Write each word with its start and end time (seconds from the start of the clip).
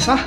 começar? 0.00 0.24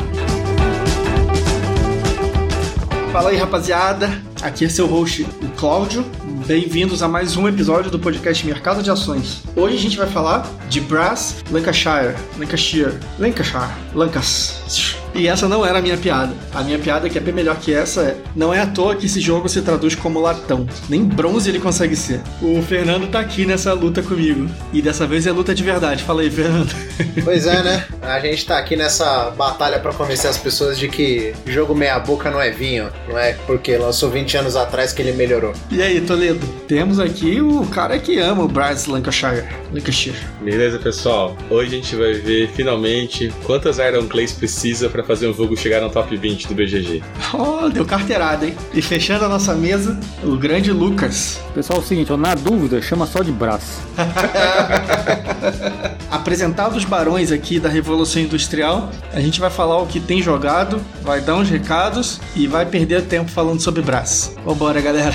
Fala 3.12 3.30
aí, 3.32 3.38
rapaziada. 3.38 4.22
Aqui 4.42 4.66
é 4.66 4.70
seu 4.70 4.86
host, 4.86 5.24
o 5.42 5.48
Cláudio. 5.58 6.06
Bem-vindos 6.46 7.02
a 7.02 7.08
mais 7.08 7.36
um 7.38 7.48
episódio 7.48 7.90
do 7.90 7.98
podcast 7.98 8.46
Mercado 8.46 8.84
de 8.84 8.92
Ações. 8.92 9.42
Hoje 9.56 9.76
a 9.76 9.80
gente 9.80 9.98
vai 9.98 10.08
falar 10.08 10.48
de 10.70 10.80
Brass 10.82 11.44
Lancashire, 11.50 12.16
Lancashire, 12.38 13.00
Lancashire, 13.18 13.72
Lancashire. 13.96 14.93
E 15.16 15.28
essa 15.28 15.48
não 15.48 15.66
era 15.66 15.80
a 15.80 15.82
minha 15.82 15.98
piada. 15.98 16.34
A 16.54 16.64
minha 16.64 16.80
piada, 16.80 17.10
que 17.10 17.18
é 17.18 17.22
bem 17.22 17.34
melhor 17.34 17.58
que 17.58 17.74
essa, 17.74 18.02
é: 18.02 18.18
não 18.36 18.54
é 18.54 18.60
à 18.60 18.66
toa 18.66 18.96
que 18.96 19.06
esse 19.06 19.22
jogo 19.22 19.48
se 19.48 19.62
traduz 19.62 19.96
como 19.96 20.20
latão. 20.20 20.68
Nem 20.90 21.04
bronze 21.04 21.50
ele 21.50 21.60
consegue 21.60 21.96
ser. 21.96 22.22
O 22.42 22.62
Fernando 22.62 23.10
tá 23.10 23.20
aqui 23.20 23.46
nessa 23.46 23.74
luta 23.74 24.02
comigo. 24.02 24.50
E 24.72 24.82
dessa 24.82 25.06
vez 25.06 25.28
é 25.28 25.32
luta 25.32 25.54
de 25.54 25.64
verdade. 25.64 26.04
Fala 26.04 26.22
aí, 26.22 26.30
Fernando. 26.30 26.74
Pois 27.24 27.46
é, 27.46 27.64
né? 27.64 27.86
A 28.02 28.20
gente 28.20 28.46
tá 28.46 28.58
aqui 28.58 28.76
nessa 28.76 29.30
batalha 29.32 29.80
para 29.80 29.94
convencer 29.94 30.30
as 30.30 30.38
pessoas 30.38 30.78
de 30.78 30.88
que 30.88 31.34
jogo 31.46 31.74
meia-boca 31.74 32.30
não 32.30 32.42
é 32.42 32.50
vinho. 32.52 32.90
Não 33.08 33.18
é 33.18 33.34
porque 33.46 33.78
lançou 33.78 34.10
20 34.10 34.38
anos 34.38 34.56
atrás 34.56 34.92
que 34.94 35.02
ele 35.02 35.14
melhorou. 35.14 35.54
E 35.72 35.82
aí, 35.82 36.02
Toledo? 36.02 36.46
Temos 36.68 37.00
aqui 37.00 37.40
o 37.42 37.66
cara 37.68 37.98
que 38.00 38.20
ama 38.20 38.44
o 38.44 38.48
Bryce 38.48 38.90
Lancashire. 38.90 39.46
Lancashire. 39.72 40.18
Beleza, 40.42 40.80
pessoal? 40.80 41.36
Hoje 41.50 41.76
a 41.76 41.78
gente 41.78 41.96
vai 41.96 42.14
ver 42.14 42.50
finalmente 42.50 43.32
quantas 43.44 43.78
Iron 43.78 44.08
Clays 44.08 44.34
precisa 44.34 44.90
para 44.90 45.03
fazer 45.04 45.28
um 45.28 45.34
jogo 45.34 45.56
chegar 45.56 45.82
no 45.82 45.90
top 45.90 46.16
20 46.16 46.48
do 46.48 46.56
BGG. 46.56 47.04
Oh, 47.34 47.70
deu 47.70 47.86
carteirada, 47.86 48.46
hein? 48.46 48.56
E 48.74 48.82
fechando 48.82 49.26
a 49.26 49.30
nossa 49.30 49.54
mesa, 49.54 50.00
o 50.24 50.38
grande 50.38 50.72
Lucas. 50.72 51.40
Pessoal, 51.54 51.80
é 51.80 51.82
o 51.82 51.86
seguinte, 51.86 52.12
ó, 52.12 52.18
na 52.18 52.36
dúvida, 52.36 52.82
chama 52.82 53.06
só 53.06 53.22
de 53.22 53.32
braço. 53.32 53.82
Apresentado 56.10 56.76
os 56.76 56.86
barões 56.86 57.32
aqui 57.32 57.60
da 57.60 57.70
Revolução 57.70 58.22
Industrial, 58.22 58.90
a 59.12 59.20
gente 59.20 59.40
vai 59.40 59.50
falar 59.50 59.82
o 59.82 59.88
que 59.88 60.00
tem 60.00 60.22
jogado, 60.22 60.82
vai 61.02 61.22
dar 61.22 61.36
uns 61.36 61.50
recados 61.50 62.20
e 62.36 62.48
vai 62.48 62.66
perder 62.66 63.04
tempo 63.04 63.30
falando 63.30 63.62
sobre 63.62 63.82
braço. 63.82 64.36
Vambora, 64.46 64.82
galera. 64.82 65.14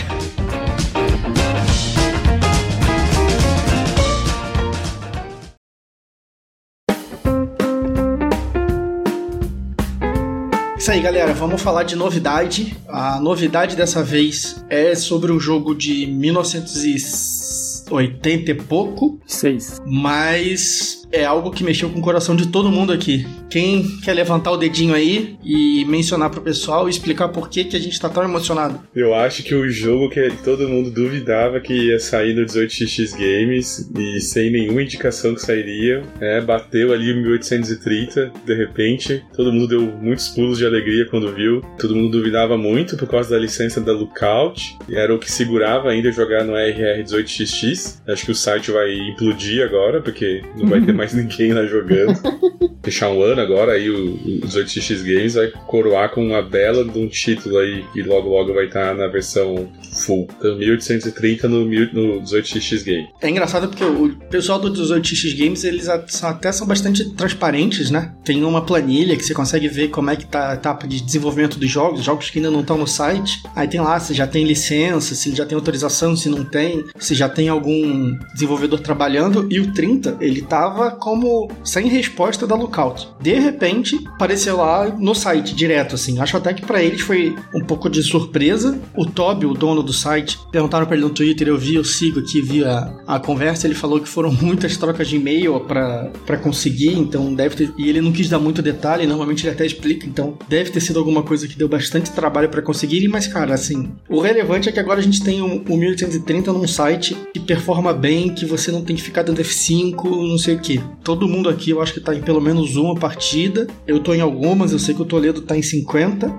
Isso 10.88 10.94
aí, 10.94 11.02
galera. 11.02 11.34
Vamos 11.34 11.60
falar 11.60 11.82
de 11.82 11.94
novidade. 11.94 12.74
A 12.88 13.20
novidade 13.20 13.76
dessa 13.76 14.02
vez 14.02 14.64
é 14.70 14.94
sobre 14.94 15.30
um 15.30 15.38
jogo 15.38 15.74
de 15.74 16.06
1980 16.06 18.50
e 18.50 18.54
pouco. 18.54 19.20
Seis. 19.26 19.78
Mas 19.84 20.97
é 21.12 21.24
algo 21.24 21.50
que 21.50 21.64
mexeu 21.64 21.90
com 21.90 21.98
o 21.98 22.02
coração 22.02 22.36
de 22.36 22.48
todo 22.48 22.70
mundo 22.70 22.92
aqui. 22.92 23.26
Quem 23.50 23.98
quer 24.02 24.12
levantar 24.12 24.52
o 24.52 24.56
dedinho 24.56 24.94
aí 24.94 25.36
e 25.42 25.84
mencionar 25.86 26.30
pro 26.30 26.40
pessoal 26.40 26.86
e 26.86 26.90
explicar 26.90 27.28
por 27.28 27.48
que, 27.48 27.64
que 27.64 27.76
a 27.76 27.80
gente 27.80 27.98
tá 27.98 28.08
tão 28.08 28.22
emocionado? 28.22 28.80
Eu 28.94 29.14
acho 29.14 29.42
que 29.42 29.54
o 29.54 29.68
jogo 29.70 30.10
que 30.10 30.30
todo 30.44 30.68
mundo 30.68 30.90
duvidava 30.90 31.60
que 31.60 31.72
ia 31.72 31.98
sair 31.98 32.34
no 32.34 32.44
18x 32.44 33.12
Games 33.12 33.90
e 33.96 34.20
sem 34.20 34.50
nenhuma 34.50 34.82
indicação 34.82 35.34
que 35.34 35.40
sairia, 35.40 36.02
é, 36.20 36.40
bateu 36.40 36.92
ali 36.92 37.14
1830, 37.14 38.32
de 38.44 38.54
repente, 38.54 39.24
todo 39.34 39.52
mundo 39.52 39.68
deu 39.68 39.80
muitos 39.80 40.28
pulos 40.28 40.58
de 40.58 40.66
alegria 40.66 41.06
quando 41.06 41.34
viu. 41.34 41.62
Todo 41.78 41.96
mundo 41.96 42.18
duvidava 42.18 42.58
muito 42.58 42.96
por 42.96 43.08
causa 43.08 43.30
da 43.30 43.38
licença 43.38 43.80
da 43.80 43.92
Lookout, 43.92 44.76
e 44.88 44.96
era 44.96 45.14
o 45.14 45.18
que 45.18 45.30
segurava 45.30 45.90
ainda 45.90 46.12
jogar 46.12 46.44
no 46.44 46.54
RR 46.54 47.02
18xx. 47.02 48.02
Acho 48.06 48.24
que 48.26 48.32
o 48.32 48.34
site 48.34 48.70
vai 48.70 48.92
implodir 48.92 49.64
agora, 49.64 50.00
porque 50.00 50.42
não 50.56 50.66
vai 50.66 50.80
ter 50.80 50.97
mais 50.98 51.14
ninguém 51.14 51.52
lá 51.52 51.64
jogando. 51.64 52.18
Fechar 52.82 53.10
um 53.10 53.22
ano 53.22 53.40
agora, 53.40 53.72
aí 53.72 53.88
o, 53.88 54.14
o 54.14 54.40
18x 54.40 55.02
Games 55.02 55.34
vai 55.34 55.50
coroar 55.66 56.10
com 56.10 56.26
uma 56.26 56.42
bela 56.42 56.84
de 56.84 56.98
um 56.98 57.08
título 57.08 57.58
aí 57.58 57.84
que 57.92 58.02
logo 58.02 58.28
logo 58.28 58.52
vai 58.52 58.66
estar 58.66 58.94
na 58.94 59.06
versão 59.06 59.70
full. 60.04 60.28
Então 60.38 60.56
1830 60.56 61.48
no, 61.48 61.64
no 61.64 62.22
18x 62.22 62.84
Game. 62.84 63.08
É 63.20 63.28
engraçado 63.28 63.68
porque 63.68 63.84
o 63.84 64.14
pessoal 64.30 64.58
do 64.58 64.70
18x 64.72 65.38
Games, 65.38 65.64
eles 65.64 65.88
até 65.88 66.50
são 66.50 66.66
bastante 66.66 67.14
transparentes, 67.14 67.90
né? 67.90 68.12
Tem 68.24 68.42
uma 68.44 68.64
planilha 68.64 69.16
que 69.16 69.24
você 69.24 69.34
consegue 69.34 69.68
ver 69.68 69.88
como 69.88 70.10
é 70.10 70.16
que 70.16 70.26
tá 70.26 70.50
a 70.50 70.54
etapa 70.54 70.86
de 70.86 71.00
desenvolvimento 71.00 71.58
dos 71.58 71.70
jogos, 71.70 72.04
jogos 72.04 72.30
que 72.30 72.38
ainda 72.38 72.50
não 72.50 72.60
estão 72.60 72.76
no 72.76 72.86
site. 72.86 73.42
Aí 73.54 73.68
tem 73.68 73.80
lá 73.80 73.98
se 74.00 74.14
já 74.14 74.26
tem 74.26 74.44
licença, 74.44 75.14
se 75.14 75.34
já 75.34 75.46
tem 75.46 75.56
autorização, 75.56 76.16
se 76.16 76.28
não 76.28 76.44
tem, 76.44 76.84
se 76.98 77.14
já 77.14 77.28
tem 77.28 77.48
algum 77.48 78.16
desenvolvedor 78.34 78.80
trabalhando. 78.80 79.46
E 79.50 79.60
o 79.60 79.72
30, 79.72 80.16
ele 80.20 80.42
tava 80.42 80.87
como 80.90 81.50
sem 81.64 81.88
resposta 81.88 82.46
da 82.46 82.54
Lookout. 82.54 83.08
De 83.20 83.34
repente, 83.34 83.98
apareceu 84.14 84.56
lá 84.56 84.88
no 84.88 85.14
site 85.14 85.54
direto, 85.54 85.94
assim. 85.94 86.20
Acho 86.20 86.36
até 86.36 86.52
que 86.52 86.64
para 86.64 86.82
eles 86.82 87.00
foi 87.00 87.36
um 87.54 87.64
pouco 87.64 87.88
de 87.88 88.02
surpresa. 88.02 88.78
O 88.96 89.06
Toby, 89.06 89.46
o 89.46 89.54
dono 89.54 89.82
do 89.82 89.92
site, 89.92 90.38
perguntaram 90.50 90.86
para 90.86 90.96
ele 90.96 91.04
no 91.04 91.10
Twitter, 91.10 91.48
eu 91.48 91.58
vi, 91.58 91.74
eu 91.74 91.84
sigo 91.84 92.20
aqui, 92.20 92.40
vi 92.40 92.64
a, 92.64 92.92
a 93.06 93.20
conversa, 93.20 93.66
ele 93.66 93.74
falou 93.74 94.00
que 94.00 94.08
foram 94.08 94.32
muitas 94.40 94.76
trocas 94.76 95.08
de 95.08 95.16
e-mail 95.16 95.60
para 95.60 96.36
conseguir, 96.42 96.92
então 96.98 97.34
deve 97.34 97.56
ter... 97.56 97.72
E 97.76 97.88
ele 97.88 98.00
não 98.00 98.12
quis 98.12 98.28
dar 98.28 98.38
muito 98.38 98.62
detalhe, 98.62 99.06
normalmente 99.06 99.46
ele 99.46 99.54
até 99.54 99.66
explica, 99.66 100.06
então 100.06 100.36
deve 100.48 100.70
ter 100.70 100.80
sido 100.80 100.98
alguma 100.98 101.22
coisa 101.22 101.46
que 101.46 101.56
deu 101.56 101.68
bastante 101.68 102.10
trabalho 102.10 102.48
para 102.48 102.62
conseguir, 102.62 103.06
mas 103.08 103.26
cara, 103.26 103.54
assim, 103.54 103.90
o 104.08 104.20
relevante 104.20 104.68
é 104.68 104.72
que 104.72 104.80
agora 104.80 105.00
a 105.00 105.02
gente 105.02 105.22
tem 105.22 105.40
o, 105.40 105.62
o 105.68 105.76
1830 105.76 106.52
num 106.52 106.66
site 106.66 107.16
que 107.32 107.40
performa 107.40 107.92
bem, 107.92 108.34
que 108.34 108.44
você 108.44 108.70
não 108.70 108.82
tem 108.82 108.96
que 108.96 109.02
ficar 109.02 109.22
dando 109.22 109.42
F5, 109.42 110.04
não 110.04 110.38
sei 110.38 110.54
o 110.54 110.58
que. 110.58 110.77
Todo 111.02 111.28
mundo 111.28 111.48
aqui 111.48 111.70
eu 111.70 111.80
acho 111.80 111.94
que 111.94 112.00
tá 112.00 112.14
em 112.14 112.20
pelo 112.20 112.40
menos 112.40 112.76
uma 112.76 112.94
partida. 112.94 113.66
Eu 113.86 114.00
tô 114.00 114.14
em 114.14 114.20
algumas, 114.20 114.72
eu 114.72 114.78
sei 114.78 114.94
que 114.94 115.02
o 115.02 115.04
Toledo 115.04 115.40
tá 115.42 115.56
em 115.56 115.62
50, 115.62 116.32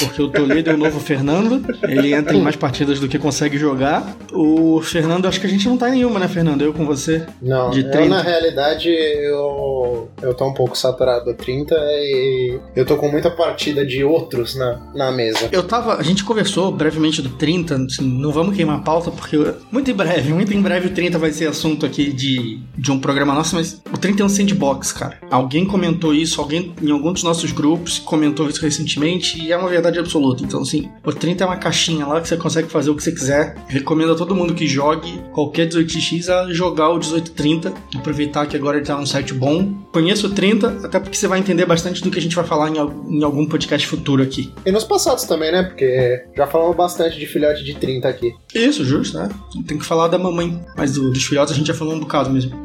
porque 0.00 0.22
o 0.22 0.28
Toledo 0.28 0.70
é 0.70 0.74
o 0.74 0.78
novo 0.78 1.00
Fernando. 1.00 1.64
Ele 1.82 2.14
entra 2.14 2.36
em 2.36 2.40
mais 2.40 2.56
partidas 2.56 2.98
do 3.00 3.08
que 3.08 3.18
consegue 3.18 3.58
jogar. 3.58 4.16
O 4.32 4.80
Fernando, 4.82 5.26
acho 5.26 5.40
que 5.40 5.46
a 5.46 5.50
gente 5.50 5.68
não 5.68 5.76
tá 5.76 5.88
em 5.88 5.92
nenhuma, 5.92 6.18
né, 6.18 6.28
Fernando? 6.28 6.62
Eu 6.62 6.72
com 6.72 6.86
você. 6.86 7.26
Não, 7.40 7.70
de 7.70 7.82
30. 7.84 7.98
eu 7.98 8.08
na 8.08 8.22
realidade 8.22 8.88
eu, 8.88 10.08
eu 10.22 10.34
tô 10.34 10.46
um 10.46 10.54
pouco 10.54 10.76
saturado 10.76 11.26
do 11.26 11.34
30 11.34 11.74
e 11.74 12.58
eu 12.74 12.84
tô 12.84 12.96
com 12.96 13.08
muita 13.08 13.30
partida 13.30 13.84
de 13.84 14.02
outros 14.04 14.56
na, 14.56 14.80
na 14.94 15.12
mesa. 15.12 15.48
Eu 15.52 15.62
tava. 15.62 15.96
A 15.96 16.02
gente 16.02 16.24
conversou 16.24 16.72
brevemente 16.72 17.22
do 17.22 17.30
30, 17.30 17.76
assim, 17.76 18.04
não 18.04 18.32
vamos 18.32 18.56
queimar 18.56 18.78
a 18.78 18.82
pauta, 18.82 19.10
porque 19.10 19.36
muito 19.70 19.90
em 19.90 19.94
breve, 19.94 20.32
muito 20.32 20.52
em 20.52 20.60
breve 20.60 20.88
o 20.88 20.90
30 20.90 21.18
vai 21.18 21.32
ser 21.32 21.46
assunto 21.46 21.86
aqui 21.86 22.12
de, 22.12 22.60
de 22.76 22.92
um 22.92 22.98
programa 22.98 23.34
nosso, 23.34 23.54
mas 23.54 23.82
o 23.92 23.98
30 23.98 24.22
é 24.22 24.26
um 24.26 24.28
sandbox, 24.28 24.92
cara. 24.92 25.18
Alguém 25.30 25.64
comentou 25.64 26.14
isso, 26.14 26.40
alguém 26.40 26.74
em 26.82 26.90
algum 26.90 27.12
dos 27.12 27.22
nossos 27.22 27.52
grupos 27.52 27.98
comentou 27.98 28.48
isso 28.48 28.60
recentemente 28.60 29.40
e 29.40 29.52
é 29.52 29.56
uma 29.56 29.68
verdade 29.68 29.98
absoluta. 29.98 30.42
Então, 30.42 30.62
assim, 30.62 30.90
o 31.04 31.12
30 31.12 31.44
é 31.44 31.46
uma 31.46 31.56
caixinha 31.56 32.06
lá 32.06 32.20
que 32.20 32.28
você 32.28 32.36
consegue 32.36 32.68
fazer 32.68 32.90
o 32.90 32.96
que 32.96 33.02
você 33.02 33.12
quiser. 33.12 33.56
Recomendo 33.68 34.12
a 34.12 34.16
todo 34.16 34.34
mundo 34.34 34.54
que 34.54 34.66
jogue 34.66 35.20
qualquer 35.32 35.68
18x 35.68 36.28
a 36.28 36.52
jogar 36.52 36.88
o 36.88 36.98
1830. 36.98 37.72
Aproveitar 37.96 38.46
que 38.46 38.56
agora 38.56 38.78
ele 38.78 38.86
tá 38.86 38.96
num 38.96 39.06
site 39.06 39.34
bom. 39.34 39.72
Conheça 39.92 40.26
o 40.26 40.30
30, 40.30 40.80
até 40.84 40.98
porque 40.98 41.16
você 41.16 41.28
vai 41.28 41.38
entender 41.38 41.66
bastante 41.66 42.02
do 42.02 42.10
que 42.10 42.18
a 42.18 42.22
gente 42.22 42.34
vai 42.34 42.44
falar 42.44 42.70
em, 42.70 42.76
em 42.76 43.22
algum 43.22 43.46
podcast 43.46 43.86
futuro 43.86 44.22
aqui. 44.22 44.52
E 44.64 44.72
nos 44.72 44.84
passados 44.84 45.24
também, 45.24 45.52
né? 45.52 45.62
Porque 45.62 46.24
já 46.36 46.46
falamos 46.46 46.76
bastante 46.76 47.18
de 47.18 47.26
filhote 47.26 47.62
de 47.62 47.74
30 47.74 48.08
aqui. 48.08 48.34
Isso, 48.54 48.84
justo, 48.84 49.18
né? 49.18 49.28
Tem 49.66 49.78
que 49.78 49.84
falar 49.84 50.08
da 50.08 50.18
mamãe, 50.18 50.60
mas 50.76 50.94
do, 50.94 51.10
dos 51.10 51.24
filhotes 51.24 51.52
a 51.52 51.56
gente 51.56 51.66
já 51.66 51.74
falou 51.74 51.94
um 51.94 52.00
bocado 52.00 52.30
mesmo. 52.30 52.60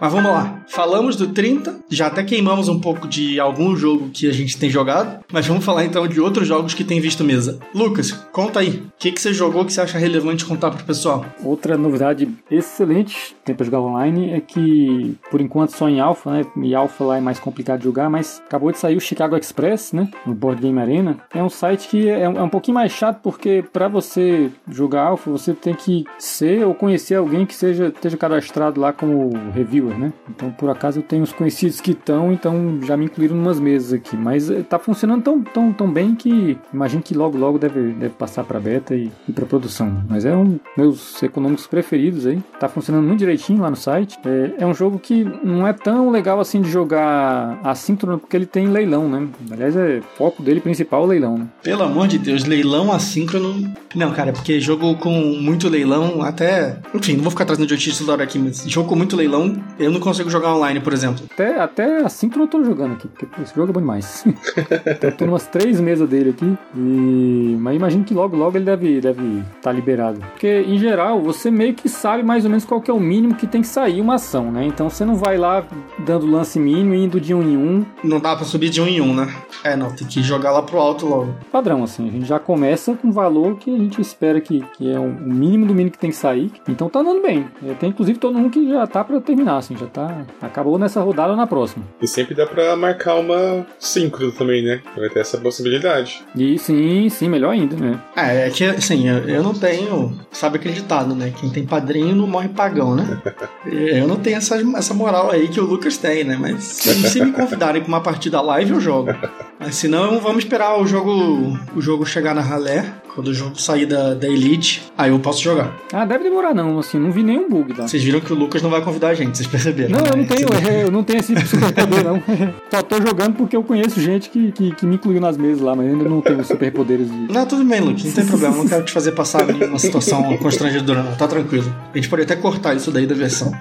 Mas 0.00 0.12
vamos 0.12 0.30
lá. 0.30 0.62
Falamos 0.68 1.16
do 1.16 1.28
30, 1.28 1.76
já 1.88 2.06
até 2.06 2.22
queimamos 2.22 2.68
um 2.68 2.80
pouco 2.80 3.06
de 3.06 3.38
algum 3.38 3.76
jogo 3.76 4.10
que 4.10 4.28
a 4.28 4.32
gente 4.32 4.58
tem 4.58 4.68
jogado, 4.68 5.24
mas 5.32 5.46
vamos 5.46 5.64
falar 5.64 5.84
então 5.84 6.06
de 6.06 6.20
outros 6.20 6.46
jogos 6.48 6.74
que 6.74 6.84
tem 6.84 7.00
visto 7.00 7.24
mesa. 7.24 7.58
Lucas, 7.74 8.12
conta 8.32 8.60
aí. 8.60 8.70
O 8.70 8.92
que, 8.98 9.12
que 9.12 9.20
você 9.20 9.32
jogou 9.32 9.64
que 9.64 9.72
você 9.72 9.80
acha 9.80 9.98
relevante 9.98 10.44
contar 10.44 10.70
pro 10.70 10.84
pessoal? 10.84 11.24
Outra 11.42 11.76
novidade 11.76 12.28
excelente 12.50 13.36
tem 13.44 13.54
pra 13.54 13.64
jogar 13.64 13.80
online 13.80 14.32
é 14.32 14.40
que, 14.40 15.16
por 15.30 15.40
enquanto, 15.40 15.70
só 15.70 15.88
em 15.88 16.00
alpha, 16.00 16.30
né? 16.30 16.46
E 16.62 16.74
alpha 16.74 17.04
lá 17.04 17.16
é 17.18 17.20
mais 17.20 17.38
complicado 17.38 17.78
de 17.78 17.84
jogar, 17.84 18.10
mas 18.10 18.42
acabou 18.46 18.72
de 18.72 18.78
sair 18.78 18.96
o 18.96 19.00
Chicago 19.00 19.36
Express, 19.36 19.92
né? 19.92 20.08
No 20.26 20.34
Board 20.34 20.60
Game 20.60 20.78
Arena. 20.80 21.18
É 21.32 21.42
um 21.42 21.50
site 21.50 21.88
que 21.88 22.08
é 22.08 22.28
um, 22.28 22.38
é 22.38 22.42
um 22.42 22.48
pouquinho 22.48 22.74
mais 22.74 22.92
chato 22.92 23.20
porque 23.22 23.64
para 23.72 23.88
você 23.88 24.50
jogar 24.70 25.02
alpha, 25.02 25.30
você 25.30 25.52
tem 25.52 25.74
que 25.74 26.04
ser 26.18 26.64
ou 26.64 26.74
conhecer 26.74 27.16
alguém 27.16 27.46
que 27.46 27.54
seja 27.54 27.88
esteja 27.88 28.16
cadastrado 28.16 28.80
lá 28.80 28.92
como 28.92 29.30
reviewer. 29.52 29.93
Né? 29.98 30.12
Então, 30.28 30.50
por 30.50 30.70
acaso, 30.70 30.98
eu 30.98 31.02
tenho 31.02 31.22
uns 31.22 31.32
conhecidos 31.32 31.80
que 31.80 31.92
estão, 31.92 32.32
então 32.32 32.78
já 32.82 32.96
me 32.96 33.06
incluíram 33.06 33.36
umas 33.36 33.60
mesas 33.60 33.92
aqui. 33.92 34.16
Mas 34.16 34.50
eh, 34.50 34.62
tá 34.62 34.78
funcionando 34.78 35.22
tão, 35.22 35.42
tão, 35.42 35.72
tão 35.72 35.90
bem 35.90 36.14
que 36.14 36.58
imagino 36.72 37.02
que 37.02 37.14
logo, 37.14 37.36
logo 37.36 37.58
deve, 37.58 37.92
deve 37.92 38.14
passar 38.14 38.44
para 38.44 38.60
beta 38.60 38.94
e, 38.94 39.10
e 39.28 39.32
para 39.32 39.46
produção. 39.46 40.04
Mas 40.08 40.24
é 40.24 40.34
um 40.34 40.58
meus 40.76 41.22
econômicos 41.22 41.66
preferidos 41.66 42.26
aí. 42.26 42.42
Tá 42.58 42.68
funcionando 42.68 43.06
muito 43.06 43.20
direitinho 43.20 43.60
lá 43.60 43.70
no 43.70 43.76
site. 43.76 44.18
É, 44.24 44.62
é 44.62 44.66
um 44.66 44.74
jogo 44.74 44.98
que 44.98 45.24
não 45.42 45.66
é 45.66 45.72
tão 45.72 46.10
legal 46.10 46.40
assim 46.40 46.60
de 46.60 46.70
jogar 46.70 47.60
assíncrono, 47.62 48.18
porque 48.18 48.36
ele 48.36 48.46
tem 48.46 48.68
leilão, 48.68 49.08
né? 49.08 49.28
Aliás, 49.50 49.76
é 49.76 50.00
foco 50.16 50.42
dele 50.42 50.60
principal 50.60 51.02
o 51.02 51.06
leilão, 51.06 51.38
né? 51.38 51.46
Pelo 51.62 51.82
amor 51.82 52.08
de 52.08 52.18
Deus, 52.18 52.44
leilão 52.44 52.92
assíncrono. 52.92 53.72
Não, 53.94 54.12
cara, 54.12 54.32
porque 54.32 54.60
jogo 54.60 54.96
com 54.96 55.10
muito 55.10 55.68
leilão, 55.68 56.22
até. 56.22 56.78
Enfim, 56.94 57.14
não 57.14 57.22
vou 57.22 57.30
ficar 57.30 57.44
trazendo 57.44 57.70
notícias 57.70 57.98
toda 57.98 58.12
hora 58.12 58.24
aqui, 58.24 58.38
mas 58.38 58.64
jogo 58.66 58.88
com 58.88 58.96
muito 58.96 59.16
leilão, 59.16 59.56
eu 59.78 59.90
não 59.90 60.00
consigo 60.00 60.30
jogar 60.30 60.54
online, 60.54 60.80
por 60.80 60.92
exemplo. 60.92 61.24
Até, 61.32 61.60
até 61.60 62.04
assíncrono 62.04 62.44
eu 62.44 62.48
tô 62.48 62.64
jogando 62.64 62.92
aqui, 62.92 63.08
porque 63.08 63.26
esse 63.42 63.54
jogo 63.54 63.70
é 63.70 63.72
bom 63.72 63.80
demais. 63.80 64.24
eu 65.02 65.16
tô 65.16 65.26
numas 65.26 65.46
três 65.46 65.80
mesas 65.80 66.08
dele 66.08 66.30
aqui, 66.30 66.56
e... 66.76 67.56
mas 67.58 67.76
imagino 67.76 68.04
que 68.04 68.14
logo, 68.14 68.36
logo 68.36 68.56
ele 68.56 68.64
deve 68.64 68.96
estar 68.96 69.12
deve 69.12 69.42
tá 69.62 69.72
liberado. 69.72 70.20
Porque, 70.20 70.64
em 70.66 70.78
geral, 70.78 71.20
você 71.20 71.50
meio 71.50 71.74
que 71.74 71.88
sabe 71.88 72.22
mais 72.22 72.44
ou 72.44 72.50
menos 72.50 72.64
qual 72.64 72.80
que 72.80 72.90
é 72.90 72.94
o 72.94 73.00
mínimo 73.00 73.34
que 73.34 73.46
tem 73.46 73.60
que 73.60 73.66
sair 73.66 74.00
uma 74.00 74.14
ação, 74.14 74.50
né? 74.50 74.64
Então 74.66 74.88
você 74.88 75.04
não 75.04 75.16
vai 75.16 75.36
lá 75.36 75.64
dando 75.98 76.26
lance 76.26 76.58
mínimo 76.58 76.94
e 76.94 77.04
indo 77.04 77.20
de 77.20 77.34
um 77.34 77.42
em 77.42 77.56
um. 77.56 77.84
Não 78.02 78.20
dá 78.20 78.36
pra 78.36 78.44
subir 78.44 78.70
de 78.70 78.80
um 78.80 78.86
em 78.86 79.00
um, 79.00 79.14
né? 79.14 79.34
É, 79.62 79.76
não, 79.76 79.90
tem 79.94 80.06
que 80.06 80.22
jogar 80.22 80.50
lá 80.50 80.62
pro 80.62 80.78
alto 80.78 81.06
logo. 81.06 81.34
Padrão, 81.50 81.82
assim, 81.82 82.08
a 82.08 82.12
gente 82.12 82.26
já 82.26 82.38
começa 82.38 82.94
com 82.94 83.08
o 83.08 83.12
valor 83.12 83.56
que 83.56 83.74
a 83.74 83.78
gente 83.78 84.00
espera 84.00 84.40
que, 84.40 84.64
que 84.76 84.90
é 84.90 84.98
o 84.98 85.08
mínimo 85.08 85.66
do 85.66 85.74
mínimo 85.74 85.92
que 85.92 85.98
tem 85.98 86.10
que 86.10 86.16
sair. 86.16 86.52
Então 86.68 86.88
tá 86.88 87.00
andando 87.00 87.22
bem. 87.22 87.46
Tem 87.80 87.90
inclusive 87.90 88.18
todo 88.18 88.38
mundo 88.38 88.50
que 88.50 88.68
já 88.68 88.86
tá 88.86 89.02
pra 89.04 89.20
terminar, 89.20 89.62
assim, 89.64 89.76
já 89.76 89.86
tá. 89.86 90.24
Acabou 90.40 90.78
nessa 90.78 91.00
rodada 91.00 91.30
ou 91.30 91.36
na 91.36 91.46
próxima. 91.46 91.84
E 92.00 92.06
sempre 92.06 92.34
dá 92.34 92.46
pra 92.46 92.76
marcar 92.76 93.14
uma 93.16 93.66
síncrono 93.78 94.32
também, 94.32 94.62
né? 94.62 94.80
Vai 94.96 95.08
ter 95.08 95.20
essa 95.20 95.38
possibilidade. 95.38 96.22
E 96.36 96.58
sim, 96.58 97.08
sim, 97.08 97.28
melhor 97.28 97.50
ainda, 97.50 97.76
né? 97.76 98.00
É, 98.16 98.46
é 98.46 98.50
que 98.50 98.64
assim, 98.64 99.08
eu, 99.08 99.28
eu 99.28 99.42
não 99.42 99.54
tenho. 99.54 100.16
Sabe 100.30 100.58
aquele 100.58 100.74
ditado, 100.74 101.14
né? 101.14 101.32
Quem 101.38 101.50
tem 101.50 101.66
padrinho 101.66 102.14
não 102.14 102.26
morre 102.26 102.48
pagão, 102.48 102.94
né? 102.94 103.20
eu 103.66 104.06
não 104.06 104.16
tenho 104.16 104.36
essa, 104.36 104.56
essa 104.76 104.94
moral 104.94 105.30
aí 105.30 105.48
que 105.48 105.60
o 105.60 105.64
Lucas 105.64 105.96
tem, 105.96 106.24
né? 106.24 106.36
Mas 106.38 106.62
se, 106.62 107.08
se 107.08 107.24
me 107.24 107.32
convidarem 107.32 107.82
pra 107.82 107.88
uma 107.88 108.00
partida 108.00 108.40
live, 108.40 108.72
eu 108.72 108.80
jogo. 108.80 109.10
Mas 109.58 109.76
se 109.76 109.88
não, 109.88 110.20
vamos 110.20 110.44
esperar 110.44 110.78
o 110.78 110.86
jogo, 110.86 111.58
o 111.74 111.80
jogo 111.80 112.04
chegar 112.04 112.34
na 112.34 112.42
ralé. 112.42 112.84
Quando 113.14 113.28
o 113.28 113.34
jogo 113.34 113.60
sair 113.60 113.86
da, 113.86 114.12
da 114.12 114.26
Elite, 114.26 114.82
aí 114.98 115.10
eu 115.10 115.18
posso 115.20 115.40
jogar. 115.40 115.72
Ah, 115.92 116.04
deve 116.04 116.24
demorar 116.24 116.52
não, 116.52 116.80
assim, 116.80 116.98
não 116.98 117.12
vi 117.12 117.22
nenhum 117.22 117.48
bug, 117.48 117.72
tá? 117.72 117.86
Vocês 117.86 118.02
viram 118.02 118.20
que 118.20 118.32
o 118.32 118.36
Lucas 118.36 118.60
não 118.60 118.70
vai 118.70 118.82
convidar 118.82 119.08
a 119.08 119.14
gente, 119.14 119.36
vocês 119.36 119.46
perceberam? 119.46 119.92
Não, 119.92 120.02
né? 120.02 120.10
eu 120.12 120.16
não 120.16 120.24
tenho, 120.24 120.48
eu 120.82 120.90
não 120.90 121.04
tenho 121.04 121.20
esse 121.20 121.46
superpoder, 121.46 122.04
não. 122.04 122.20
Só 122.68 122.82
tô 122.82 123.00
jogando 123.00 123.36
porque 123.36 123.56
eu 123.56 123.62
conheço 123.62 124.00
gente 124.00 124.28
que, 124.30 124.50
que, 124.50 124.74
que 124.74 124.86
me 124.86 124.96
incluiu 124.96 125.20
nas 125.20 125.36
mesas 125.36 125.60
lá, 125.60 125.76
mas 125.76 125.86
ainda 125.86 126.08
não 126.08 126.20
tenho 126.20 126.44
superpoderes 126.44 127.08
de. 127.08 127.32
Não, 127.32 127.46
tudo 127.46 127.64
bem, 127.64 127.80
Lucas, 127.80 128.04
não 128.04 128.12
tem 128.12 128.26
problema. 128.26 128.56
Não 128.56 128.66
quero 128.66 128.84
te 128.84 128.92
fazer 128.92 129.12
passar 129.12 129.48
uma 129.48 129.78
situação 129.78 130.36
constrangedora, 130.38 131.04
não. 131.04 131.14
Tá 131.14 131.28
tranquilo. 131.28 131.72
A 131.92 131.96
gente 131.96 132.08
pode 132.08 132.22
até 132.22 132.34
cortar 132.34 132.74
isso 132.74 132.90
daí 132.90 133.06
da 133.06 133.14
versão. 133.14 133.52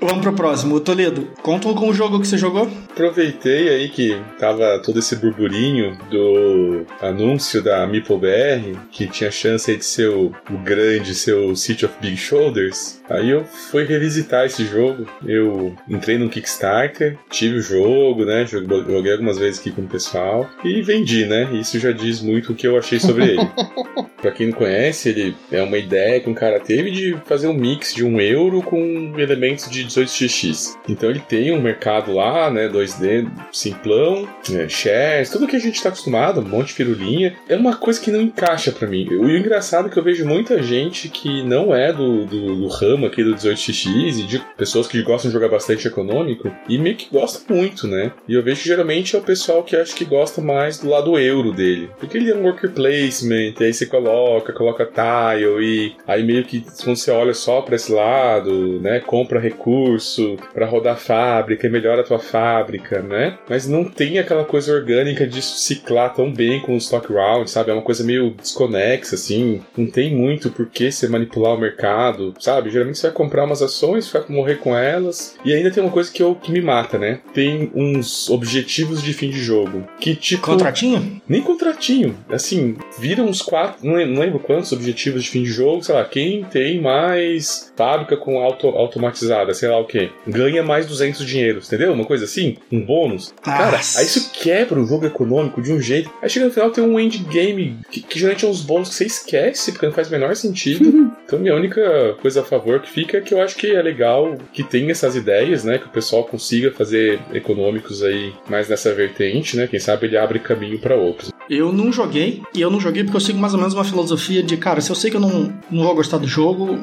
Vamos 0.00 0.22
pro 0.22 0.32
próximo. 0.32 0.78
Toledo, 0.78 1.28
conta 1.42 1.72
com 1.74 1.88
o 1.88 1.94
jogo 1.94 2.20
que 2.20 2.26
você 2.28 2.38
jogou. 2.38 2.70
Aproveitei 2.90 3.68
aí 3.68 3.88
que 3.88 4.16
tava 4.38 4.80
todo 4.80 4.98
esse 5.00 5.16
burburinho 5.16 5.98
do 6.10 6.84
anúncio 7.00 7.62
da 7.62 7.86
MeepleBR, 7.86 8.78
que 8.92 9.06
tinha 9.08 9.30
chance 9.30 9.76
de 9.76 9.84
ser 9.84 10.08
o, 10.08 10.32
o 10.50 10.58
grande, 10.58 11.14
seu 11.14 11.54
City 11.56 11.84
of 11.84 11.94
Big 12.00 12.16
Shoulders. 12.16 13.00
Aí 13.10 13.30
eu 13.30 13.44
fui 13.44 13.84
revisitar 13.84 14.46
esse 14.46 14.64
jogo. 14.64 15.06
Eu 15.24 15.74
entrei 15.88 16.16
no 16.16 16.28
Kickstarter, 16.28 17.18
tive 17.30 17.56
o 17.56 17.62
jogo, 17.62 18.24
né? 18.24 18.46
Joguei 18.46 19.12
algumas 19.12 19.38
vezes 19.38 19.60
aqui 19.60 19.70
com 19.70 19.82
o 19.82 19.88
pessoal 19.88 20.48
e 20.64 20.80
vendi, 20.82 21.26
né? 21.26 21.48
Isso 21.52 21.78
já 21.78 21.90
diz 21.90 22.20
muito 22.20 22.52
o 22.52 22.54
que 22.54 22.66
eu 22.66 22.78
achei 22.78 23.00
sobre 23.00 23.30
ele. 23.30 23.48
pra 24.20 24.30
quem 24.30 24.48
não 24.48 24.54
conhece, 24.54 25.08
ele 25.08 25.36
é 25.50 25.62
uma 25.62 25.78
ideia 25.78 26.20
que 26.20 26.28
um 26.28 26.34
cara 26.34 26.60
teve 26.60 26.90
de 26.90 27.16
fazer 27.24 27.48
um 27.48 27.54
mix 27.54 27.94
de 27.94 28.04
um 28.04 28.20
euro 28.20 28.62
com 28.62 29.14
elementos 29.16 29.70
de 29.70 29.87
18xx. 29.88 30.76
Então 30.88 31.10
ele 31.10 31.20
tem 31.20 31.52
um 31.52 31.60
mercado 31.60 32.12
lá, 32.12 32.50
né, 32.50 32.68
2D, 32.68 33.28
simplão, 33.52 34.28
é, 34.52 34.68
shares, 34.68 35.30
tudo 35.30 35.46
que 35.46 35.56
a 35.56 35.60
gente 35.60 35.82
tá 35.82 35.88
acostumado, 35.88 36.40
um 36.40 36.48
monte 36.48 36.68
de 36.68 36.74
firulinha. 36.74 37.36
É 37.48 37.56
uma 37.56 37.76
coisa 37.76 38.00
que 38.00 38.10
não 38.10 38.20
encaixa 38.20 38.72
para 38.72 38.88
mim. 38.88 39.08
O 39.08 39.28
engraçado 39.30 39.88
é 39.88 39.90
que 39.90 39.98
eu 39.98 40.04
vejo 40.04 40.26
muita 40.26 40.62
gente 40.62 41.08
que 41.08 41.42
não 41.42 41.74
é 41.74 41.92
do, 41.92 42.24
do, 42.24 42.56
do 42.56 42.68
ramo 42.68 43.06
aqui 43.06 43.22
do 43.22 43.34
18xx 43.34 44.20
e 44.20 44.22
de 44.22 44.38
pessoas 44.56 44.86
que 44.86 45.02
gostam 45.02 45.30
de 45.30 45.34
jogar 45.34 45.48
bastante 45.48 45.86
econômico 45.86 46.50
e 46.68 46.78
meio 46.78 46.96
que 46.96 47.08
gostam 47.10 47.56
muito, 47.56 47.86
né? 47.86 48.12
E 48.28 48.34
eu 48.34 48.42
vejo 48.42 48.62
que 48.62 48.68
geralmente 48.68 49.16
é 49.16 49.18
o 49.18 49.22
pessoal 49.22 49.62
que 49.62 49.76
acho 49.76 49.94
que 49.94 50.04
gosta 50.04 50.40
mais 50.40 50.78
do 50.78 50.88
lado 50.88 51.18
euro 51.18 51.52
dele. 51.52 51.90
Porque 51.98 52.16
ele 52.16 52.30
é 52.30 52.34
um 52.34 52.44
worker 52.44 52.70
placement, 52.70 53.54
aí 53.60 53.72
você 53.72 53.86
coloca, 53.86 54.52
coloca 54.52 54.86
tile 54.86 55.64
e 55.64 55.92
aí 56.06 56.22
meio 56.22 56.44
que 56.44 56.64
quando 56.82 56.96
você 56.96 57.10
olha 57.10 57.34
só 57.34 57.60
para 57.60 57.76
esse 57.76 57.92
lado, 57.92 58.80
né, 58.80 59.00
compra 59.00 59.40
recurso 59.78 60.36
para 60.52 60.66
rodar 60.66 60.94
a 60.94 60.96
fábrica 60.96 61.66
e 61.66 61.70
melhora 61.70 62.00
a 62.00 62.04
tua 62.04 62.18
fábrica, 62.18 63.00
né? 63.00 63.38
Mas 63.48 63.66
não 63.66 63.84
tem 63.84 64.18
aquela 64.18 64.44
coisa 64.44 64.72
orgânica 64.72 65.26
de 65.26 65.40
ciclar 65.40 66.14
tão 66.14 66.32
bem 66.32 66.60
com 66.60 66.74
os 66.74 66.84
stock 66.84 67.12
rounds, 67.12 67.52
sabe? 67.52 67.70
É 67.70 67.74
uma 67.74 67.82
coisa 67.82 68.02
meio 68.02 68.30
desconexa, 68.30 69.14
assim. 69.14 69.62
Não 69.76 69.86
tem 69.86 70.14
muito 70.14 70.50
por 70.50 70.66
que 70.66 70.90
você 70.90 71.08
manipular 71.08 71.54
o 71.54 71.60
mercado, 71.60 72.34
sabe? 72.38 72.70
Geralmente 72.70 72.98
você 72.98 73.08
vai 73.08 73.16
comprar 73.16 73.44
umas 73.44 73.62
ações, 73.62 74.10
vai 74.10 74.22
morrer 74.28 74.56
com 74.56 74.76
elas. 74.76 75.36
E 75.44 75.54
ainda 75.54 75.70
tem 75.70 75.82
uma 75.82 75.92
coisa 75.92 76.10
que, 76.10 76.22
eu, 76.22 76.34
que 76.34 76.50
me 76.50 76.60
mata, 76.60 76.98
né? 76.98 77.20
Tem 77.32 77.70
uns 77.74 78.28
objetivos 78.30 79.02
de 79.02 79.12
fim 79.12 79.30
de 79.30 79.38
jogo. 79.38 79.86
Que 80.00 80.14
tipo. 80.14 80.42
Contratinho? 80.42 81.20
Nem 81.28 81.42
contratinho. 81.42 82.16
Assim, 82.30 82.76
viram 82.98 83.26
uns 83.26 83.42
quatro. 83.42 83.86
Não 83.86 83.94
lembro 83.94 84.38
quantos 84.38 84.72
objetivos 84.72 85.24
de 85.24 85.30
fim 85.30 85.42
de 85.42 85.50
jogo. 85.50 85.82
Sei 85.82 85.94
lá, 85.94 86.04
quem 86.04 86.44
tem 86.44 86.80
mais 86.80 87.72
fábrica 87.76 88.16
com 88.16 88.38
auto, 88.38 88.68
automatizada, 88.68 89.54
sei 89.54 89.67
lá 89.70 89.78
o 89.78 89.86
que, 89.86 90.10
ganha 90.26 90.62
mais 90.62 90.86
200 90.86 91.24
dinheiros, 91.26 91.66
entendeu? 91.66 91.92
Uma 91.92 92.04
coisa 92.04 92.24
assim, 92.24 92.56
um 92.70 92.80
bônus. 92.80 93.34
Nossa. 93.44 93.58
Cara, 93.58 93.76
aí 93.96 94.06
isso 94.06 94.30
quebra 94.32 94.80
o 94.80 94.86
jogo 94.86 95.06
econômico 95.06 95.62
de 95.62 95.72
um 95.72 95.80
jeito. 95.80 96.10
Aí 96.22 96.28
chega 96.28 96.46
no 96.46 96.52
final 96.52 96.70
tem 96.70 96.84
um 96.84 96.98
endgame 96.98 97.78
que, 97.90 98.02
que 98.02 98.18
geralmente 98.18 98.44
é 98.44 98.48
uns 98.48 98.62
bônus 98.62 98.90
que 98.90 98.94
você 98.94 99.06
esquece, 99.06 99.72
porque 99.72 99.86
não 99.86 99.92
faz 99.92 100.08
o 100.08 100.12
menor 100.12 100.34
sentido. 100.36 101.12
então, 101.24 101.38
minha 101.38 101.54
única 101.54 102.14
coisa 102.20 102.40
a 102.40 102.44
favor 102.44 102.80
que 102.80 102.90
fica 102.90 103.18
é 103.18 103.20
que 103.20 103.34
eu 103.34 103.40
acho 103.40 103.56
que 103.56 103.74
é 103.74 103.82
legal 103.82 104.36
que 104.52 104.62
tenha 104.62 104.92
essas 104.92 105.14
ideias, 105.16 105.64
né? 105.64 105.78
Que 105.78 105.86
o 105.86 105.90
pessoal 105.90 106.24
consiga 106.24 106.70
fazer 106.70 107.20
econômicos 107.32 108.02
aí 108.02 108.32
mais 108.48 108.68
nessa 108.68 108.92
vertente, 108.94 109.56
né? 109.56 109.66
Quem 109.66 109.80
sabe 109.80 110.06
ele 110.06 110.16
abre 110.16 110.38
caminho 110.38 110.78
para 110.78 110.96
outros. 110.96 111.30
Eu 111.48 111.72
não 111.72 111.92
joguei, 111.92 112.42
e 112.54 112.60
eu 112.60 112.70
não 112.70 112.80
joguei 112.80 113.04
porque 113.04 113.16
eu 113.16 113.20
sigo 113.20 113.38
mais 113.38 113.54
ou 113.54 113.58
menos 113.58 113.74
uma 113.74 113.84
filosofia 113.84 114.42
de, 114.42 114.56
cara, 114.56 114.80
se 114.80 114.90
eu 114.90 114.96
sei 114.96 115.10
que 115.10 115.16
eu 115.16 115.20
não, 115.20 115.52
não 115.70 115.84
vou 115.84 115.94
gostar 115.94 116.18
do 116.18 116.26
jogo, 116.26 116.78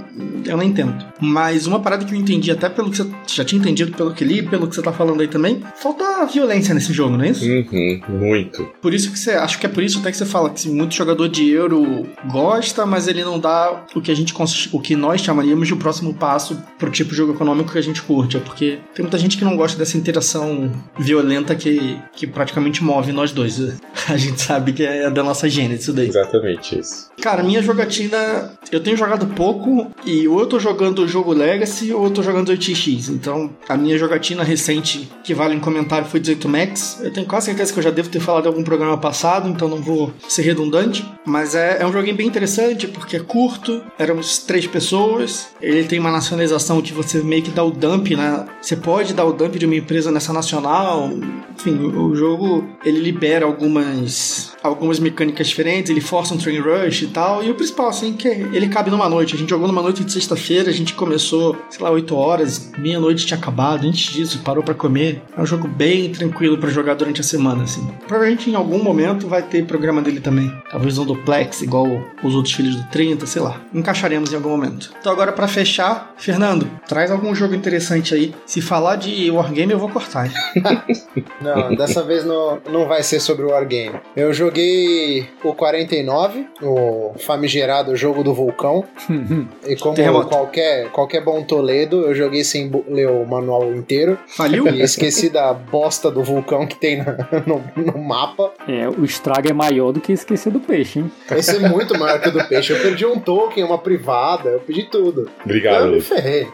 eu 0.45 0.57
nem 0.57 0.73
tento. 0.73 1.05
Mas 1.19 1.67
uma 1.67 1.79
parada 1.79 2.05
que 2.05 2.13
eu 2.13 2.17
entendi, 2.17 2.51
até 2.51 2.67
pelo 2.69 2.89
que 2.89 2.97
você 2.97 3.09
já 3.27 3.45
tinha 3.45 3.59
entendido, 3.59 3.95
pelo 3.95 4.13
que 4.13 4.23
li, 4.23 4.41
pelo 4.41 4.67
que 4.67 4.75
você 4.75 4.81
tá 4.81 4.91
falando 4.91 5.21
aí 5.21 5.27
também, 5.27 5.61
falta 5.75 6.25
violência 6.25 6.73
nesse 6.73 6.91
jogo, 6.93 7.17
não 7.17 7.25
é 7.25 7.29
isso? 7.29 7.45
Uhum, 7.45 8.01
muito. 8.09 8.67
Por 8.81 8.93
isso 8.93 9.11
que 9.11 9.19
você, 9.19 9.31
acho 9.31 9.59
que 9.59 9.65
é 9.65 9.69
por 9.69 9.83
isso 9.83 9.99
até 9.99 10.11
que 10.11 10.17
você 10.17 10.25
fala 10.25 10.49
que 10.49 10.67
muito 10.69 10.95
jogador 10.95 11.27
de 11.29 11.49
euro 11.49 12.05
gosta, 12.31 12.85
mas 12.85 13.07
ele 13.07 13.23
não 13.23 13.39
dá 13.39 13.85
o 13.93 14.01
que 14.01 14.11
a 14.11 14.15
gente, 14.15 14.33
o 14.71 14.79
que 14.79 14.95
nós 14.95 15.21
chamaríamos 15.21 15.67
de 15.67 15.73
o 15.73 15.77
próximo 15.77 16.13
passo 16.13 16.57
pro 16.77 16.89
tipo 16.89 17.11
de 17.11 17.17
jogo 17.17 17.33
econômico 17.33 17.71
que 17.71 17.77
a 17.77 17.83
gente 17.83 18.01
curte. 18.01 18.37
É 18.37 18.39
porque 18.39 18.79
tem 18.93 19.03
muita 19.03 19.17
gente 19.17 19.37
que 19.37 19.45
não 19.45 19.55
gosta 19.55 19.77
dessa 19.77 19.97
interação 19.97 20.71
violenta 20.97 21.55
que, 21.55 21.97
que 22.15 22.25
praticamente 22.25 22.83
move 22.83 23.11
nós 23.11 23.31
dois. 23.31 23.55
A 24.07 24.17
gente 24.17 24.39
sabe 24.39 24.54
que 24.61 24.83
é 24.83 25.09
da 25.09 25.23
nossa 25.23 25.49
gênese 25.49 25.83
isso 25.83 25.93
daí. 25.93 26.07
Exatamente 26.07 26.79
isso. 26.79 27.09
Cara, 27.21 27.43
minha 27.43 27.61
jogatina, 27.61 28.51
eu 28.71 28.79
tenho 28.79 28.97
jogado 28.97 29.25
pouco 29.27 29.91
e 30.05 30.27
ou 30.27 30.39
eu 30.39 30.47
tô 30.47 30.59
jogando 30.59 30.99
o 30.99 31.07
jogo 31.07 31.33
Legacy 31.33 31.93
ou 31.93 32.05
eu 32.05 32.11
tô 32.11 32.21
jogando 32.21 32.51
8x. 32.51 33.09
Então, 33.09 33.49
a 33.67 33.77
minha 33.77 33.97
jogatina 33.97 34.43
recente 34.43 35.09
que 35.23 35.33
vale 35.33 35.55
um 35.55 35.59
comentário 35.59 36.07
foi 36.07 36.19
18 36.19 36.49
Max. 36.49 36.99
Eu 37.01 37.11
tenho 37.11 37.25
quase 37.25 37.47
certeza 37.47 37.73
que 37.73 37.79
eu 37.79 37.83
já 37.83 37.91
devo 37.91 38.09
ter 38.09 38.19
falado 38.19 38.45
em 38.45 38.47
algum 38.47 38.63
programa 38.63 38.97
passado, 38.97 39.49
então 39.49 39.67
não 39.67 39.81
vou 39.81 40.13
ser 40.27 40.43
redundante. 40.43 41.05
Mas 41.25 41.55
é, 41.55 41.81
é 41.81 41.85
um 41.85 41.91
joguinho 41.91 42.15
bem 42.15 42.27
interessante 42.27 42.87
porque 42.87 43.17
é 43.17 43.19
curto, 43.19 43.81
éramos 43.97 44.39
três 44.39 44.67
pessoas. 44.67 45.47
Ele 45.61 45.83
tem 45.85 45.99
uma 45.99 46.11
nacionalização 46.11 46.81
que 46.81 46.93
você 46.93 47.19
meio 47.19 47.43
que 47.43 47.51
dá 47.51 47.63
o 47.63 47.71
dump, 47.71 48.15
né? 48.15 48.45
Você 48.61 48.75
pode 48.75 49.13
dar 49.13 49.25
o 49.25 49.33
dump 49.33 49.57
de 49.57 49.65
uma 49.65 49.75
empresa 49.75 50.11
nessa 50.11 50.31
nacional. 50.31 51.09
Enfim, 51.57 51.75
o 51.77 52.15
jogo 52.15 52.67
ele 52.83 52.99
libera 52.99 53.45
algumas 53.45 54.44
algumas, 54.63 54.99
mecânicas 54.99 55.47
diferentes, 55.47 55.89
ele 55.89 56.01
força 56.01 56.33
um 56.33 56.37
train 56.37 56.59
rush 56.59 57.03
e 57.03 57.07
tal. 57.07 57.43
E 57.43 57.49
o 57.49 57.55
principal, 57.55 57.89
assim, 57.89 58.13
que 58.13 58.27
ele 58.27 58.67
cabe 58.67 58.89
numa 58.89 59.07
noite. 59.07 59.35
A 59.35 59.37
gente 59.37 59.49
jogou 59.49 59.67
numa 59.67 59.81
noite 59.81 60.03
de 60.03 60.11
sexta-feira, 60.11 60.69
a 60.69 60.73
gente 60.73 60.93
começou, 60.93 61.57
sei 61.69 61.83
lá, 61.83 61.91
8 61.91 62.15
horas, 62.15 62.71
meia-noite 62.77 63.25
tinha 63.25 63.37
acabado, 63.37 63.87
antes 63.87 64.13
disso, 64.13 64.39
parou 64.43 64.63
para 64.63 64.73
comer. 64.73 65.21
É 65.37 65.41
um 65.41 65.45
jogo 65.45 65.67
bem 65.67 66.11
tranquilo 66.11 66.57
para 66.57 66.69
jogar 66.69 66.95
durante 66.95 67.21
a 67.21 67.23
semana, 67.23 67.63
assim. 67.63 67.85
Provavelmente 68.07 68.49
em 68.49 68.55
algum 68.55 68.81
momento 68.81 69.27
vai 69.27 69.41
ter 69.41 69.65
programa 69.65 70.01
dele 70.01 70.19
também. 70.19 70.51
Talvez 70.69 70.97
um 70.97 71.05
duplex, 71.05 71.61
igual 71.61 71.87
os 72.23 72.33
outros 72.33 72.53
filhos 72.53 72.75
do 72.75 72.83
30, 72.89 73.25
sei 73.25 73.41
lá. 73.41 73.61
Encaixaremos 73.73 74.31
em 74.31 74.35
algum 74.35 74.49
momento. 74.49 74.91
Então 74.99 75.11
agora 75.11 75.31
para 75.31 75.47
fechar, 75.47 76.13
Fernando, 76.17 76.69
traz 76.87 77.11
algum 77.11 77.33
jogo 77.35 77.55
interessante 77.55 78.13
aí. 78.13 78.33
Se 78.45 78.61
falar 78.61 78.95
de 78.95 79.29
Wargame, 79.29 79.73
eu 79.73 79.79
vou 79.79 79.89
cortar. 79.89 80.29
não, 81.41 81.75
dessa 81.75 82.03
vez 82.03 82.25
não, 82.25 82.59
não 82.69 82.87
vai 82.87 83.03
ser 83.03 83.19
sobre 83.19 83.45
o 83.45 83.49
Wargame. 83.49 83.99
Eu 84.15 84.33
joguei 84.35 85.27
o 85.43 85.53
49, 85.53 86.47
o 86.61 87.13
famigerado 87.17 87.95
jogo 87.95 88.23
do 88.23 88.33
vulcão. 88.33 88.85
e 89.65 89.75
como 89.75 89.95
qualquer, 90.25 90.91
qualquer 90.91 91.23
bom 91.23 91.41
Toledo, 91.43 92.01
eu 92.01 92.13
joguei 92.13 92.43
sem 92.43 92.71
ler 92.87 93.09
o 93.09 93.25
manual 93.25 93.73
inteiro. 93.73 94.17
Faliu? 94.27 94.67
E 94.67 94.81
esqueci 94.81 95.29
da 95.29 95.53
bosta 95.53 96.11
do 96.11 96.23
vulcão 96.23 96.67
que 96.67 96.75
tem 96.75 97.03
no, 97.47 97.63
no, 97.75 97.97
mapa. 97.97 98.51
É, 98.67 98.87
o 98.87 99.03
estrago 99.03 99.49
é 99.49 99.53
maior 99.53 99.91
do 99.91 100.01
que 100.01 100.11
esquecer 100.11 100.51
do 100.51 100.59
peixe, 100.59 100.99
hein? 100.99 101.11
Esse 101.31 101.55
é 101.55 101.59
muito 101.69 101.97
maior 101.97 102.19
que 102.19 102.29
o 102.29 102.31
do 102.31 102.43
peixe. 102.43 102.73
Eu 102.73 102.81
perdi 102.81 103.05
um 103.05 103.19
token, 103.19 103.63
uma 103.63 103.77
privada, 103.77 104.49
eu 104.49 104.59
perdi 104.59 104.83
tudo. 104.83 105.29
Obrigado. 105.43 105.85
Eu 105.85 105.91
me 105.93 106.01
ferrei. 106.01 106.47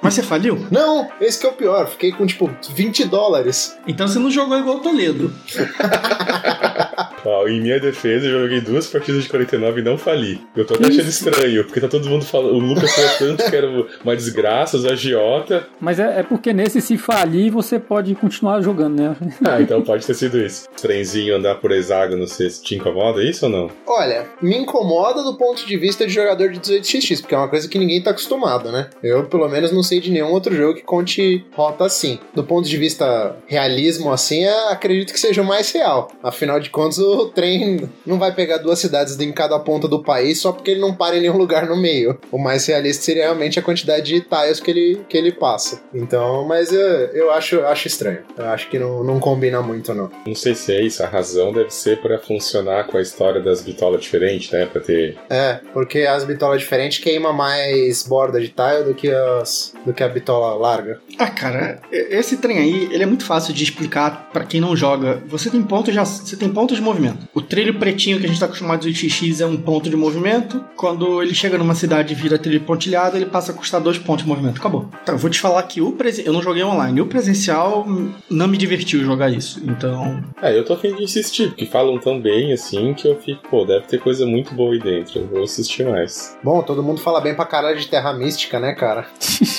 Mas 0.00 0.14
você 0.14 0.22
faliu? 0.22 0.66
Não, 0.70 1.08
esse 1.20 1.40
que 1.40 1.46
é 1.46 1.48
o 1.48 1.54
pior. 1.54 1.86
Fiquei 1.88 2.12
com, 2.12 2.26
tipo, 2.26 2.50
20 2.70 3.06
dólares. 3.06 3.76
Então 3.86 4.06
você 4.06 4.18
não 4.18 4.30
jogou 4.30 4.58
igual 4.58 4.76
o 4.76 4.80
Toledo. 4.80 5.32
Ó, 7.24 7.46
em 7.46 7.60
minha 7.60 7.78
defesa, 7.78 8.26
eu 8.26 8.42
joguei 8.42 8.60
duas 8.60 8.86
partidas 8.86 9.22
de 9.22 9.28
49 9.28 9.80
e 9.80 9.84
não 9.84 9.96
fali. 9.96 10.40
Eu 10.56 10.64
tô 10.64 10.74
até 10.74 10.88
achando 10.88 11.08
estranho, 11.08 11.64
porque 11.64 11.80
tá 11.80 11.88
todo 11.88 12.08
mundo 12.08 12.24
falando. 12.24 12.54
O 12.54 12.58
Lucas 12.58 12.92
falou 12.92 13.10
tanto 13.18 13.50
que 13.50 13.56
era 13.56 13.68
uma 14.04 14.16
desgraça, 14.16 14.76
os 14.76 14.84
agiota. 14.84 15.66
Mas 15.80 15.98
é, 15.98 16.20
é, 16.20 16.22
porque 16.22 16.52
nesse, 16.52 16.80
se 16.80 16.96
falir, 16.96 17.50
você 17.50 17.78
pode 17.78 18.14
continuar 18.14 18.60
jogando, 18.60 19.00
né? 19.00 19.16
ah, 19.44 19.60
então 19.60 19.82
pode 19.82 20.06
ter 20.06 20.14
sido 20.14 20.38
isso. 20.38 20.68
Trenzinho 20.80 21.36
andar 21.36 21.56
por 21.56 21.70
hexágono, 21.72 22.26
você 22.26 22.48
te 22.48 22.74
incomoda 22.74 23.22
isso 23.22 23.46
ou 23.46 23.52
não? 23.52 23.70
Olha, 23.86 24.26
me 24.40 24.56
incomoda 24.56 25.22
do 25.22 25.36
ponto 25.36 25.66
de 25.66 25.76
vista 25.76 26.06
de 26.06 26.12
jogador 26.12 26.50
de 26.50 26.60
18xx, 26.60 27.20
porque 27.20 27.34
é 27.34 27.38
uma 27.38 27.48
coisa 27.48 27.68
que 27.68 27.78
ninguém 27.78 28.02
tá 28.02 28.10
acostumado, 28.10 28.70
né? 28.70 28.88
Eu, 29.02 29.24
pelo 29.24 29.48
menos, 29.48 29.72
não 29.72 29.82
sei 29.82 30.00
de 30.00 30.10
nenhum 30.10 30.30
outro 30.30 30.54
jogo 30.54 30.74
que 30.74 30.82
conte 30.82 31.44
rota 31.52 31.84
assim. 31.84 32.18
Do 32.34 32.44
ponto 32.44 32.68
de 32.68 32.76
vista 32.76 33.36
realismo, 33.46 34.12
assim, 34.12 34.44
acredito 34.70 35.12
que 35.12 35.20
seja 35.20 35.42
o 35.42 35.46
mais 35.46 35.70
real. 35.72 36.10
Afinal 36.22 36.60
de 36.60 36.70
contas, 36.70 36.98
o 37.02 37.26
trem 37.26 37.88
não 38.06 38.18
vai 38.18 38.34
pegar 38.34 38.58
duas 38.58 38.78
cidades 38.78 39.18
em 39.18 39.32
cada 39.32 39.58
ponta 39.58 39.88
do 39.88 40.02
país 40.02 40.40
só 40.40 40.52
porque 40.52 40.70
ele 40.70 40.80
não 40.80 40.94
para 40.94 41.16
em 41.16 41.20
nenhum 41.20 41.36
lugar 41.36 41.66
no 41.66 41.76
meio. 41.76 42.18
O 42.30 42.38
mais 42.38 42.66
realista 42.66 43.04
seria 43.04 43.24
realmente 43.24 43.58
a 43.58 43.62
quantidade 43.62 44.06
de 44.06 44.20
tiles 44.20 44.60
que 44.60 44.70
ele, 44.70 45.00
que 45.08 45.16
ele 45.16 45.32
passa. 45.32 45.82
Então, 45.94 46.44
mas 46.46 46.72
eu, 46.72 46.80
eu 46.80 47.30
acho, 47.30 47.60
acho 47.60 47.86
estranho. 47.86 48.20
Eu 48.36 48.46
acho 48.46 48.68
que 48.68 48.78
não, 48.78 49.02
não 49.04 49.20
combina 49.20 49.60
muito, 49.62 49.92
não. 49.94 50.10
Não 50.26 50.34
sei 50.34 50.54
se 50.54 50.72
é 50.72 50.82
isso. 50.82 51.02
A 51.02 51.06
razão 51.06 51.52
deve 51.52 51.70
ser 51.70 52.00
para 52.00 52.18
funcionar 52.18 52.86
com 52.86 52.98
a 52.98 53.02
história 53.02 53.40
das 53.40 53.62
bitolas 53.62 54.02
diferentes, 54.02 54.50
né? 54.50 54.66
Pra 54.66 54.80
ter. 54.80 55.16
É, 55.28 55.60
porque 55.72 56.00
as 56.00 56.24
bitolas 56.24 56.60
diferentes 56.60 56.98
queima 56.98 57.32
mais 57.32 58.02
borda 58.02 58.40
de 58.40 58.48
tile 58.48 58.84
do 58.84 58.94
que, 58.94 59.10
as, 59.10 59.74
do 59.84 59.92
que 59.92 60.02
a 60.02 60.08
bitola 60.08 60.54
larga. 60.54 61.00
Ah, 61.18 61.30
cara, 61.30 61.80
esse 61.90 62.36
trem 62.36 62.58
aí, 62.58 62.88
ele 62.92 63.02
é 63.02 63.06
muito 63.06 63.24
fácil 63.24 63.52
de 63.52 63.62
explicar 63.64 64.30
para 64.32 64.44
quem 64.44 64.60
não 64.60 64.76
joga. 64.76 65.22
Você 65.26 65.50
tem 65.50 65.62
pontos 65.62 65.94
já, 65.94 66.04
você 66.04 66.36
tem 66.36 66.48
pontos 66.48 66.78
movimento. 66.92 67.28
O 67.34 67.40
trilho 67.40 67.74
pretinho 67.78 68.18
que 68.18 68.26
a 68.26 68.28
gente 68.28 68.38
tá 68.38 68.46
acostumado 68.46 68.80
de 68.88 68.94
XX 68.94 69.40
é 69.40 69.46
um 69.46 69.56
ponto 69.56 69.88
de 69.88 69.96
movimento. 69.96 70.62
Quando 70.76 71.22
ele 71.22 71.34
chega 71.34 71.58
numa 71.58 71.74
cidade 71.74 72.12
e 72.12 72.16
vira 72.16 72.38
trilho 72.38 72.60
pontilhado, 72.60 73.16
ele 73.16 73.26
passa 73.26 73.52
a 73.52 73.54
custar 73.54 73.80
dois 73.80 73.98
pontos 73.98 74.24
de 74.24 74.28
movimento. 74.28 74.58
Acabou. 74.58 74.88
Então, 75.02 75.14
eu 75.14 75.18
vou 75.18 75.30
te 75.30 75.40
falar 75.40 75.62
que 75.64 75.80
o 75.80 75.92
presen... 75.92 76.24
eu 76.24 76.32
não 76.32 76.42
joguei 76.42 76.62
online. 76.62 77.00
O 77.00 77.06
presencial 77.06 77.86
não 78.30 78.46
me 78.46 78.56
divertiu 78.56 79.04
jogar 79.04 79.30
isso. 79.30 79.60
Então. 79.64 80.22
É, 80.40 80.56
eu 80.56 80.64
tô 80.64 80.74
afim 80.74 80.94
de 80.94 81.02
insistir, 81.02 81.48
porque 81.48 81.66
falam 81.66 81.98
tão 81.98 82.20
bem 82.20 82.52
assim 82.52 82.94
que 82.94 83.08
eu 83.08 83.16
fico, 83.16 83.48
pô, 83.48 83.64
deve 83.64 83.86
ter 83.86 83.98
coisa 83.98 84.26
muito 84.26 84.54
boa 84.54 84.72
aí 84.72 84.78
dentro. 84.78 85.20
Eu 85.20 85.26
vou 85.26 85.44
assistir 85.44 85.86
mais. 85.86 86.36
Bom, 86.42 86.62
todo 86.62 86.82
mundo 86.82 87.00
fala 87.00 87.20
bem 87.20 87.34
pra 87.34 87.44
caralho 87.44 87.78
de 87.78 87.88
Terra 87.88 88.12
Mística, 88.12 88.60
né, 88.60 88.74
cara? 88.74 89.06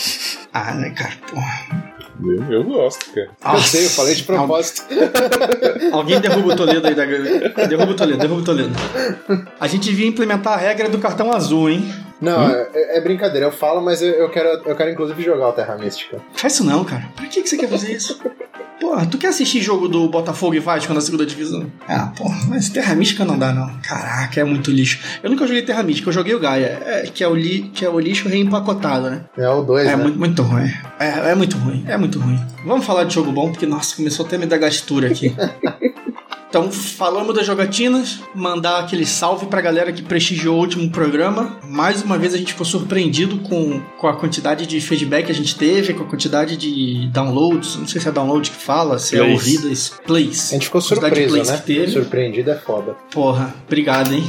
ah, 0.54 0.74
né, 0.76 0.90
cara, 0.92 1.14
porra. 1.30 1.93
Eu, 2.22 2.52
eu 2.52 2.64
gosto, 2.64 3.12
cara. 3.12 3.30
Nossa. 3.44 3.58
Eu 3.58 3.62
sei, 3.62 3.86
eu 3.86 3.90
falei 3.90 4.16
de 4.16 4.24
propósito. 4.24 4.84
Alguém 5.92 6.20
derruba 6.20 6.54
o 6.54 6.56
Toledo 6.56 6.88
aí 6.88 6.96
da. 6.96 7.06
Derruba 7.66 7.92
o 7.92 7.96
Toledo, 7.96 8.20
derruba 8.20 8.42
o 8.42 8.44
Toledo. 8.44 8.72
A 9.60 9.68
gente 9.68 9.90
devia 9.90 10.08
implementar 10.08 10.54
a 10.54 10.58
regra 10.58 10.90
do 10.90 11.00
cartão 11.00 11.34
azul, 11.34 11.70
hein? 11.70 11.92
Não, 12.24 12.48
hum? 12.48 12.52
é, 12.52 12.98
é, 12.98 13.02
brincadeira, 13.02 13.48
eu 13.48 13.52
falo, 13.52 13.82
mas 13.82 14.02
eu, 14.02 14.12
eu, 14.12 14.30
quero, 14.30 14.48
eu 14.66 14.76
quero 14.76 14.92
inclusive 14.92 15.22
jogar 15.22 15.50
o 15.50 15.54
Terra 15.54 15.78
Mística. 15.78 16.22
Faz 16.34 16.54
isso 16.54 16.64
não, 16.64 16.86
cara. 16.86 17.10
Pra 17.16 17.28
que, 17.28 17.42
que 17.42 17.50
você 17.50 17.58
quer 17.58 17.68
fazer 17.68 17.92
isso? 17.92 18.20
Porra, 18.80 19.06
tu 19.06 19.18
quer 19.18 19.28
assistir 19.28 19.62
jogo 19.62 19.88
do 19.88 20.10
Botafogo 20.10 20.56
e 20.56 20.60
Vasco 20.60 20.94
na 20.94 21.00
segunda 21.00 21.26
divisão? 21.26 21.72
Ah, 21.88 22.12
porra, 22.18 22.38
mas 22.50 22.70
Terra 22.70 22.94
Mística 22.94 23.24
não 23.24 23.40
dá, 23.40 23.54
não. 23.54 23.72
Caraca, 23.82 24.42
é 24.42 24.44
muito 24.44 24.72
lixo. 24.72 25.00
Eu 25.24 25.30
nunca 25.30 25.48
joguei 25.48 25.62
Terra 25.62 25.82
Mística, 25.84 26.10
eu 26.10 26.14
joguei 26.14 26.36
o 26.36 26.40
Gaia, 26.40 26.82
é, 26.86 27.04
que, 27.04 27.24
é 27.24 27.28
o 27.28 27.34
li, 27.34 27.72
que 27.74 27.86
é 27.86 27.90
o 27.90 27.98
lixo 27.98 28.28
reempacotado, 28.28 29.10
né? 29.10 29.22
É 29.38 29.48
o 29.48 29.64
2, 29.64 29.88
é 29.88 29.96
né? 29.96 30.04
Muito, 30.04 30.20
muito 30.20 30.42
ruim. 30.42 30.70
É, 31.00 31.32
é 31.32 31.36
muito 31.36 31.58
ruim, 31.58 31.86
é 31.88 31.96
muito 31.96 32.20
ruim. 32.20 32.38
Vamos 32.66 32.86
falar 32.86 33.06
de 33.06 33.14
jogo 33.14 33.32
bom, 33.32 33.52
porque, 33.52 33.66
nossa, 33.66 33.96
começou 33.96 34.26
até 34.26 34.38
me 34.38 34.46
dar 34.46 34.58
gastura 34.58 35.08
aqui. 35.08 35.34
Então, 36.54 36.72
falamos 36.72 37.34
das 37.34 37.48
jogatinas, 37.48 38.20
mandar 38.36 38.82
aquele 38.82 39.08
salve 39.08 39.48
pra 39.48 39.60
galera 39.60 39.92
que 39.92 40.04
prestigiou 40.04 40.56
o 40.56 40.60
último 40.60 40.88
programa. 40.92 41.58
Mais 41.64 42.04
uma 42.04 42.13
vez 42.18 42.34
a 42.34 42.38
gente 42.38 42.54
ficou 42.54 42.66
surpreendido 42.66 43.38
com, 43.40 43.82
com 43.98 44.08
a 44.08 44.16
quantidade 44.16 44.66
de 44.66 44.80
feedback 44.82 45.26
que 45.26 45.32
a 45.32 45.36
gente 45.36 45.56
teve, 45.56 45.94
com 45.94 46.04
a 46.04 46.08
quantidade 46.08 46.58
de 46.58 47.08
downloads. 47.12 47.76
Não 47.76 47.88
sei 47.88 48.02
se 48.02 48.08
é 48.08 48.12
download 48.12 48.50
que 48.50 48.58
fala, 48.58 49.00
se 49.00 49.16
é 49.16 49.20
plays. 49.20 49.32
é 49.32 49.34
ouvidas, 49.34 49.94
plays. 50.06 50.50
A 50.52 50.54
gente 50.56 50.66
ficou 50.66 50.82
surpreso, 50.82 51.38
né? 51.38 51.88
Surpreendido 51.88 52.52
é 52.52 52.56
foda. 52.56 52.96
Porra, 53.12 53.54
obrigado, 53.66 54.14
hein? 54.14 54.24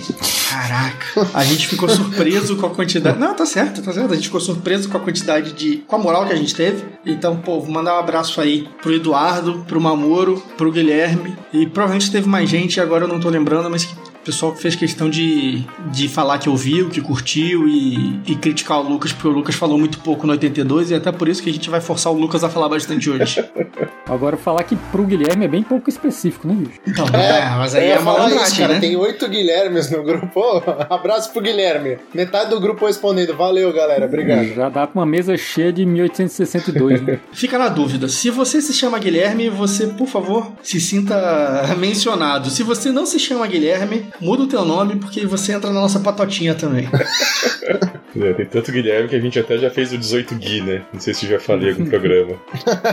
Caraca, 0.51 1.29
a 1.35 1.45
gente 1.45 1.67
ficou 1.69 1.89
surpreso 1.89 2.57
com 2.57 2.67
a 2.67 2.71
quantidade. 2.71 3.19
Não, 3.19 3.35
tá 3.35 3.47
certo, 3.47 3.83
tá 3.83 3.93
certo. 3.93 4.13
A 4.13 4.15
gente 4.15 4.27
ficou 4.27 4.41
surpreso 4.41 4.89
com 4.89 4.97
a 4.97 5.01
quantidade 5.01 5.53
de. 5.53 5.79
com 5.87 5.97
a 5.97 5.99
moral 5.99 6.27
que 6.27 6.33
a 6.33 6.37
gente 6.37 6.55
teve. 6.55 6.85
Então, 7.05 7.37
pô, 7.37 7.61
vou 7.61 7.71
mandar 7.71 7.95
um 7.95 7.99
abraço 7.99 8.41
aí 8.41 8.69
pro 8.83 8.93
Eduardo, 8.93 9.65
pro 9.67 9.81
Mamoro, 9.81 10.43
pro 10.57 10.71
Guilherme 10.71 11.37
e 11.53 11.67
provavelmente 11.67 12.11
teve 12.11 12.29
mais 12.29 12.49
gente, 12.49 12.81
agora 12.81 13.05
eu 13.05 13.09
não 13.09 13.21
tô 13.21 13.29
lembrando, 13.29 13.71
mas 13.71 13.89
que 14.25 14.31
pessoal 14.31 14.57
fez 14.57 14.75
questão 14.75 15.11
de, 15.11 15.63
de 15.93 16.09
falar 16.09 16.39
que 16.39 16.49
ouviu, 16.49 16.89
que 16.89 17.01
curtiu 17.01 17.69
e, 17.69 18.21
e 18.27 18.35
criticar 18.35 18.81
o 18.81 18.89
Lucas, 18.89 19.13
porque 19.13 19.29
o 19.29 19.31
Lucas 19.31 19.55
falou 19.55 19.79
muito 19.79 19.99
pouco 19.99 20.27
no 20.27 20.33
82 20.33 20.91
e 20.91 20.95
até 20.95 21.13
por 21.13 21.29
isso 21.29 21.43
que 21.43 21.51
a 21.51 21.53
gente 21.53 21.69
vai 21.69 21.81
forçar 21.81 22.11
o 22.11 22.17
Lucas 22.17 22.43
a 22.43 22.49
falar 22.49 22.69
bastante 22.69 23.11
hoje. 23.11 23.45
Agora, 24.09 24.37
falar 24.37 24.65
que 24.65 24.77
pro 24.77 25.05
Guilherme 25.05 25.45
é 25.45 25.49
bem 25.49 25.63
pouco 25.63 25.89
específico, 25.89 26.49
né, 26.49 26.55
bicho? 26.55 26.81
Então, 26.87 27.07
é, 27.13 27.41
é 27.41 27.51
mas 27.51 27.75
aí 27.75 27.91
é 27.91 27.99
malandragem, 27.99 28.59
cara, 28.59 28.75
né? 28.75 28.81
Tem 28.81 28.97
oito 28.97 29.29
Guilhermes 29.29 29.91
no 29.91 30.03
grupo. 30.03 30.63
abraço 30.89 31.33
pro 31.33 31.43
Guilherme. 31.43 31.99
Metade 32.15 32.51
do 32.51 32.61
grupo 32.61 32.87
respondendo. 32.87 33.35
Valeu, 33.35 33.73
galera. 33.73 34.07
Obrigado. 34.07 34.47
Já 34.55 34.69
dá 34.69 34.87
pra 34.87 35.01
uma 35.01 35.07
mesa 35.07 35.37
cheia 35.37 35.73
de 35.73 35.85
1862, 35.85 37.01
né? 37.03 37.21
Fica 37.33 37.59
na 37.59 37.69
dúvida. 37.69 38.09
Se 38.09 38.31
você 38.31 38.61
se 38.61 38.73
chama 38.73 38.99
Guilherme, 38.99 39.49
você, 39.49 39.87
por 39.87 40.07
favor, 40.07 40.53
se 40.63 40.81
sinta 40.81 41.75
mencionado. 41.79 42.51
Se 42.51 42.63
você 42.63 42.91
não 42.91 43.07
se 43.07 43.19
chama 43.19 43.47
Guilherme, 43.47 44.07
muda 44.21 44.45
o 44.45 44.47
teu 44.47 44.65
nome 44.65 44.97
porque 44.97 45.27
você 45.27 45.53
entra 45.53 45.71
na 45.71 45.81
nossa 45.81 46.01
patotinha 46.01 46.55
também. 46.55 46.89
É, 48.17 48.33
tem 48.33 48.47
tanto 48.47 48.71
Guilherme 48.71 49.09
que 49.09 49.17
a 49.17 49.21
gente 49.21 49.39
até 49.41 49.59
já 49.59 49.69
fez 49.71 49.93
o 49.93 49.99
18 49.99 50.37
Gui, 50.37 50.61
né? 50.61 50.83
Não 50.93 51.01
sei 51.01 51.13
se 51.13 51.27
já 51.27 51.41
falei 51.41 51.71
algum 51.71 51.85
programa. 51.87 52.37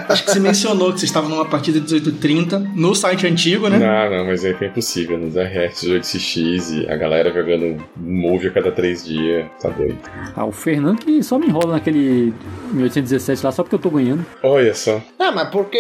Acho 0.10 0.26
que 0.26 0.32
você 0.32 0.40
mencionou 0.40 0.92
que 0.92 1.00
você 1.00 1.06
estava 1.06 1.30
numa 1.30 1.46
partida 1.46 1.80
de 1.80 1.94
1830 1.94 2.60
no 2.76 2.96
site 2.96 3.28
antigo, 3.28 3.68
né? 3.68 3.78
Não, 3.78 4.18
não, 4.18 4.26
mas 4.26 4.44
é 4.44 4.54
que 4.54 4.66
é 4.66 4.68
impossível. 4.68 5.20
Nos 5.20 5.36
RS 5.36 5.84
18X 5.84 6.86
e 6.86 6.90
a 6.90 6.96
galera 6.96 7.32
jogando 7.32 7.84
move 7.96 8.48
a 8.48 8.52
cada 8.52 8.72
três 8.72 9.06
dias. 9.06 9.46
Tá 9.62 9.70
doido. 9.70 9.98
Ah, 10.36 10.46
o 10.46 10.52
Fernando 10.52 11.00
que 11.00 11.22
só 11.22 11.38
me 11.38 11.48
enrola 11.48 11.74
naquele 11.74 12.34
1817 12.72 13.46
lá 13.46 13.52
só 13.52 13.62
porque 13.62 13.76
eu 13.76 13.80
tô 13.80 13.92
ganhando. 13.92 14.26
Olha 14.42 14.74
só. 14.74 15.00
Ah, 15.20 15.32
mas 15.32 15.50
porque 15.50 15.80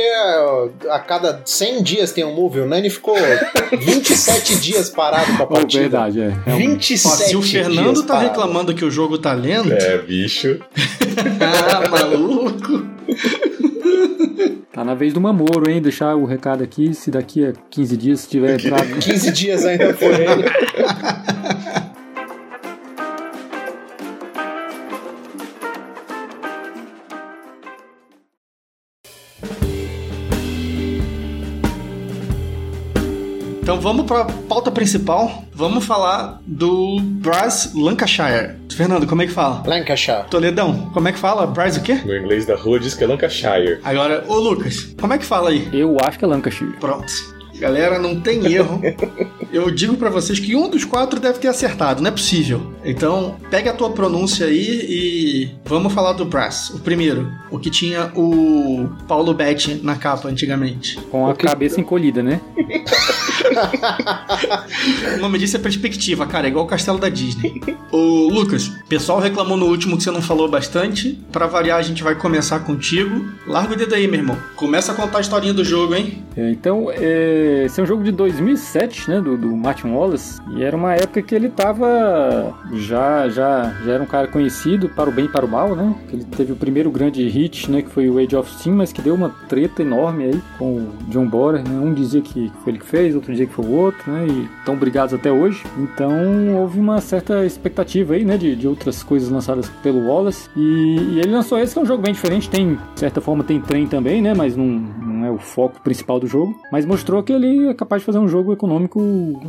a 0.89 0.99
cada 0.99 1.41
100 1.43 1.83
dias 1.83 2.11
tem 2.11 2.23
um 2.23 2.35
move. 2.35 2.59
O 2.59 2.67
Nani 2.67 2.91
ficou 2.91 3.15
27 3.71 4.59
dias 4.59 4.89
parado 4.89 5.30
com 5.37 5.43
a 5.43 5.47
partida. 5.47 5.99
Oh, 5.99 6.11
verdade, 6.11 6.21
é. 6.21 6.33
é 6.45 6.55
27 6.55 7.15
Se 7.29 7.35
o 7.35 7.41
Fernando 7.41 8.01
tá 8.03 8.15
parado. 8.15 8.27
reclamando 8.29 8.73
que 8.73 8.85
o 8.85 8.91
jogo 8.91 9.17
tá 9.17 9.33
lento. 9.33 9.71
É, 9.71 9.97
bicho. 9.97 10.59
ah, 11.41 11.89
maluco. 11.89 12.85
Tá 14.71 14.85
na 14.85 14.95
vez 14.95 15.13
do 15.13 15.19
Mamoro, 15.19 15.69
hein? 15.69 15.81
Deixar 15.81 16.15
o 16.15 16.25
recado 16.25 16.63
aqui, 16.63 16.93
se 16.93 17.11
daqui 17.11 17.45
a 17.45 17.53
15 17.69 17.97
dias 17.97 18.27
tiver 18.27 18.59
entrado. 18.63 18.87
15 18.99 19.31
dias 19.31 19.65
ainda 19.65 19.93
foi 19.93 20.09
vamos 33.81 34.05
para 34.05 34.21
a 34.21 34.25
pauta 34.25 34.69
principal. 34.71 35.43
Vamos 35.53 35.85
falar 35.85 36.39
do 36.45 36.99
Brass 37.01 37.73
Lancashire. 37.75 38.55
Fernando, 38.71 39.07
como 39.07 39.23
é 39.23 39.27
que 39.27 39.33
fala? 39.33 39.63
Lancashire. 39.65 40.27
Toledão, 40.29 40.91
como 40.93 41.07
é 41.07 41.11
que 41.11 41.17
fala? 41.17 41.47
Brass 41.47 41.77
o 41.77 41.81
quê? 41.81 41.95
No 42.05 42.15
inglês 42.15 42.45
da 42.45 42.55
rua 42.55 42.79
diz 42.79 42.93
que 42.93 43.03
é 43.03 43.07
Lancashire. 43.07 43.79
Agora, 43.83 44.23
ô 44.27 44.35
Lucas, 44.35 44.95
como 44.99 45.13
é 45.13 45.17
que 45.17 45.25
fala 45.25 45.49
aí? 45.49 45.67
Eu 45.73 45.97
acho 45.99 46.19
que 46.19 46.23
é 46.23 46.27
Lancashire. 46.27 46.73
Pronto. 46.79 47.11
Galera, 47.59 47.99
não 47.99 48.19
tem 48.19 48.53
erro. 48.53 48.81
Eu 49.51 49.69
digo 49.69 49.97
para 49.97 50.09
vocês 50.09 50.39
que 50.39 50.55
um 50.55 50.69
dos 50.69 50.85
quatro 50.85 51.19
deve 51.19 51.37
ter 51.37 51.47
acertado, 51.47 52.01
não 52.01 52.07
é 52.07 52.11
possível. 52.11 52.73
Então, 52.85 53.35
pega 53.49 53.71
a 53.71 53.73
tua 53.73 53.91
pronúncia 53.91 54.45
aí 54.45 54.85
e 54.89 55.51
vamos 55.65 55.93
falar 55.93 56.13
do 56.13 56.25
Brass. 56.25 56.69
O 56.69 56.79
primeiro, 56.79 57.29
o 57.51 57.59
que 57.59 57.69
tinha 57.69 58.11
o 58.15 58.89
Paulo 59.07 59.33
Betti 59.33 59.79
na 59.83 59.95
capa 59.95 60.29
antigamente. 60.29 60.95
Com 61.11 61.27
a 61.27 61.35
cabeça 61.35 61.81
encolhida, 61.81 62.23
né? 62.23 62.39
o 65.17 65.21
nome 65.21 65.39
disso 65.39 65.57
é 65.57 65.59
perspectiva, 65.59 66.25
cara, 66.25 66.47
é 66.47 66.49
igual 66.49 66.65
o 66.65 66.67
castelo 66.67 66.97
da 66.97 67.09
Disney. 67.09 67.61
Ô, 67.91 68.29
Lucas, 68.29 68.67
o 68.67 68.85
pessoal 68.87 69.19
reclamou 69.19 69.57
no 69.57 69.65
último 69.65 69.97
que 69.97 70.03
você 70.03 70.11
não 70.11 70.21
falou 70.21 70.49
bastante. 70.49 71.19
Para 71.31 71.47
variar, 71.47 71.77
a 71.79 71.81
gente 71.81 72.03
vai 72.03 72.15
começar 72.15 72.59
contigo. 72.59 73.25
Larga 73.45 73.73
o 73.73 73.77
dedo 73.77 73.95
aí, 73.95 74.07
meu 74.07 74.19
irmão. 74.19 74.37
Começa 74.55 74.91
a 74.91 74.95
contar 74.95 75.19
a 75.19 75.21
historinha 75.21 75.53
do 75.53 75.63
jogo, 75.63 75.95
hein? 75.95 76.23
É, 76.35 76.49
então, 76.49 76.89
é, 76.91 77.63
esse 77.65 77.79
é 77.79 77.83
um 77.83 77.85
jogo 77.85 78.03
de 78.03 78.11
2007, 78.11 79.09
né, 79.09 79.21
do, 79.21 79.37
do 79.37 79.55
Martin 79.55 79.87
Wallace, 79.87 80.39
e 80.55 80.63
era 80.63 80.75
uma 80.75 80.93
época 80.93 81.21
que 81.21 81.35
ele 81.35 81.49
tava 81.49 82.53
já, 82.73 83.27
já, 83.29 83.75
já 83.83 83.91
era 83.91 84.03
um 84.03 84.07
cara 84.07 84.27
conhecido 84.27 84.87
para 84.89 85.09
o 85.09 85.13
bem 85.13 85.25
e 85.25 85.29
para 85.29 85.45
o 85.45 85.49
mal, 85.49 85.75
né? 85.75 85.93
Ele 86.11 86.23
teve 86.23 86.53
o 86.53 86.55
primeiro 86.55 86.89
grande 86.89 87.27
hit, 87.27 87.69
né, 87.69 87.81
que 87.81 87.89
foi 87.89 88.09
o 88.09 88.17
Age 88.17 88.35
of 88.35 88.51
Steam, 88.53 88.75
mas 88.75 88.93
que 88.93 89.01
deu 89.01 89.13
uma 89.13 89.29
treta 89.49 89.81
enorme 89.81 90.25
aí 90.25 90.41
com 90.57 90.77
o 90.77 90.93
John 91.09 91.27
Borer, 91.27 91.63
né? 91.67 91.77
Um 91.77 91.93
dizia 91.93 92.21
que 92.21 92.51
foi 92.63 92.71
ele 92.73 92.79
que 92.79 92.85
fez, 92.85 93.15
outro 93.15 93.31
dizia 93.31 93.40
que 93.47 93.53
foi 93.53 93.65
o 93.65 93.71
outro, 93.71 94.11
né? 94.11 94.27
E 94.27 94.49
estão 94.59 94.75
brigados 94.75 95.13
até 95.13 95.31
hoje. 95.31 95.63
Então, 95.77 96.55
houve 96.55 96.79
uma 96.79 96.99
certa 97.01 97.45
expectativa 97.45 98.13
aí, 98.13 98.25
né, 98.25 98.37
de, 98.37 98.55
de 98.55 98.67
outras 98.67 99.03
coisas 99.03 99.29
lançadas 99.29 99.69
pelo 99.83 100.07
Wallace. 100.07 100.49
E, 100.55 100.97
e 101.13 101.19
ele 101.19 101.31
lançou 101.31 101.59
esse 101.59 101.73
que 101.73 101.79
é 101.79 101.81
um 101.81 101.85
jogo 101.85 102.01
bem 102.03 102.13
diferente, 102.13 102.49
tem, 102.49 102.75
de 102.75 102.99
certa 102.99 103.21
forma, 103.21 103.43
tem 103.43 103.59
trem 103.59 103.87
também, 103.87 104.21
né? 104.21 104.33
Mas 104.33 104.55
não, 104.55 104.65
não 105.21 105.27
é 105.27 105.31
o 105.31 105.37
foco 105.37 105.79
principal 105.81 106.19
do 106.19 106.27
jogo, 106.27 106.59
mas 106.71 106.85
mostrou 106.85 107.21
que 107.21 107.31
ele 107.31 107.69
é 107.69 107.73
capaz 107.73 108.01
de 108.01 108.05
fazer 108.05 108.17
um 108.17 108.27
jogo 108.27 108.51
econômico 108.51 108.99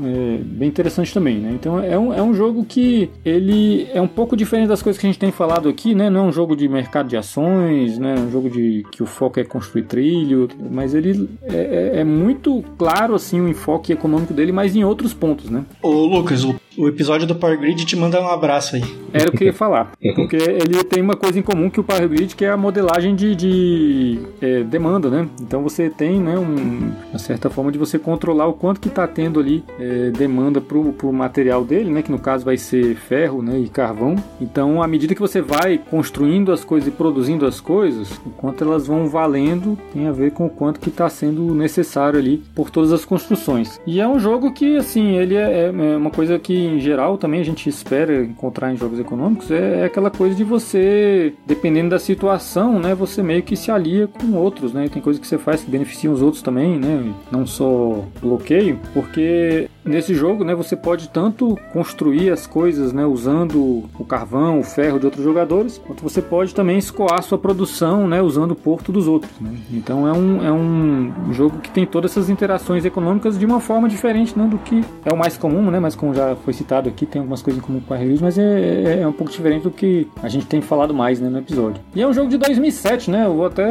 é, 0.05 0.39
bem 0.43 0.69
interessante 0.69 1.13
também, 1.13 1.39
né? 1.39 1.53
Então 1.55 1.83
é 1.83 1.99
um, 1.99 2.13
é 2.13 2.23
um 2.23 2.35
jogo 2.35 2.65
que 2.65 3.11
ele 3.25 3.89
é 3.93 4.01
um 4.01 4.09
pouco 4.09 4.37
diferente 4.37 4.69
das 4.69 4.83
coisas 4.83 5.01
que 5.01 5.07
a 5.07 5.11
gente 5.11 5.19
tem 5.19 5.33
falado 5.33 5.69
aqui, 5.69 5.95
né? 5.95 6.11
Não 6.11 6.27
é 6.27 6.29
um 6.29 6.33
jogo 6.33 6.55
de 6.55 6.69
mercado 6.69 7.09
de 7.09 7.17
ações, 7.17 7.99
né? 7.99 8.15
É 8.17 8.21
um 8.21 8.31
jogo 8.31 8.51
de 8.51 8.85
que 8.93 9.03
o 9.03 9.07
foco 9.07 9.41
é 9.41 9.45
construir 9.45 9.85
trilho, 9.85 10.49
mas 10.71 10.95
ele 10.95 11.29
é, 11.43 11.57
é, 11.97 12.01
é 12.01 12.05
muito 12.05 12.63
claro 12.77 13.15
assim 13.15 13.41
o 13.41 13.49
enfoque 13.49 13.93
econômico 13.93 14.35
dele, 14.35 14.53
mas 14.53 14.77
em 14.77 14.85
outros 14.85 15.15
pontos, 15.15 15.49
né? 15.49 15.65
Ô 15.83 16.07
Lucas, 16.07 16.45
o 16.45 16.55
o 16.77 16.89
episódio 16.89 17.27
do 17.27 17.35
Power 17.35 17.59
Grid 17.59 17.85
te 17.85 17.97
manda 17.97 18.21
um 18.21 18.29
abraço 18.29 18.77
aí. 18.77 18.83
Era 19.13 19.29
o 19.29 19.33
que 19.33 19.45
eu 19.45 19.49
ia 19.49 19.53
falar. 19.53 19.93
Porque 20.15 20.37
ele 20.37 20.83
tem 20.85 21.03
uma 21.03 21.17
coisa 21.17 21.39
em 21.39 21.43
comum 21.43 21.69
que 21.69 21.81
o 21.81 21.85
Power 21.85 22.09
Grid, 22.09 22.35
que 22.35 22.45
é 22.45 22.51
a 22.51 22.57
modelagem 22.57 23.15
de, 23.15 23.35
de 23.35 24.19
é, 24.41 24.63
demanda, 24.63 25.11
né? 25.11 25.29
Então 25.41 25.62
você 25.63 25.91
tem 25.91 26.21
né, 26.21 26.39
um, 26.39 26.93
uma 27.11 27.19
certa 27.19 27.49
forma 27.51 27.73
de 27.73 27.79
você 27.79 27.99
controlar 27.99 28.47
o 28.47 28.53
quanto 28.53 28.81
que 28.81 28.89
está 28.89 29.07
tendo 29.07 29.41
ali 29.41 29.65
é, 29.79 30.11
demanda 30.11 30.61
pro, 30.61 30.93
pro 30.93 31.13
material 31.13 31.65
dele, 31.65 31.91
né? 31.91 32.03
Que 32.03 32.11
no 32.11 32.19
caso 32.19 32.45
vai 32.45 32.57
ser 32.57 32.95
ferro 32.97 33.43
né, 33.43 33.59
e 33.59 33.69
carvão. 33.69 34.17
Então, 34.41 34.83
à 34.83 34.87
medida 34.87 35.15
que 35.15 35.21
você 35.21 35.41
vai 35.41 35.79
construindo 35.79 36.53
as 36.53 36.65
coisas 36.65 36.89
e 36.89 36.91
produzindo 36.91 37.47
as 37.47 37.61
coisas, 37.61 38.13
o 38.25 38.31
quanto 38.31 38.65
elas 38.65 38.87
vão 38.87 39.09
valendo 39.09 39.79
tem 39.93 40.07
a 40.07 40.13
ver 40.13 40.33
com 40.33 40.47
o 40.47 40.51
quanto 40.51 40.81
que 40.81 40.89
está 40.89 41.09
sendo 41.09 41.55
necessário 41.55 42.19
ali 42.19 42.43
por 42.55 42.71
todas 42.71 42.93
as 42.93 43.05
construções. 43.05 43.81
E 43.87 44.01
é 44.01 44.07
um 44.07 44.19
jogo 44.19 44.53
que, 44.53 44.77
assim, 44.77 45.17
ele 45.17 45.35
é, 45.35 45.69
é 45.69 45.97
uma 45.97 46.11
coisa 46.11 46.39
que 46.39 46.55
em 46.55 46.79
geral 46.79 47.17
também 47.19 47.41
a 47.41 47.45
gente 47.45 47.69
espera 47.69 48.25
encontrar 48.25 48.73
em 48.73 48.77
jogos 48.77 48.99
econômicos 48.99 49.51
é, 49.51 49.63
é, 49.63 49.85
aquela 49.85 50.11
coisa 50.11 50.35
de 50.35 50.45
você, 50.45 51.35
dependendo 51.47 51.91
da 51.91 51.99
situação, 51.99 52.79
né, 52.79 52.95
você 52.95 53.23
meio 53.23 53.43
que 53.43 53.57
se 53.57 53.71
alia 53.71 54.07
com 54.07 54.35
outros, 54.35 54.73
né? 54.73 54.89
Tem 54.89 55.01
coisas 55.01 55.21
que 55.21 55.27
você 55.27 55.39
faz 55.39 55.52
que 55.61 55.71
beneficiam 55.71 56.15
os 56.15 56.23
outros 56.23 56.43
também, 56.43 56.79
né? 56.79 57.13
Não 57.31 57.47
só 57.47 58.05
bloqueio, 58.21 58.79
porque 58.95 59.69
nesse 59.85 60.15
jogo, 60.15 60.45
né, 60.45 60.55
você 60.55 60.77
pode 60.77 61.09
tanto 61.09 61.59
construir 61.73 62.31
as 62.31 62.47
coisas, 62.47 62.93
né, 62.93 63.05
usando 63.05 63.85
o 63.99 64.05
carvão, 64.05 64.61
o 64.61 64.65
ferro 64.65 64.99
de 64.99 65.07
outros 65.07 65.25
jogadores, 65.25 65.81
quanto 65.85 66.03
você 66.03 66.23
pode 66.23 66.55
também 66.55 66.79
escoar 66.79 67.23
sua 67.23 67.39
produção, 67.39 68.07
né, 68.07 68.23
usando 68.23 68.53
o 68.53 68.57
porto 68.57 68.93
dos 68.93 69.09
outros. 69.09 69.33
Né? 69.41 69.55
Então 69.73 70.07
é 70.07 70.13
um, 70.13 70.45
é 70.45 70.53
um 70.53 71.33
jogo 71.33 71.59
que 71.59 71.71
tem 71.71 71.87
todas 71.87 72.13
essas 72.13 72.31
interações 72.31 72.85
econômicas 72.85 73.39
de 73.39 73.45
uma 73.45 73.61
forma 73.61 73.89
diferente, 73.89 74.39
né, 74.39 74.47
do 74.47 74.59
que 74.59 74.83
é 75.05 75.13
o 75.13 75.17
mais 75.17 75.37
comum, 75.37 75.71
né? 75.71 75.81
Mas 75.81 75.95
como 75.95 76.15
já 76.15 76.37
foi 76.37 76.53
citado 76.53 76.89
aqui, 76.89 77.07
tem 77.07 77.21
algumas 77.21 77.43
coisas 77.43 77.63
em 77.63 77.65
comum 77.65 77.81
com 77.81 77.95
a 77.95 77.97
reviews, 77.97 78.21
mas 78.21 78.39
é, 78.39 78.43
é, 78.43 79.01
é, 79.01 79.09
um 79.09 79.13
pouco 79.13 79.33
diferente 79.33 79.63
do 79.63 79.71
que 79.71 80.07
a 80.23 80.29
gente 80.29 80.47
tem 80.47 80.61
falado 80.61 80.95
mais 80.95 81.21
né, 81.21 81.29
no 81.29 81.39
episódio. 81.39 81.83
E 81.95 82.03
é 82.03 82.07
um 82.07 82.13
jogo 82.13 82.29
de 82.29 82.37
2007, 82.39 83.11
né? 83.11 83.27
Eu 83.27 83.35
vou 83.35 83.47
até, 83.47 83.65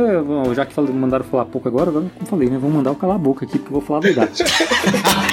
já 0.54 0.66
que 0.66 0.80
mandaram 0.82 1.24
falar 1.24 1.46
pouco 1.46 1.68
agora, 1.68 1.90
agora 1.90 2.06
como 2.16 2.30
falei, 2.30 2.50
né? 2.50 2.58
Vou 2.58 2.70
mandar 2.70 2.92
o 2.92 2.96
calar 2.96 3.16
a 3.16 3.20
boca 3.20 3.46
aqui, 3.46 3.58
porque 3.58 3.74
eu 3.74 3.80
vou 3.80 3.82
falar 3.82 4.00
a 4.00 4.02
verdade. 4.02 4.44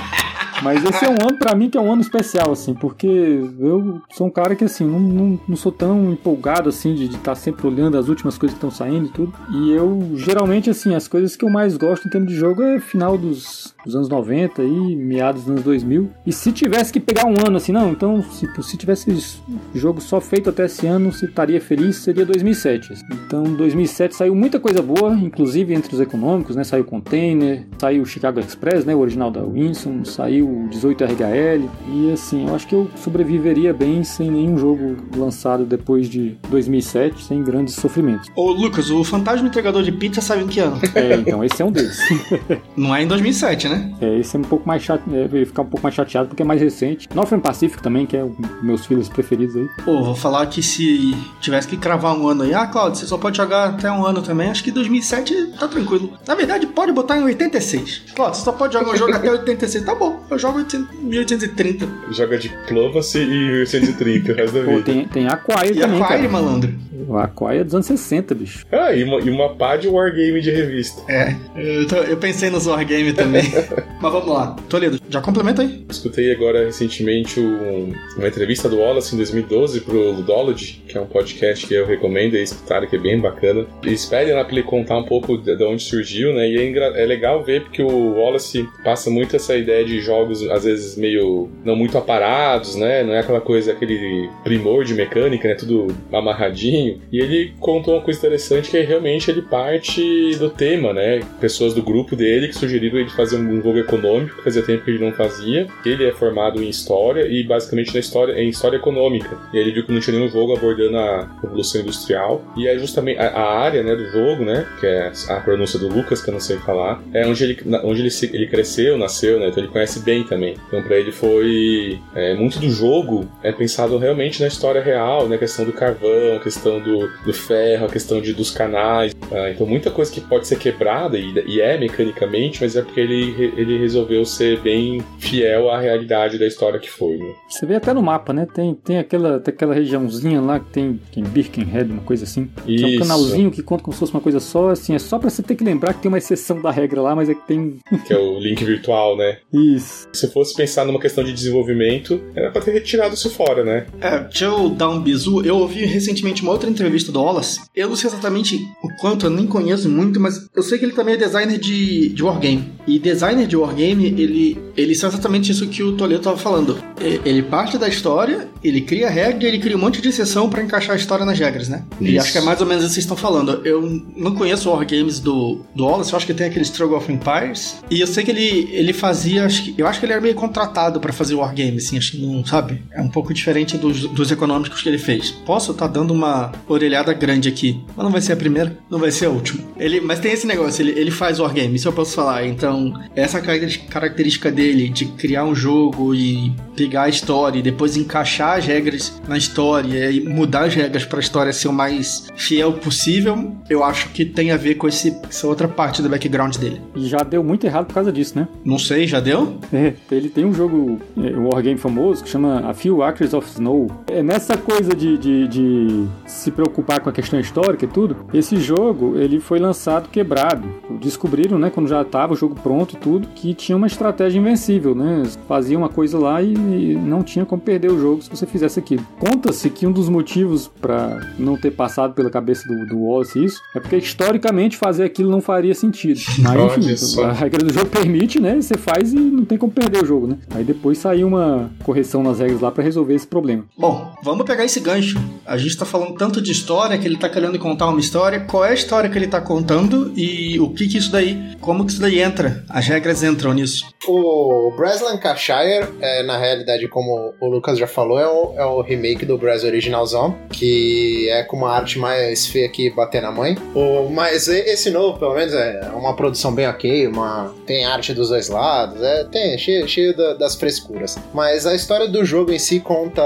Mas 0.62 0.84
esse 0.84 1.04
é 1.04 1.08
um 1.08 1.12
ano, 1.12 1.38
para 1.38 1.54
mim, 1.54 1.70
que 1.70 1.78
é 1.78 1.80
um 1.80 1.92
ano 1.92 2.02
especial, 2.02 2.50
assim, 2.50 2.74
porque 2.74 3.06
eu 3.06 4.00
sou 4.10 4.26
um 4.26 4.30
cara 4.30 4.56
que, 4.56 4.64
assim, 4.64 4.84
não, 4.84 4.98
não, 4.98 5.40
não 5.48 5.56
sou 5.56 5.70
tão 5.70 6.10
empolgado, 6.10 6.68
assim, 6.68 6.94
de 6.94 7.06
estar 7.06 7.18
tá 7.18 7.34
sempre 7.34 7.66
olhando 7.66 7.96
as 7.96 8.08
últimas 8.08 8.36
coisas 8.36 8.58
que 8.58 8.64
estão 8.64 8.70
saindo 8.70 9.06
e 9.06 9.10
tudo. 9.10 9.32
E 9.50 9.72
eu, 9.72 10.12
geralmente, 10.16 10.70
assim, 10.70 10.94
as 10.94 11.06
coisas 11.06 11.36
que 11.36 11.44
eu 11.44 11.50
mais 11.50 11.76
gosto 11.76 12.06
em 12.06 12.10
termos 12.10 12.32
de 12.32 12.36
jogo 12.36 12.62
é 12.62 12.80
final 12.80 13.16
dos, 13.16 13.74
dos 13.88 13.96
anos 13.96 14.08
90 14.08 14.62
e 14.62 14.96
meados 14.96 15.42
dos 15.42 15.50
anos 15.50 15.64
2000. 15.64 16.10
E 16.26 16.32
se 16.32 16.52
tivesse 16.52 16.92
que 16.92 17.00
pegar 17.00 17.26
um 17.26 17.34
ano, 17.46 17.56
assim, 17.56 17.72
não, 17.72 17.90
então, 17.90 18.22
se, 18.22 18.46
se 18.62 18.76
tivesse 18.76 19.40
jogo 19.74 20.00
só 20.00 20.20
feito 20.20 20.50
até 20.50 20.66
esse 20.66 20.86
ano, 20.86 21.10
se 21.12 21.24
estaria 21.24 21.60
feliz, 21.60 21.96
seria 21.96 22.24
2007. 22.26 22.92
Assim. 22.92 23.04
Então, 23.26 23.44
2007 23.44 24.14
saiu 24.14 24.34
muita 24.34 24.60
coisa 24.60 24.82
boa, 24.82 25.14
inclusive 25.14 25.74
entre 25.74 25.94
os 25.94 26.00
econômicos, 26.00 26.54
né? 26.54 26.64
Saiu 26.64 26.84
Container, 26.84 27.66
saiu 27.78 28.04
Chicago 28.04 28.38
Express, 28.40 28.84
né? 28.84 28.94
O 28.94 28.98
original 28.98 29.30
da 29.30 29.42
Winston, 29.42 30.04
saiu 30.04 30.68
18RHL. 30.70 31.68
E 31.90 32.12
assim, 32.12 32.46
eu 32.46 32.54
acho 32.54 32.66
que 32.66 32.74
eu 32.74 32.90
sobreviveria 32.96 33.72
bem 33.72 34.04
sem 34.04 34.30
nenhum 34.30 34.58
jogo 34.58 34.96
lançado 35.16 35.64
depois 35.64 36.08
de 36.08 36.36
2007, 36.50 37.24
sem 37.24 37.42
grandes 37.42 37.74
sofrimentos. 37.74 38.28
Ô 38.36 38.50
Lucas, 38.50 38.90
o 38.90 39.02
Fantasma 39.02 39.48
Entregador 39.48 39.82
de 39.82 39.92
Pizza 39.92 40.20
saiu 40.20 40.44
em 40.44 40.48
que 40.48 40.60
ano? 40.60 40.78
É, 40.94 41.14
então, 41.14 41.42
esse 41.42 41.62
é 41.62 41.64
um 41.64 41.72
deles. 41.72 41.98
Não 42.76 42.94
é 42.94 43.02
em 43.02 43.06
2007, 43.06 43.68
né? 43.68 43.77
É, 44.00 44.18
esse 44.18 44.36
é 44.36 44.38
um 44.38 44.42
pouco 44.42 44.66
mais 44.66 44.82
chato, 44.82 45.02
é, 45.12 45.44
ficar 45.44 45.62
um 45.62 45.66
pouco 45.66 45.82
mais 45.82 45.94
chateado 45.94 46.28
porque 46.28 46.42
é 46.42 46.46
mais 46.46 46.60
recente. 46.60 47.08
Northern 47.14 47.42
Pacific 47.42 47.82
também, 47.82 48.06
que 48.06 48.16
é 48.16 48.24
o 48.24 48.34
meus 48.62 48.86
filhos 48.86 49.08
preferidos 49.08 49.56
aí. 49.56 49.68
Pô, 49.84 50.02
vou 50.02 50.14
falar 50.14 50.46
que 50.46 50.62
se 50.62 51.16
tivesse 51.40 51.68
que 51.68 51.76
cravar 51.76 52.16
um 52.16 52.28
ano 52.28 52.42
aí, 52.42 52.54
ah, 52.54 52.66
Claudio, 52.66 52.98
você 52.98 53.06
só 53.06 53.18
pode 53.18 53.36
jogar 53.36 53.70
até 53.70 53.90
um 53.90 54.04
ano 54.04 54.22
também, 54.22 54.50
acho 54.50 54.62
que 54.62 54.70
2007 54.70 55.54
tá 55.58 55.68
tranquilo. 55.68 56.12
Na 56.26 56.34
verdade, 56.34 56.66
pode 56.66 56.92
botar 56.92 57.18
em 57.18 57.24
86. 57.24 58.12
Claudio, 58.14 58.38
você 58.38 58.44
só 58.44 58.52
pode 58.52 58.72
jogar 58.72 58.92
um 58.92 58.96
jogo 58.96 59.12
até 59.12 59.30
86, 59.30 59.84
tá 59.84 59.94
bom. 59.94 60.22
Eu 60.30 60.38
jogo 60.38 60.58
1830. 61.02 61.88
Joga 62.10 62.38
Diplomacy 62.38 63.18
e 63.18 63.26
1830 63.26 64.32
o 64.32 64.34
resto 64.34 64.54
da 64.54 64.62
vida. 64.62 64.82
tem, 64.82 65.08
tem 65.08 65.26
Aquaia 65.28 65.72
e 65.72 65.80
também, 65.80 66.02
Aquaia, 66.02 66.28
malandro. 66.28 66.74
O 67.08 67.16
Aquaia 67.16 67.60
é 67.60 67.64
dos 67.64 67.74
anos 67.74 67.86
60, 67.86 68.34
bicho. 68.34 68.66
Ah, 68.70 68.92
e 68.92 69.02
uma, 69.02 69.18
e 69.18 69.30
uma 69.30 69.54
pá 69.54 69.76
de 69.76 69.88
Wargame 69.88 70.42
de 70.42 70.50
revista. 70.50 71.00
É, 71.10 71.34
eu, 71.56 71.88
tô, 71.88 71.96
eu 71.96 72.18
pensei 72.18 72.50
nos 72.50 72.66
Wargame 72.66 73.14
também. 73.14 73.44
Mas 74.00 74.12
vamos 74.12 74.28
lá. 74.28 74.54
Toledo, 74.68 75.00
já 75.08 75.22
complementa 75.22 75.62
aí. 75.62 75.86
Escutei 75.88 76.30
agora 76.30 76.66
recentemente 76.66 77.40
um, 77.40 77.94
uma 78.16 78.28
entrevista 78.28 78.68
do 78.68 78.78
Wallace 78.78 79.14
em 79.14 79.16
2012 79.18 79.80
pro 79.80 80.12
Ludology, 80.12 80.82
que 80.86 80.98
é 80.98 81.00
um 81.00 81.06
podcast 81.06 81.66
que 81.66 81.72
eu 81.72 81.86
recomendo 81.86 82.36
e 82.36 82.42
escutar, 82.42 82.86
que 82.86 82.96
é 82.96 82.98
bem 82.98 83.18
bacana. 83.18 83.64
E 83.82 83.92
esperem 83.92 84.34
lá 84.34 84.44
pra 84.44 84.52
ele 84.52 84.62
contar 84.62 84.98
um 84.98 85.04
pouco 85.04 85.38
de, 85.38 85.56
de 85.56 85.64
onde 85.64 85.82
surgiu, 85.82 86.34
né? 86.34 86.46
E 86.46 86.78
é, 86.78 87.02
é 87.02 87.06
legal 87.06 87.42
ver 87.42 87.62
porque 87.62 87.82
o 87.82 88.18
Wallace 88.18 88.68
passa 88.84 89.08
muito 89.08 89.34
essa 89.34 89.56
ideia 89.56 89.82
de 89.82 89.98
jogos, 90.02 90.42
às 90.50 90.64
vezes, 90.64 90.94
meio 90.96 91.48
não 91.64 91.74
muito 91.74 91.96
aparados, 91.96 92.76
né? 92.76 93.02
Não 93.02 93.14
é 93.14 93.20
aquela 93.20 93.40
coisa, 93.40 93.72
aquele 93.72 94.28
primor 94.44 94.84
de 94.84 94.92
mecânica, 94.92 95.48
né? 95.48 95.54
Tudo 95.54 95.86
amarradinho. 96.12 96.97
E 97.12 97.20
ele 97.20 97.54
contou 97.60 97.94
uma 97.94 98.02
coisa 98.02 98.18
interessante 98.18 98.70
que 98.70 98.76
é 98.76 98.82
realmente 98.82 99.30
ele 99.30 99.42
parte 99.42 100.36
do 100.36 100.50
tema, 100.50 100.92
né? 100.92 101.20
Pessoas 101.40 101.74
do 101.74 101.82
grupo 101.82 102.14
dele 102.14 102.48
que 102.48 102.54
sugeriram 102.54 102.98
ele 102.98 103.10
fazer 103.10 103.36
um 103.36 103.62
jogo 103.62 103.78
econômico, 103.78 104.36
que 104.36 104.44
fazia 104.44 104.62
tempo 104.62 104.84
que 104.84 104.90
ele 104.90 105.04
não 105.04 105.12
fazia. 105.12 105.66
Ele 105.84 106.06
é 106.06 106.12
formado 106.12 106.62
em 106.62 106.68
história 106.68 107.26
e 107.26 107.44
basicamente 107.44 107.92
na 107.92 108.00
história 108.00 108.40
em 108.40 108.48
história 108.48 108.76
econômica. 108.76 109.36
E 109.52 109.58
ele 109.58 109.72
viu 109.72 109.84
que 109.84 109.92
não 109.92 110.00
tinha 110.00 110.16
nenhum 110.16 110.30
jogo 110.30 110.54
abordando 110.54 110.96
a 110.96 111.28
revolução 111.42 111.80
industrial. 111.80 112.42
E 112.56 112.68
aí 112.68 112.78
justamente 112.78 113.18
a, 113.18 113.28
a 113.28 113.58
área, 113.58 113.82
né, 113.82 113.94
do 113.94 114.06
jogo, 114.10 114.44
né, 114.44 114.66
que 114.80 114.86
é 114.86 115.12
a 115.28 115.40
pronúncia 115.40 115.78
do 115.78 115.88
Lucas, 115.88 116.22
que 116.22 116.30
eu 116.30 116.34
não 116.34 116.40
sei 116.40 116.56
falar, 116.58 117.02
é 117.12 117.26
onde 117.26 117.44
ele 117.44 117.58
onde 117.84 118.00
ele, 118.00 118.10
ele 118.32 118.46
cresceu, 118.46 118.96
nasceu, 118.96 119.38
né? 119.38 119.48
Então 119.48 119.62
ele 119.62 119.72
conhece 119.72 120.00
bem 120.00 120.24
também. 120.24 120.56
Então 120.66 120.82
para 120.82 120.96
ele 120.96 121.12
foi 121.12 121.98
é, 122.14 122.34
muito 122.34 122.58
do 122.58 122.70
jogo 122.70 123.28
é 123.42 123.52
pensado 123.52 123.98
realmente 123.98 124.40
na 124.40 124.48
história 124.48 124.82
real, 124.82 125.28
né? 125.28 125.36
A 125.36 125.38
questão 125.38 125.64
do 125.64 125.72
carvão, 125.72 126.36
a 126.36 126.40
questão 126.40 126.80
do, 126.80 126.87
do 127.24 127.32
ferro, 127.32 127.86
a 127.86 127.88
questão 127.88 128.20
de, 128.20 128.32
dos 128.32 128.50
canais. 128.50 129.14
Ah, 129.30 129.50
então 129.50 129.66
muita 129.66 129.90
coisa 129.90 130.10
que 130.10 130.20
pode 130.20 130.46
ser 130.46 130.58
quebrada 130.58 131.18
e, 131.18 131.32
e, 131.46 131.60
é 131.60 131.78
mecanicamente, 131.78 132.62
mas 132.62 132.76
é 132.76 132.82
porque 132.82 133.00
ele, 133.00 133.52
ele 133.56 133.78
resolveu 133.78 134.24
ser 134.24 134.60
bem 134.60 135.02
fiel 135.18 135.70
à 135.70 135.78
realidade 135.78 136.38
da 136.38 136.46
história 136.46 136.78
que 136.78 136.90
foi. 136.90 137.16
Né? 137.16 137.34
Você 137.48 137.66
vê 137.66 137.76
até 137.76 137.92
no 137.92 138.02
mapa, 138.02 138.32
né? 138.32 138.46
Tem, 138.52 138.74
tem, 138.74 138.98
aquela, 138.98 139.38
tem 139.40 139.52
aquela 139.52 139.74
regiãozinha 139.74 140.40
lá 140.40 140.60
que 140.60 140.70
tem, 140.70 141.00
tem 141.12 141.22
Birkenhead, 141.24 141.90
uma 141.90 142.02
coisa 142.02 142.24
assim. 142.24 142.50
Isso. 142.66 142.84
É 142.84 142.88
um 142.88 142.98
canalzinho 142.98 143.50
que 143.50 143.62
conta 143.62 143.82
como 143.82 143.92
se 143.92 144.00
fosse 144.00 144.12
uma 144.12 144.20
coisa 144.20 144.40
só, 144.40 144.70
assim, 144.70 144.94
é 144.94 144.98
só 144.98 145.18
pra 145.18 145.30
você 145.30 145.42
ter 145.42 145.54
que 145.54 145.64
lembrar 145.64 145.94
que 145.94 146.00
tem 146.00 146.08
uma 146.08 146.18
exceção 146.18 146.60
da 146.60 146.70
regra 146.70 147.02
lá, 147.02 147.14
mas 147.14 147.28
é 147.28 147.34
que 147.34 147.46
tem. 147.46 147.78
Que 148.08 148.14
é 148.14 148.18
o 148.18 148.38
link 148.38 148.64
virtual, 148.64 149.16
né? 149.16 149.38
Isso. 149.52 150.08
Se 150.12 150.28
fosse 150.28 150.54
pensar 150.54 150.86
numa 150.86 151.00
questão 151.00 151.22
de 151.22 151.32
desenvolvimento, 151.32 152.20
era 152.34 152.50
pra 152.50 152.62
ter 152.62 152.70
retirado 152.70 153.14
isso 153.14 153.28
fora, 153.28 153.64
né? 153.64 153.86
É, 154.00 154.20
deixa 154.20 154.46
eu 154.46 154.70
dar 154.70 154.88
um 154.88 155.00
bizu. 155.00 155.44
Eu 155.44 155.58
ouvi 155.58 155.84
recentemente 155.84 156.42
uma 156.42 156.52
outra 156.52 156.70
entrevista 156.80 157.12
do 157.12 157.20
Wallace. 157.20 157.60
Eu 157.74 157.88
não 157.88 157.96
sei 157.96 158.08
exatamente 158.10 158.56
o 158.82 158.88
quanto, 159.00 159.26
eu 159.26 159.30
nem 159.30 159.46
conheço 159.46 159.88
muito, 159.88 160.18
mas 160.20 160.48
eu 160.54 160.62
sei 160.62 160.78
que 160.78 160.84
ele 160.84 160.92
também 160.92 161.14
é 161.14 161.16
designer 161.16 161.58
de, 161.58 162.08
de 162.10 162.22
wargame. 162.22 162.72
E 162.86 162.98
designer 162.98 163.46
de 163.46 163.56
wargame, 163.56 164.06
ele, 164.06 164.58
ele 164.76 164.92
é 164.92 164.94
exatamente 164.94 165.52
isso 165.52 165.66
que 165.66 165.82
o 165.82 165.92
Toledo 165.92 166.22
tava 166.22 166.36
falando. 166.36 166.78
E- 167.00 167.20
Ele 167.24 167.42
parte 167.42 167.76
da 167.78 167.88
história, 167.88 168.48
ele 168.62 168.80
cria 168.80 169.08
regra 169.10 169.44
e 169.44 169.46
ele 169.46 169.58
cria 169.58 169.76
um 169.76 169.80
monte 169.80 170.00
de 170.00 170.08
exceção 170.08 170.48
pra 170.48 170.62
encaixar 170.62 170.94
a 170.94 170.98
história 170.98 171.24
nas 171.24 171.38
regras, 171.38 171.68
né? 171.68 171.84
E 172.00 172.10
Isso. 172.12 172.20
acho 172.22 172.32
que 172.32 172.38
é 172.38 172.40
mais 172.40 172.60
ou 172.60 172.66
menos 172.66 172.82
isso 172.84 172.90
que 172.90 172.94
vocês 172.94 173.04
estão 173.04 173.16
falando. 173.16 173.60
Eu 173.66 173.82
não 174.16 174.34
conheço 174.34 174.70
wargames 174.70 175.20
do, 175.20 175.60
do 175.74 175.84
Wallace, 175.84 176.12
eu 176.12 176.16
acho 176.16 176.26
que 176.26 176.34
tem 176.34 176.46
aquele 176.46 176.64
Struggle 176.64 176.96
of 176.96 177.12
Empires. 177.12 177.76
E 177.90 178.00
eu 178.00 178.06
sei 178.06 178.24
que 178.24 178.30
ele, 178.30 178.68
ele 178.72 178.92
fazia, 178.92 179.44
acho 179.44 179.64
que, 179.64 179.74
eu 179.76 179.86
acho 179.86 180.00
que 180.00 180.06
ele 180.06 180.12
era 180.12 180.22
meio 180.22 180.34
contratado 180.34 180.98
pra 181.00 181.12
fazer 181.12 181.34
wargame, 181.34 181.76
assim, 181.78 181.98
acho 181.98 182.12
que 182.12 182.18
não, 182.26 182.44
sabe? 182.44 182.82
É 182.92 183.00
um 183.02 183.08
pouco 183.08 183.32
diferente 183.34 183.76
dos, 183.76 184.00
dos 184.08 184.30
econômicos 184.30 184.80
que 184.82 184.88
ele 184.88 184.98
fez. 184.98 185.30
Posso 185.30 185.72
estar 185.72 185.86
dando 185.88 186.12
uma 186.12 186.52
orelhada 186.66 187.12
grande 187.12 187.48
aqui, 187.48 187.82
mas 187.96 188.04
não 188.04 188.12
vai 188.12 188.20
ser 188.20 188.32
a 188.32 188.36
primeira, 188.36 188.76
não 188.90 188.98
vai 188.98 189.10
ser 189.10 189.26
a 189.26 189.30
última. 189.30 189.62
Ele, 189.78 190.00
mas 190.00 190.20
tem 190.20 190.32
esse 190.32 190.46
negócio, 190.46 190.82
ele, 190.82 190.98
ele 190.98 191.10
faz 191.10 191.38
wargame, 191.38 191.76
isso 191.76 191.88
eu 191.88 191.92
posso 191.92 192.14
falar. 192.14 192.46
Então, 192.46 192.92
essa 193.14 193.40
característica 193.40 194.50
dele 194.50 194.88
de 194.88 195.06
criar 195.06 195.44
um 195.44 195.54
jogo 195.54 196.14
e 196.14 196.52
pegar 196.76 197.04
a 197.04 197.08
história 197.08 197.58
e 197.58 197.62
depois 197.62 197.96
encaixar 197.96 198.58
as 198.58 198.66
regras 198.66 199.20
na 199.26 199.36
história 199.36 200.10
e 200.10 200.20
mudar 200.20 200.66
as 200.66 200.74
regras 200.74 201.04
pra 201.04 201.20
história 201.20 201.52
ser 201.52 201.68
o 201.68 201.72
mais 201.72 202.28
fiel 202.36 202.74
possível, 202.74 203.52
eu 203.68 203.82
acho 203.82 204.10
que 204.10 204.24
tem 204.24 204.50
a 204.50 204.56
ver 204.56 204.76
com 204.76 204.86
esse, 204.86 205.16
essa 205.28 205.46
outra 205.46 205.66
parte 205.66 206.00
do 206.02 206.08
background 206.08 206.56
dele. 206.56 206.80
Já 206.96 207.18
deu 207.18 207.42
muito 207.42 207.66
errado 207.66 207.86
por 207.86 207.94
causa 207.94 208.12
disso, 208.12 208.38
né? 208.38 208.48
Não 208.64 208.78
sei, 208.78 209.06
já 209.06 209.20
deu? 209.20 209.58
É, 209.72 209.94
ele 210.10 210.28
tem 210.28 210.44
um 210.44 210.52
jogo, 210.52 211.00
é, 211.16 211.36
um 211.36 211.48
wargame 211.48 211.78
famoso, 211.78 212.22
que 212.24 212.30
chama 212.30 212.68
A 212.68 212.74
Few 212.74 213.02
Acres 213.02 213.34
of 213.34 213.48
Snow. 213.48 213.90
É 214.06 214.22
nessa 214.22 214.56
coisa 214.56 214.94
de, 214.94 215.18
de, 215.18 215.48
de 215.48 216.06
se 216.48 216.52
preocupar 216.52 217.00
com 217.00 217.10
a 217.10 217.12
questão 217.12 217.38
histórica 217.38 217.84
e 217.84 217.88
tudo, 217.88 218.16
esse 218.32 218.56
jogo, 218.56 219.18
ele 219.18 219.38
foi 219.38 219.58
lançado 219.58 220.08
quebrado. 220.08 220.66
Descobriram, 221.00 221.58
né, 221.58 221.70
quando 221.70 221.88
já 221.88 222.02
estava 222.02 222.32
o 222.32 222.36
jogo 222.36 222.54
pronto 222.60 222.94
e 222.94 222.98
tudo, 222.98 223.28
que 223.28 223.54
tinha 223.54 223.76
uma 223.76 223.86
estratégia 223.86 224.38
invencível, 224.38 224.94
né? 224.94 225.22
Fazia 225.46 225.76
uma 225.76 225.88
coisa 225.88 226.18
lá 226.18 226.42
e 226.42 226.54
não 226.54 227.22
tinha 227.22 227.44
como 227.44 227.60
perder 227.60 227.90
o 227.90 228.00
jogo 228.00 228.22
se 228.22 228.30
você 228.30 228.46
fizesse 228.46 228.78
aquilo. 228.78 229.06
Conta-se 229.18 229.68
que 229.70 229.86
um 229.86 229.92
dos 229.92 230.08
motivos 230.08 230.68
para 230.80 231.20
não 231.38 231.56
ter 231.56 231.70
passado 231.70 232.14
pela 232.14 232.30
cabeça 232.30 232.66
do, 232.66 232.86
do 232.86 232.98
Wallace 232.98 233.44
isso, 233.44 233.60
é 233.74 233.80
porque 233.80 233.96
historicamente 233.96 234.76
fazer 234.76 235.04
aquilo 235.04 235.30
não 235.30 235.40
faria 235.40 235.74
sentido. 235.74 236.20
Mas 236.38 236.86
enfim, 236.86 237.22
a 237.22 237.32
regra 237.32 237.64
do 237.64 237.72
jogo 237.72 237.86
permite, 237.86 238.40
né? 238.40 238.60
Você 238.60 238.76
faz 238.76 239.12
e 239.12 239.16
não 239.16 239.44
tem 239.44 239.58
como 239.58 239.72
perder 239.72 240.02
o 240.02 240.06
jogo, 240.06 240.26
né? 240.26 240.38
Aí 240.54 240.64
depois 240.64 240.98
saiu 240.98 241.26
uma 241.28 241.70
correção 241.82 242.22
nas 242.22 242.38
regras 242.38 242.60
lá 242.60 242.70
pra 242.70 242.82
resolver 242.82 243.14
esse 243.14 243.26
problema. 243.26 243.64
Bom, 243.76 244.12
vamos 244.22 244.46
pegar 244.46 244.64
esse 244.64 244.80
gancho. 244.80 245.18
A 245.44 245.56
gente 245.56 245.76
tá 245.76 245.84
falando 245.84 246.14
tanto 246.14 246.37
de 246.40 246.52
história, 246.52 246.96
que 246.98 247.06
ele 247.06 247.16
tá 247.16 247.28
querendo 247.28 247.58
contar 247.58 247.86
uma 247.88 248.00
história. 248.00 248.40
Qual 248.40 248.64
é 248.64 248.70
a 248.70 248.74
história 248.74 249.08
que 249.10 249.16
ele 249.18 249.26
tá 249.28 249.40
contando 249.40 250.12
e 250.16 250.58
o 250.60 250.70
que 250.70 250.86
que 250.88 250.98
isso 250.98 251.10
daí, 251.12 251.56
como 251.60 251.84
que 251.84 251.92
isso 251.92 252.00
daí 252.00 252.20
entra? 252.20 252.64
As 252.68 252.86
regras 252.86 253.22
entram 253.22 253.52
nisso. 253.52 253.86
O 254.06 254.72
Brass 254.76 255.00
Lancashire, 255.00 255.86
é, 256.00 256.22
na 256.22 256.38
realidade, 256.38 256.88
como 256.88 257.34
o 257.40 257.46
Lucas 257.48 257.78
já 257.78 257.86
falou, 257.86 258.18
é 258.18 258.26
o, 258.26 258.54
é 258.56 258.64
o 258.64 258.80
remake 258.80 259.24
do 259.26 259.36
Brass 259.36 259.64
originalzão, 259.64 260.36
que 260.50 261.28
é 261.30 261.42
com 261.42 261.56
uma 261.56 261.70
arte 261.72 261.98
mais 261.98 262.46
feia 262.46 262.68
que 262.68 262.90
bater 262.90 263.20
na 263.22 263.30
mãe. 263.30 263.56
O, 263.74 264.08
mas 264.10 264.48
esse 264.48 264.90
novo, 264.90 265.18
pelo 265.18 265.34
menos, 265.34 265.52
é 265.54 265.90
uma 265.94 266.14
produção 266.16 266.52
bem 266.54 266.66
ok, 266.66 267.06
uma, 267.08 267.54
tem 267.66 267.84
arte 267.84 268.14
dos 268.14 268.28
dois 268.30 268.48
lados, 268.48 269.00
é, 269.02 269.24
tem 269.24 269.56
cheio, 269.58 269.86
cheio 269.88 270.16
da- 270.16 270.34
das 270.34 270.54
frescuras. 270.54 271.16
Mas 271.34 271.66
a 271.66 271.74
história 271.74 272.08
do 272.08 272.24
jogo 272.24 272.52
em 272.52 272.58
si 272.58 272.80
conta 272.80 273.22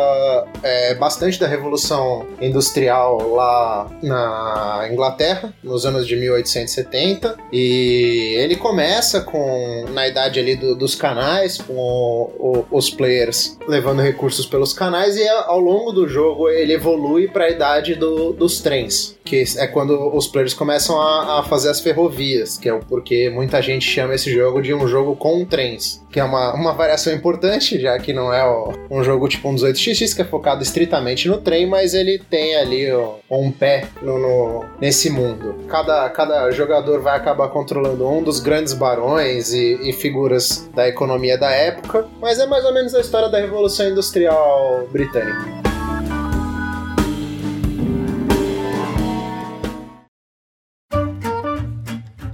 é, 0.63 0.95
bastante 0.95 1.39
da 1.39 1.47
Revolução 1.47 2.27
Industrial 2.41 3.02
lá 3.11 3.91
na 4.03 4.89
Inglaterra, 4.91 5.53
nos 5.63 5.85
anos 5.87 6.07
de 6.07 6.17
1870, 6.17 7.37
e 7.53 8.35
ele 8.39 8.57
começa 8.57 9.21
com 9.21 9.85
na 9.93 10.07
idade 10.09 10.39
ali 10.41 10.57
do- 10.57 10.75
dos 10.75 10.95
canais, 10.95 11.59
com 11.59 11.75
o- 11.75 12.31
o- 12.39 12.77
os 12.77 12.91
players 12.91 13.57
levando 13.69 14.01
recursos 14.03 14.47
pelos 14.47 14.73
canais, 14.73 15.17
e 15.17 15.27
ao 15.29 15.59
longo 15.61 15.93
do 15.93 16.09
jogo 16.09 16.49
ele 16.49 16.75
evolui 16.75 17.29
para 17.29 17.45
a 17.47 17.51
idade 17.51 17.95
do- 17.95 18.33
dos 18.33 18.61
trens, 18.61 19.17
que 19.25 19.45
é 19.57 19.67
quando 19.67 20.15
os 20.15 20.27
players 20.27 20.55
começam 20.55 21.01
a, 21.01 21.39
a 21.39 21.43
fazer 21.43 21.71
as 21.71 21.81
ferrovias, 21.81 22.59
que 22.59 22.69
é 22.69 22.75
porque 22.89 23.31
muita 23.31 23.61
gente 23.63 23.85
chama 23.89 24.15
esse 24.15 24.33
jogo 24.33 24.61
de 24.61 24.75
um 24.75 24.87
jogo 24.89 25.15
com 25.17 25.45
trens, 25.45 26.03
que 26.11 26.19
é 26.21 26.25
uma, 26.25 26.55
uma 26.55 26.73
variação 26.73 27.13
importante, 27.13 27.81
já 27.81 27.99
que 27.99 28.13
não 28.13 28.33
é 28.33 28.43
um 28.91 29.03
jogo 29.05 29.29
tipo 29.29 29.49
um 29.49 29.55
18xx 29.55 30.15
que 30.15 30.23
é 30.23 30.25
focado 30.25 30.63
estritamente 30.63 31.29
no 31.29 31.39
trem, 31.39 31.67
mas 31.67 31.95
ele 31.95 32.19
tem 32.19 32.57
ali 32.57 32.91
ó, 32.93 33.15
um 33.31 33.51
pé 33.51 33.87
no, 34.03 34.19
no- 34.19 34.65
nesse 34.81 35.09
mundo. 35.09 35.55
Cada, 35.69 36.09
cada 36.11 36.51
jogador 36.51 37.01
vai 37.01 37.17
acabar 37.17 37.49
controlando 37.49 38.07
um 38.09 38.23
dos 38.23 38.41
grandes 38.41 38.73
barões 38.75 39.53
e, 39.53 39.89
e 39.89 39.93
figuras 39.93 40.69
da 40.75 40.89
economia 40.89 41.39
da 41.39 41.51
época, 41.51 42.07
mas 42.21 42.39
é 42.39 42.47
mais 42.47 42.65
ou 42.65 42.75
menos 42.75 42.95
a 42.95 43.01
história 43.01 43.29
da 43.29 43.39
Revolução 43.41 43.89
Industrial 43.89 44.87
Britânica. 44.91 45.72